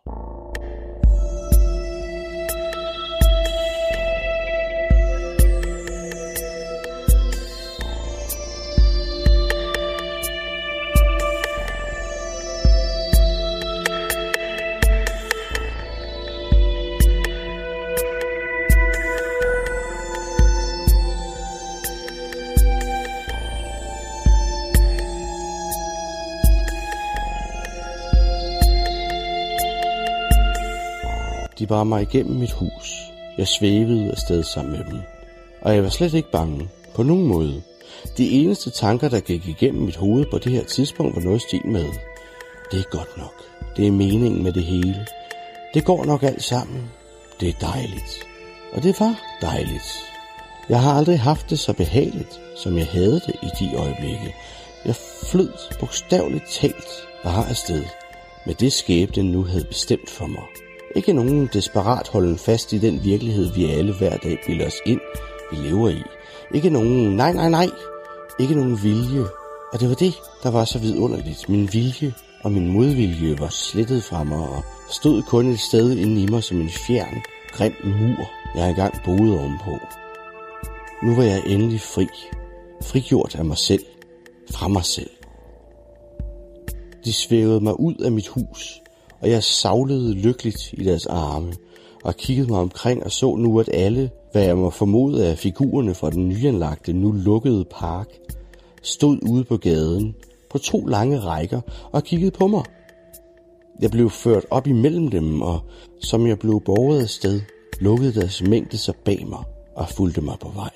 De 31.62 31.66
bar 31.66 31.84
mig 31.84 32.02
igennem 32.02 32.36
mit 32.36 32.52
hus. 32.52 33.12
Jeg 33.38 33.48
svævede 33.48 34.10
afsted 34.10 34.42
sammen 34.42 34.72
med 34.72 34.84
dem. 34.84 34.98
Og 35.60 35.74
jeg 35.74 35.82
var 35.82 35.88
slet 35.88 36.14
ikke 36.14 36.30
bange. 36.30 36.68
På 36.94 37.02
nogen 37.02 37.26
måde. 37.26 37.62
De 38.16 38.30
eneste 38.30 38.70
tanker, 38.70 39.08
der 39.08 39.20
gik 39.20 39.48
igennem 39.48 39.82
mit 39.82 39.96
hoved 39.96 40.26
på 40.30 40.38
det 40.38 40.52
her 40.52 40.64
tidspunkt, 40.64 41.16
var 41.16 41.22
noget 41.22 41.42
stil 41.42 41.66
med. 41.66 41.84
Det 42.70 42.78
er 42.80 42.90
godt 42.90 43.16
nok. 43.18 43.34
Det 43.76 43.86
er 43.86 43.92
meningen 43.92 44.42
med 44.42 44.52
det 44.52 44.62
hele. 44.64 45.06
Det 45.74 45.84
går 45.84 46.04
nok 46.04 46.22
alt 46.22 46.42
sammen. 46.42 46.90
Det 47.40 47.48
er 47.48 47.72
dejligt. 47.72 48.26
Og 48.72 48.82
det 48.82 49.00
var 49.00 49.20
dejligt. 49.42 49.92
Jeg 50.68 50.82
har 50.82 50.92
aldrig 50.92 51.20
haft 51.20 51.50
det 51.50 51.58
så 51.58 51.72
behageligt, 51.72 52.40
som 52.56 52.78
jeg 52.78 52.86
havde 52.86 53.20
det 53.26 53.34
i 53.42 53.48
de 53.60 53.76
øjeblikke. 53.76 54.34
Jeg 54.84 54.94
flød 55.30 55.52
bogstaveligt 55.80 56.50
talt 56.50 57.08
bare 57.24 57.48
afsted 57.48 57.84
med 58.46 58.54
det 58.54 58.72
skæbne 58.72 59.22
nu 59.22 59.42
havde 59.42 59.64
bestemt 59.64 60.10
for 60.10 60.26
mig. 60.26 60.61
Ikke 60.96 61.12
nogen 61.12 61.50
desperat 61.52 62.08
holden 62.08 62.38
fast 62.38 62.72
i 62.72 62.78
den 62.78 63.04
virkelighed, 63.04 63.52
vi 63.54 63.70
alle 63.70 63.94
hver 63.98 64.16
dag 64.16 64.38
bilder 64.46 64.66
os 64.66 64.80
ind, 64.86 65.00
vi 65.50 65.56
lever 65.56 65.88
i. 65.88 66.02
Ikke 66.54 66.70
nogen 66.70 67.16
nej, 67.16 67.32
nej, 67.32 67.48
nej. 67.48 67.66
Ikke 68.40 68.54
nogen 68.54 68.82
vilje. 68.82 69.24
Og 69.72 69.80
det 69.80 69.88
var 69.88 69.94
det, 69.94 70.14
der 70.42 70.50
var 70.50 70.64
så 70.64 70.78
vidunderligt. 70.78 71.48
Min 71.48 71.68
vilje 71.72 72.14
og 72.42 72.52
min 72.52 72.72
modvilje 72.72 73.38
var 73.38 73.48
slettet 73.48 74.04
fra 74.04 74.24
mig 74.24 74.48
og 74.48 74.62
stod 74.90 75.22
kun 75.22 75.46
et 75.46 75.60
sted 75.60 75.96
inde 75.96 76.22
i 76.22 76.26
mig 76.26 76.42
som 76.42 76.60
en 76.60 76.70
fjern, 76.70 77.22
grim 77.52 77.74
mur, 77.84 78.30
jeg 78.56 78.68
engang 78.68 78.94
boede 79.04 79.38
ovenpå. 79.40 79.78
Nu 81.02 81.14
var 81.16 81.22
jeg 81.22 81.42
endelig 81.46 81.80
fri. 81.80 82.06
Frigjort 82.82 83.34
af 83.34 83.44
mig 83.44 83.58
selv. 83.58 83.84
Fra 84.50 84.68
mig 84.68 84.84
selv. 84.84 85.10
De 87.04 87.12
svævede 87.12 87.60
mig 87.60 87.80
ud 87.80 87.94
af 87.94 88.12
mit 88.12 88.28
hus, 88.28 88.81
og 89.22 89.30
jeg 89.30 89.42
savlede 89.42 90.14
lykkeligt 90.14 90.72
i 90.72 90.84
deres 90.84 91.06
arme 91.06 91.52
og 92.04 92.16
kiggede 92.16 92.48
mig 92.48 92.60
omkring 92.60 93.04
og 93.04 93.12
så 93.12 93.36
nu, 93.36 93.60
at 93.60 93.68
alle, 93.72 94.10
hvad 94.32 94.44
jeg 94.44 94.58
må 94.58 94.70
formode 94.70 95.26
af 95.26 95.38
figurerne 95.38 95.94
fra 95.94 96.10
den 96.10 96.28
nyanlagte, 96.28 96.92
nu 96.92 97.12
lukkede 97.12 97.64
park, 97.70 98.08
stod 98.82 99.18
ude 99.22 99.44
på 99.44 99.56
gaden 99.56 100.14
på 100.50 100.58
to 100.58 100.86
lange 100.86 101.20
rækker 101.20 101.60
og 101.92 102.04
kiggede 102.04 102.30
på 102.30 102.46
mig. 102.46 102.64
Jeg 103.80 103.90
blev 103.90 104.10
ført 104.10 104.44
op 104.50 104.66
imellem 104.66 105.08
dem, 105.08 105.42
og 105.42 105.60
som 106.00 106.26
jeg 106.26 106.38
blev 106.38 106.60
borget 106.64 107.02
af 107.02 107.08
sted, 107.08 107.40
lukkede 107.80 108.14
deres 108.14 108.42
mængde 108.42 108.78
sig 108.78 108.94
bag 109.04 109.26
mig 109.28 109.44
og 109.76 109.88
fulgte 109.88 110.20
mig 110.20 110.36
på 110.40 110.48
vej. 110.48 110.70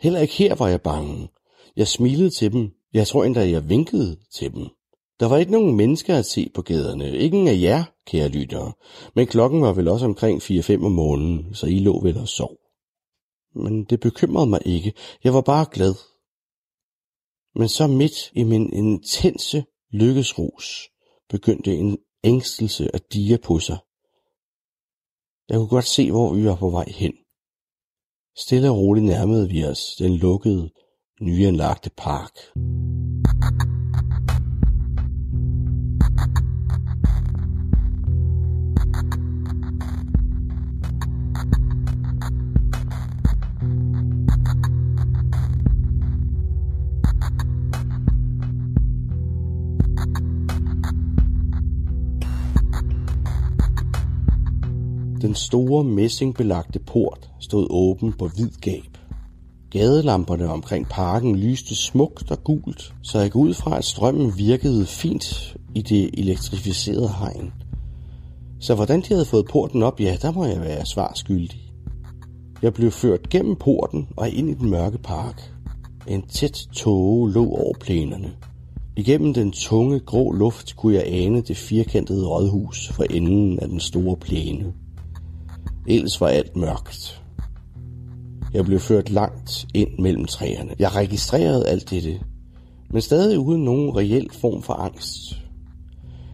Heller 0.00 0.20
ikke 0.20 0.34
her 0.34 0.54
var 0.54 0.68
jeg 0.68 0.80
bange. 0.80 1.28
Jeg 1.76 1.88
smilede 1.88 2.30
til 2.30 2.52
dem. 2.52 2.70
Jeg 2.94 3.06
tror 3.06 3.24
endda, 3.24 3.50
jeg 3.50 3.68
vinkede 3.68 4.16
til 4.34 4.52
dem. 4.54 4.66
Der 5.20 5.28
var 5.28 5.36
ikke 5.36 5.52
nogen 5.52 5.76
mennesker 5.76 6.16
at 6.16 6.26
se 6.26 6.50
på 6.54 6.62
gaderne. 6.62 7.18
Ingen 7.18 7.48
af 7.48 7.60
jer, 7.60 7.84
kære 8.06 8.28
lyttere. 8.28 8.72
Men 9.14 9.26
klokken 9.26 9.62
var 9.62 9.72
vel 9.72 9.88
også 9.88 10.06
omkring 10.06 10.42
4-5 10.42 10.84
om 10.84 10.92
morgenen, 10.92 11.54
så 11.54 11.66
I 11.66 11.78
lå 11.78 12.02
vel 12.02 12.18
og 12.18 12.28
sov. 12.28 12.56
Men 13.54 13.84
det 13.84 14.00
bekymrede 14.00 14.46
mig 14.46 14.60
ikke. 14.66 14.92
Jeg 15.24 15.34
var 15.34 15.40
bare 15.40 15.66
glad. 15.72 15.94
Men 17.54 17.68
så 17.68 17.86
midt 17.86 18.32
i 18.32 18.42
min 18.42 18.72
intense 18.72 19.64
lykkesrus 19.92 20.88
begyndte 21.28 21.74
en 21.74 21.98
ængstelse 22.24 22.94
at 22.94 23.12
dige 23.12 23.38
på 23.38 23.58
sig. 23.58 23.78
Jeg 25.48 25.58
kunne 25.58 25.68
godt 25.68 25.84
se, 25.84 26.10
hvor 26.10 26.34
vi 26.34 26.44
var 26.44 26.56
på 26.56 26.70
vej 26.70 26.84
hen. 26.88 27.12
Stille 28.36 28.70
og 28.70 28.76
roligt 28.76 29.06
nærmede 29.06 29.48
vi 29.48 29.64
os 29.64 29.96
den 29.98 30.16
lukkede, 30.16 30.70
nyanlagte 31.20 31.90
park. 31.96 32.34
Den 55.22 55.34
store 55.34 55.84
messingbelagte 55.84 56.78
port 56.78 57.30
stod 57.40 57.66
åben 57.70 58.12
på 58.12 58.30
vid 58.36 58.50
gab. 58.60 58.98
Gadelamperne 59.70 60.48
omkring 60.48 60.88
parken 60.88 61.36
lyste 61.36 61.76
smukt 61.76 62.30
og 62.30 62.44
gult, 62.44 62.94
så 63.02 63.18
jeg 63.18 63.30
går 63.30 63.40
ud 63.40 63.54
fra, 63.54 63.78
at 63.78 63.84
strømmen 63.84 64.38
virkede 64.38 64.86
fint 64.86 65.56
i 65.74 65.82
det 65.82 66.10
elektrificerede 66.20 67.10
hegn. 67.18 67.52
Så 68.60 68.74
hvordan 68.74 69.00
de 69.00 69.08
havde 69.08 69.24
fået 69.24 69.46
porten 69.50 69.82
op, 69.82 70.00
ja, 70.00 70.16
der 70.22 70.32
må 70.32 70.44
jeg 70.44 70.60
være 70.60 70.86
svar 70.86 71.12
skyldig. 71.14 71.72
Jeg 72.62 72.74
blev 72.74 72.90
ført 72.90 73.28
gennem 73.28 73.56
porten 73.56 74.08
og 74.16 74.30
ind 74.30 74.50
i 74.50 74.54
den 74.54 74.70
mørke 74.70 74.98
park. 74.98 75.52
En 76.06 76.22
tæt 76.22 76.68
tåge 76.72 77.32
lå 77.32 77.50
over 77.50 77.74
plænerne. 77.80 78.32
Igennem 78.96 79.34
den 79.34 79.52
tunge, 79.52 80.00
grå 80.00 80.32
luft 80.32 80.76
kunne 80.76 80.94
jeg 80.94 81.04
ane 81.06 81.40
det 81.40 81.56
firkantede 81.56 82.26
rådhus 82.26 82.88
for 82.88 83.02
enden 83.02 83.58
af 83.58 83.68
den 83.68 83.80
store 83.80 84.16
plæne. 84.16 84.72
Ellers 85.90 86.20
var 86.20 86.28
alt 86.28 86.56
mørkt. 86.56 87.22
Jeg 88.52 88.64
blev 88.64 88.80
ført 88.80 89.10
langt 89.10 89.66
ind 89.74 89.98
mellem 89.98 90.24
træerne. 90.24 90.74
Jeg 90.78 90.94
registrerede 90.94 91.68
alt 91.68 91.90
dette, 91.90 92.20
men 92.90 93.02
stadig 93.02 93.38
uden 93.38 93.64
nogen 93.64 93.96
reel 93.96 94.30
form 94.32 94.62
for 94.62 94.72
angst. 94.72 95.16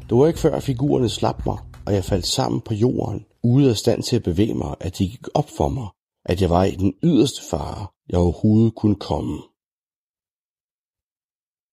Det 0.08 0.18
var 0.18 0.26
ikke 0.26 0.38
før 0.38 0.60
figurerne 0.60 1.08
slap 1.08 1.46
mig, 1.46 1.58
og 1.86 1.94
jeg 1.94 2.04
faldt 2.04 2.26
sammen 2.26 2.60
på 2.60 2.74
jorden, 2.74 3.26
ude 3.42 3.70
af 3.70 3.76
stand 3.76 4.02
til 4.02 4.16
at 4.16 4.22
bevæge 4.22 4.54
mig, 4.54 4.74
at 4.80 4.98
de 4.98 5.08
gik 5.08 5.28
op 5.34 5.50
for 5.56 5.68
mig, 5.68 5.88
at 6.24 6.40
jeg 6.40 6.50
var 6.50 6.64
i 6.64 6.74
den 6.74 6.94
yderste 7.02 7.42
fare, 7.50 7.86
jeg 8.08 8.18
overhovedet 8.18 8.74
kunne 8.74 8.96
komme. 8.96 9.42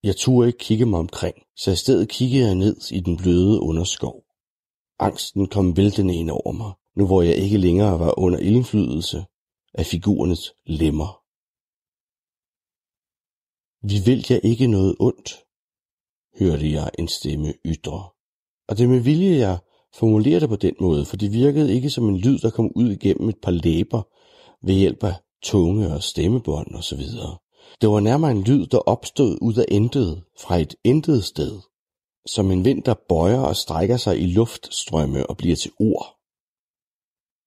Jeg 0.03 0.15
turde 0.15 0.47
ikke 0.47 0.59
kigge 0.59 0.85
mig 0.85 0.99
omkring, 0.99 1.35
så 1.55 1.71
i 1.71 1.75
stedet 1.75 2.09
kiggede 2.09 2.45
jeg 2.45 2.55
ned 2.55 2.91
i 2.91 2.99
den 2.99 3.17
bløde 3.17 3.61
underskov. 3.61 4.23
Angsten 4.99 5.47
kom 5.47 5.77
væltende 5.77 6.15
ind 6.15 6.29
over 6.29 6.51
mig, 6.51 6.71
nu 6.97 7.05
hvor 7.05 7.21
jeg 7.21 7.35
ikke 7.35 7.57
længere 7.57 7.99
var 7.99 8.19
under 8.19 8.39
indflydelse 8.39 9.25
af 9.73 9.85
figurernes 9.85 10.53
lemmer. 10.65 11.21
Vi 13.87 13.97
vil 14.05 14.25
jer 14.29 14.39
ikke 14.43 14.67
noget 14.67 14.95
ondt, 14.99 15.29
hørte 16.39 16.71
jeg 16.71 16.91
en 16.99 17.07
stemme 17.07 17.53
ytre. 17.65 18.09
Og 18.67 18.77
det 18.77 18.89
med 18.89 18.99
vilje 18.99 19.37
jeg 19.37 19.59
formulerede 19.93 20.39
det 20.39 20.49
på 20.49 20.55
den 20.55 20.75
måde, 20.79 21.05
for 21.05 21.17
det 21.17 21.33
virkede 21.33 21.73
ikke 21.73 21.89
som 21.89 22.09
en 22.09 22.17
lyd, 22.17 22.39
der 22.39 22.49
kom 22.49 22.71
ud 22.75 22.89
igennem 22.89 23.29
et 23.29 23.41
par 23.43 23.51
læber 23.51 24.01
ved 24.65 24.75
hjælp 24.75 25.03
af 25.03 25.15
tunge 25.43 25.93
og 25.93 26.03
stemmebånd 26.03 26.75
osv. 26.75 27.01
Det 27.81 27.89
var 27.89 27.99
nærmere 27.99 28.31
en 28.31 28.43
lyd, 28.43 28.65
der 28.65 28.77
opstod 28.77 29.37
ud 29.41 29.55
af 29.55 29.65
intet 29.67 30.23
fra 30.39 30.57
et 30.57 30.75
intet 30.83 31.23
sted, 31.23 31.59
som 32.25 32.51
en 32.51 32.65
vind, 32.65 32.83
der 32.83 32.95
bøjer 33.09 33.39
og 33.39 33.55
strækker 33.55 33.97
sig 33.97 34.21
i 34.21 34.25
luftstrømme 34.25 35.27
og 35.27 35.37
bliver 35.37 35.55
til 35.55 35.71
ord. 35.79 36.20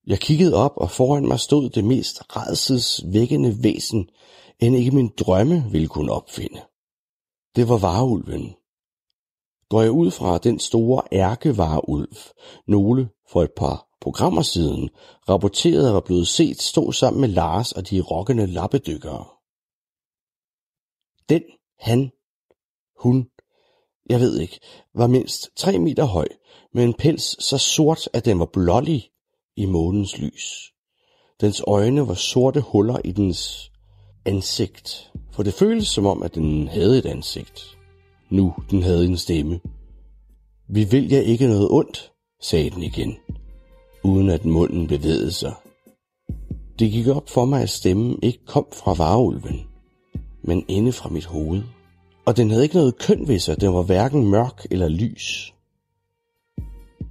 Jeg 0.07 0.19
kiggede 0.19 0.55
op, 0.55 0.73
og 0.77 0.91
foran 0.91 1.27
mig 1.27 1.39
stod 1.39 1.69
det 1.69 1.83
mest 1.83 2.35
redselsvækkende 2.35 3.63
væsen, 3.63 4.09
end 4.59 4.75
ikke 4.75 4.91
min 4.91 5.13
drømme 5.17 5.63
ville 5.71 5.87
kunne 5.87 6.11
opfinde. 6.11 6.61
Det 7.55 7.69
var 7.69 7.77
varulven. 7.77 8.55
Går 9.69 9.81
jeg 9.81 9.91
ud 9.91 10.11
fra 10.11 10.37
den 10.37 10.59
store 10.59 11.01
ærkevarulv, 11.11 12.17
nogle 12.67 13.09
for 13.29 13.43
et 13.43 13.51
par 13.57 13.87
programmer 14.01 14.41
siden 14.41 14.89
rapporterede 15.29 15.93
var 15.93 15.99
blevet 15.99 16.27
set 16.27 16.61
stå 16.61 16.91
sammen 16.91 17.21
med 17.21 17.29
Lars 17.29 17.71
og 17.71 17.89
de 17.89 18.01
rokkende 18.01 18.47
lappedykkere. 18.47 19.25
Den, 21.29 21.43
han, 21.79 22.11
hun, 22.99 23.29
jeg 24.09 24.19
ved 24.19 24.39
ikke, 24.39 24.59
var 24.95 25.07
mindst 25.07 25.49
tre 25.57 25.79
meter 25.79 26.03
høj, 26.03 26.27
med 26.73 26.83
en 26.83 26.93
pels 26.93 27.43
så 27.43 27.57
sort, 27.57 28.09
at 28.13 28.25
den 28.25 28.39
var 28.39 28.49
blålig 28.53 29.09
i 29.57 29.65
månens 29.65 30.17
lys. 30.17 30.71
Dens 31.41 31.61
øjne 31.67 32.07
var 32.07 32.13
sorte 32.13 32.61
huller 32.61 32.97
i 33.03 33.11
dens 33.11 33.71
ansigt, 34.25 35.11
for 35.31 35.43
det 35.43 35.53
føltes 35.53 35.87
som 35.87 36.05
om, 36.05 36.23
at 36.23 36.35
den 36.35 36.67
havde 36.67 36.97
et 36.97 37.05
ansigt. 37.05 37.77
Nu 38.29 38.53
den 38.71 38.83
havde 38.83 39.05
en 39.05 39.17
stemme. 39.17 39.59
Vi 40.69 40.83
vil 40.83 41.09
jer 41.09 41.21
ikke 41.21 41.47
noget 41.47 41.67
ondt, 41.71 42.11
sagde 42.41 42.69
den 42.69 42.83
igen, 42.83 43.17
uden 44.03 44.29
at 44.29 44.45
munden 44.45 44.87
bevægede 44.87 45.31
sig. 45.31 45.53
Det 46.79 46.91
gik 46.91 47.07
op 47.07 47.29
for 47.29 47.45
mig, 47.45 47.61
at 47.61 47.69
stemmen 47.69 48.19
ikke 48.23 48.45
kom 48.45 48.67
fra 48.73 48.93
varulven, 48.93 49.67
men 50.43 50.65
inde 50.67 50.91
fra 50.91 51.09
mit 51.09 51.25
hoved. 51.25 51.63
Og 52.25 52.37
den 52.37 52.49
havde 52.49 52.63
ikke 52.63 52.75
noget 52.75 52.97
køn 52.97 53.27
ved 53.27 53.39
sig, 53.39 53.61
den 53.61 53.73
var 53.73 53.81
hverken 53.81 54.25
mørk 54.25 54.65
eller 54.71 54.87
lys. 54.87 55.53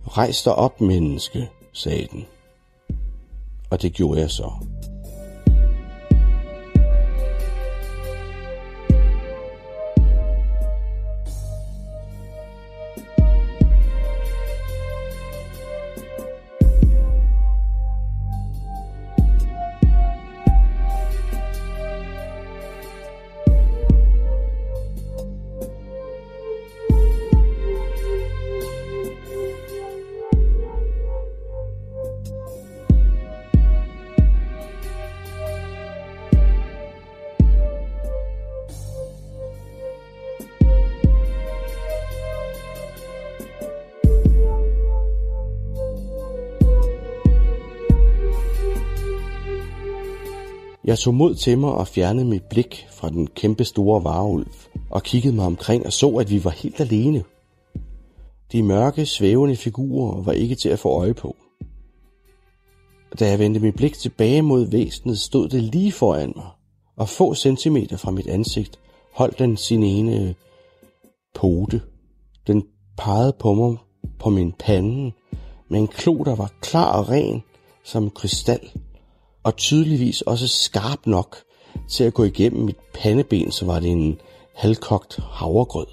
Rejs 0.07 0.43
dig 0.43 0.55
op, 0.55 0.81
menneske, 0.81 1.49
sagde 1.73 2.07
den. 2.13 2.27
Og 3.71 3.83
det 3.83 3.93
gjorde 3.93 4.21
jeg 4.21 4.31
så. 4.31 4.53
Jeg 50.95 50.99
tog 50.99 51.15
mod 51.15 51.35
til 51.35 51.59
mig 51.59 51.73
og 51.73 51.89
fjernede 51.89 52.25
mit 52.25 52.43
blik 52.43 52.87
fra 52.91 53.09
den 53.09 53.27
kæmpe 53.27 53.65
store 53.65 54.05
varulv 54.05 54.47
og 54.91 55.03
kiggede 55.03 55.35
mig 55.35 55.47
omkring 55.47 55.87
og 55.87 55.93
så, 55.93 56.09
at 56.11 56.31
vi 56.31 56.45
var 56.45 56.51
helt 56.51 56.81
alene. 56.81 57.25
De 58.53 58.63
mørke, 58.63 59.07
svævende 59.07 59.57
figurer 59.57 60.23
var 60.23 60.33
ikke 60.33 60.55
til 60.55 60.69
at 60.69 60.79
få 60.79 60.89
øje 60.89 61.15
på. 61.15 61.37
Da 63.19 63.29
jeg 63.29 63.39
vendte 63.39 63.61
mit 63.61 63.75
blik 63.75 63.99
tilbage 63.99 64.43
mod 64.43 64.71
væsenet, 64.71 65.19
stod 65.19 65.49
det 65.49 65.63
lige 65.63 65.93
foran 65.93 66.33
mig, 66.37 66.49
og 66.97 67.09
få 67.09 67.35
centimeter 67.35 67.97
fra 67.97 68.11
mit 68.11 68.27
ansigt 68.27 68.79
holdt 69.15 69.39
den 69.39 69.57
sin 69.57 69.83
ene 69.83 70.35
pote. 71.35 71.83
Den 72.47 72.63
pegede 72.97 73.37
på 73.39 73.55
mig 73.55 73.77
på 74.19 74.31
min 74.31 74.53
pande 74.59 75.13
med 75.71 75.81
en 75.81 75.89
klo, 75.89 76.25
der 76.25 76.35
var 76.35 76.53
klar 76.61 76.99
og 76.99 77.09
ren 77.09 77.43
som 77.85 78.11
krystal 78.11 78.71
og 79.45 79.57
tydeligvis 79.57 80.21
også 80.21 80.49
skarp 80.49 81.07
nok 81.07 81.37
til 81.89 82.05
at 82.05 82.15
gå 82.15 82.25
igennem 82.25 82.65
mit 82.65 82.79
pandeben, 82.95 83.53
så 83.53 83.67
var 83.67 83.81
det 83.81 83.91
en 83.91 84.21
halvkogt 84.55 85.17
havregrød. 85.17 85.87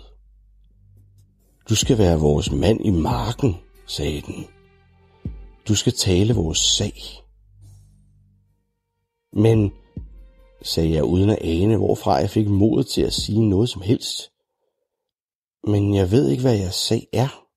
Du 1.70 1.76
skal 1.76 1.97
være 1.97 2.20
vores 2.20 2.52
mand 2.52 2.86
i 2.86 2.89
marken, 2.89 3.56
sagde 3.88 4.22
den. 4.22 4.47
Du 5.68 5.76
skal 5.76 5.93
tale 5.93 6.34
vores 6.34 6.58
sag. 6.58 6.93
Men, 9.34 9.72
sagde 10.62 10.91
jeg 10.91 11.04
uden 11.04 11.30
at 11.30 11.41
ane, 11.41 11.78
hvorfra 11.78 12.14
jeg 12.14 12.30
fik 12.30 12.47
mod 12.47 12.84
til 12.84 13.02
at 13.02 13.14
sige 13.14 13.49
noget 13.49 13.70
som 13.70 13.82
helst. 13.82 14.32
Men 15.64 15.95
jeg 15.95 16.12
ved 16.12 16.30
ikke, 16.30 16.41
hvad 16.41 16.58
jeres 16.58 16.76
sag 16.76 17.08
er. 17.14 17.47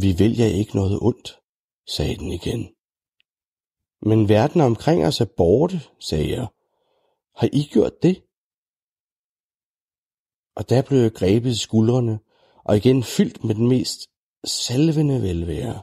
Vi 0.00 0.18
vælger 0.18 0.46
ikke 0.46 0.76
noget 0.76 0.98
ondt, 1.02 1.38
sagde 1.88 2.16
den 2.16 2.32
igen. 2.32 2.68
Men 4.02 4.28
verden 4.28 4.60
omkring 4.60 5.06
os 5.06 5.20
er 5.20 5.26
borte, 5.36 5.80
sagde 5.98 6.30
jeg. 6.30 6.46
Har 7.36 7.48
I 7.52 7.68
gjort 7.72 8.02
det? 8.02 8.22
Og 10.56 10.68
der 10.68 10.82
blev 10.82 11.00
jeg 11.00 11.12
grebet 11.12 11.50
i 11.50 11.58
skuldrene, 11.58 12.18
og 12.64 12.76
igen 12.76 13.02
fyldt 13.02 13.44
med 13.44 13.54
den 13.54 13.68
mest 13.68 14.08
salvende 14.44 15.22
velvære. 15.22 15.80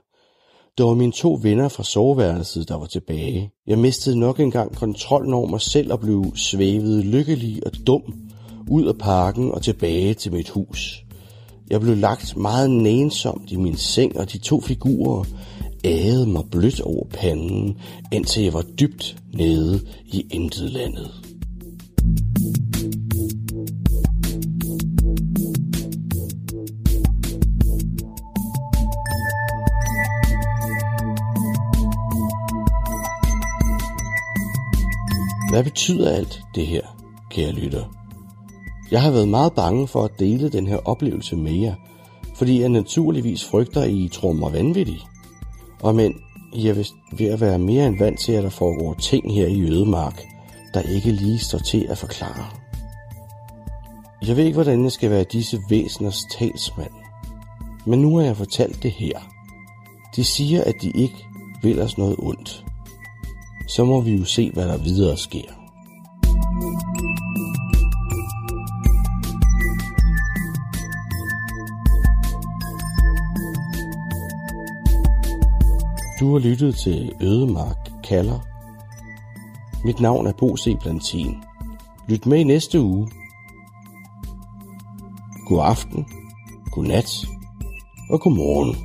Det 0.77 0.85
var 0.85 0.93
mine 0.93 1.11
to 1.11 1.39
venner 1.41 1.69
fra 1.69 1.83
soveværelset, 1.83 2.69
der 2.69 2.75
var 2.75 2.85
tilbage. 2.85 3.51
Jeg 3.67 3.79
mistede 3.79 4.19
nok 4.19 4.39
engang 4.39 4.75
kontrollen 4.75 5.33
over 5.33 5.47
mig 5.47 5.61
selv 5.61 5.93
og 5.93 5.99
blev 5.99 6.35
svævet 6.35 7.05
lykkelig 7.05 7.65
og 7.65 7.71
dum 7.87 8.29
ud 8.69 8.85
af 8.85 8.97
parken 8.97 9.51
og 9.51 9.61
tilbage 9.61 10.13
til 10.13 10.33
mit 10.33 10.49
hus. 10.49 11.03
Jeg 11.69 11.81
blev 11.81 11.97
lagt 11.97 12.37
meget 12.37 12.71
nænsomt 12.71 13.51
i 13.51 13.55
min 13.55 13.77
seng, 13.77 14.19
og 14.19 14.31
de 14.31 14.37
to 14.37 14.61
figurer 14.61 15.23
ægede 15.87 16.27
mig 16.27 16.43
blødt 16.51 16.81
over 16.81 17.05
panden, 17.13 17.77
indtil 18.11 18.43
jeg 18.43 18.53
var 18.53 18.65
dybt 18.79 19.15
nede 19.33 19.79
i 20.05 20.25
intet 20.31 20.71
landet. 20.71 21.11
Hvad 35.49 35.63
betyder 35.63 36.11
alt 36.11 36.41
det 36.55 36.67
her, 36.67 36.81
kære 37.29 37.51
lytter? 37.51 37.83
Jeg 38.91 39.01
har 39.01 39.11
været 39.11 39.27
meget 39.29 39.53
bange 39.53 39.87
for 39.87 40.03
at 40.03 40.19
dele 40.19 40.49
den 40.49 40.67
her 40.67 40.77
oplevelse 40.77 41.35
med 41.35 41.53
jer, 41.53 41.75
fordi 42.35 42.61
jeg 42.61 42.69
naturligvis 42.69 43.45
frygter, 43.45 43.81
at 43.81 43.91
I 43.91 44.09
tror 44.13 44.31
mig 44.31 44.53
vanvittig. 44.53 44.99
Og 45.81 45.95
men, 45.95 46.13
I 46.53 46.67
er 46.67 46.73
vist 46.73 46.93
ved 47.17 47.27
at 47.27 47.41
være 47.41 47.59
mere 47.59 47.87
end 47.87 47.99
vant 47.99 48.19
til, 48.19 48.31
at 48.31 48.43
der 48.43 48.49
foregår 48.49 48.93
ting 48.93 49.33
her 49.33 49.47
i 49.47 49.61
Ødemark, 49.61 50.23
der 50.73 50.81
ikke 50.81 51.11
lige 51.11 51.39
står 51.39 51.59
til 51.59 51.85
at 51.89 51.97
forklare. 51.97 52.45
Jeg 54.27 54.35
ved 54.37 54.43
ikke, 54.43 54.55
hvordan 54.55 54.83
jeg 54.83 54.91
skal 54.91 55.09
være 55.09 55.23
disse 55.23 55.59
væseners 55.69 56.23
talsmand. 56.37 56.91
Men 57.85 58.01
nu 58.01 58.17
har 58.17 58.25
jeg 58.25 58.37
fortalt 58.37 58.83
det 58.83 58.91
her. 58.91 59.19
De 60.15 60.23
siger, 60.23 60.63
at 60.63 60.75
de 60.81 60.91
ikke 60.91 61.25
vil 61.63 61.81
os 61.81 61.97
noget 61.97 62.15
ondt. 62.19 62.65
Så 63.67 63.85
må 63.85 64.01
vi 64.01 64.15
jo 64.15 64.25
se, 64.25 64.51
hvad 64.51 64.67
der 64.67 64.77
videre 64.77 65.17
sker. 65.17 65.56
Du 76.19 76.31
har 76.33 76.39
lyttet 76.39 76.75
til 76.75 77.11
Ødemark 77.21 77.77
kalder. 78.03 78.39
Mit 79.85 79.99
navn 79.99 80.27
er 80.27 80.33
Bo 80.39 80.57
C. 80.57 80.75
Plantin. 80.81 81.35
Lyt 82.09 82.25
med 82.25 82.39
i 82.39 82.43
næste 82.43 82.81
uge. 82.81 83.11
God 85.47 85.61
aften, 85.65 86.05
god 86.71 86.83
nat 86.83 87.09
og 88.09 88.21
god 88.21 88.35
morgen. 88.35 88.75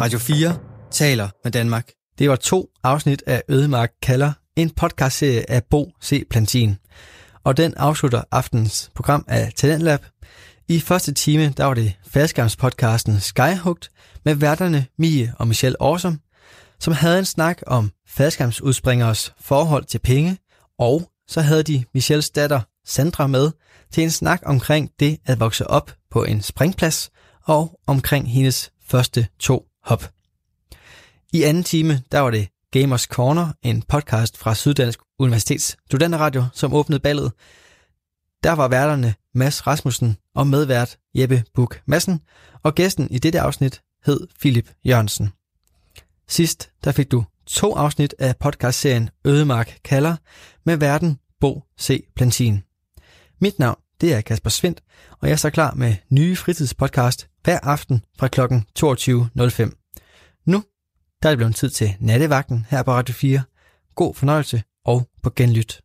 Radio 0.00 0.18
4 0.18 0.58
taler 0.90 1.28
med 1.44 1.52
Danmark. 1.52 1.90
Det 2.18 2.30
var 2.30 2.36
to 2.36 2.68
afsnit 2.82 3.22
af 3.26 3.42
Ødemark 3.48 3.92
kalder, 4.02 4.32
en 4.56 4.70
podcastserie 4.70 5.50
af 5.50 5.62
Bo 5.70 5.90
C. 6.02 6.28
Plantin. 6.30 6.76
Og 7.44 7.56
den 7.56 7.74
afslutter 7.76 8.22
aftens 8.30 8.90
program 8.94 9.24
af 9.28 9.52
Talentlab. 9.56 10.00
I 10.68 10.80
første 10.80 11.14
time, 11.14 11.48
der 11.56 11.64
var 11.64 11.74
det 11.74 11.92
faldskærmspodcasten 12.06 13.20
Skyhugt 13.20 13.90
med 14.24 14.34
værterne 14.34 14.86
Mie 14.98 15.34
og 15.38 15.48
Michelle 15.48 15.76
Awesome, 15.80 16.18
som 16.80 16.92
havde 16.92 17.18
en 17.18 17.24
snak 17.24 17.62
om 17.66 17.90
faldskærmsudspringers 18.06 19.32
forhold 19.40 19.84
til 19.84 19.98
penge, 19.98 20.38
og 20.78 21.10
så 21.28 21.40
havde 21.40 21.62
de 21.62 21.84
Michels 21.94 22.30
datter 22.30 22.60
Sandra 22.86 23.26
med 23.26 23.50
til 23.90 24.02
en 24.02 24.10
snak 24.10 24.42
omkring 24.44 24.90
det 25.00 25.18
at 25.26 25.40
vokse 25.40 25.66
op 25.66 25.94
på 26.10 26.24
en 26.24 26.42
springplads 26.42 27.10
og 27.44 27.80
omkring 27.86 28.32
hendes 28.32 28.70
første 28.86 29.26
to 29.38 29.66
hop. 29.82 30.10
I 31.32 31.42
anden 31.42 31.64
time, 31.64 32.02
der 32.12 32.20
var 32.20 32.30
det 32.30 32.48
Gamers 32.70 33.02
Corner, 33.02 33.52
en 33.62 33.82
podcast 33.82 34.38
fra 34.38 34.54
Syddansk 34.54 35.00
Universitets 35.18 35.76
Studenterradio, 35.86 36.44
som 36.52 36.74
åbnede 36.74 37.00
ballet. 37.00 37.32
Der 38.42 38.52
var 38.52 38.68
værterne 38.68 39.14
Mads 39.34 39.66
Rasmussen 39.66 40.16
og 40.34 40.46
medvært 40.46 40.98
Jeppe 41.14 41.44
Buk 41.54 41.80
Madsen, 41.86 42.20
og 42.62 42.74
gæsten 42.74 43.10
i 43.10 43.18
dette 43.18 43.40
afsnit 43.40 43.82
hed 44.06 44.26
Philip 44.40 44.70
Jørgensen. 44.84 45.32
Sidst 46.28 46.70
der 46.84 46.92
fik 46.92 47.10
du 47.10 47.24
to 47.46 47.74
afsnit 47.74 48.14
af 48.18 48.36
podcastserien 48.36 49.10
Ødemark 49.24 49.78
kalder 49.84 50.16
med 50.64 50.76
verden 50.76 51.18
Bo 51.40 51.62
C. 51.80 52.04
Plantin. 52.16 52.62
Mit 53.40 53.58
navn 53.58 53.78
det 54.00 54.14
er 54.14 54.20
Kasper 54.20 54.50
Svendt, 54.50 54.82
og 55.10 55.28
jeg 55.28 55.32
er 55.32 55.36
så 55.36 55.50
klar 55.50 55.74
med 55.74 55.94
nye 56.10 56.36
fritidspodcast 56.36 57.28
hver 57.44 57.58
aften 57.62 58.04
fra 58.18 58.28
kl. 58.28 58.40
22.05. 58.40 60.42
Nu 60.46 60.64
der 61.22 61.28
er 61.28 61.32
det 61.32 61.38
blevet 61.38 61.56
tid 61.56 61.70
til 61.70 61.96
nattevagten 62.00 62.66
her 62.70 62.82
på 62.82 62.92
Radio 62.92 63.12
4. 63.12 63.42
God 63.94 64.14
fornøjelse 64.14 64.62
og 64.84 65.08
på 65.22 65.30
genlyt. 65.36 65.83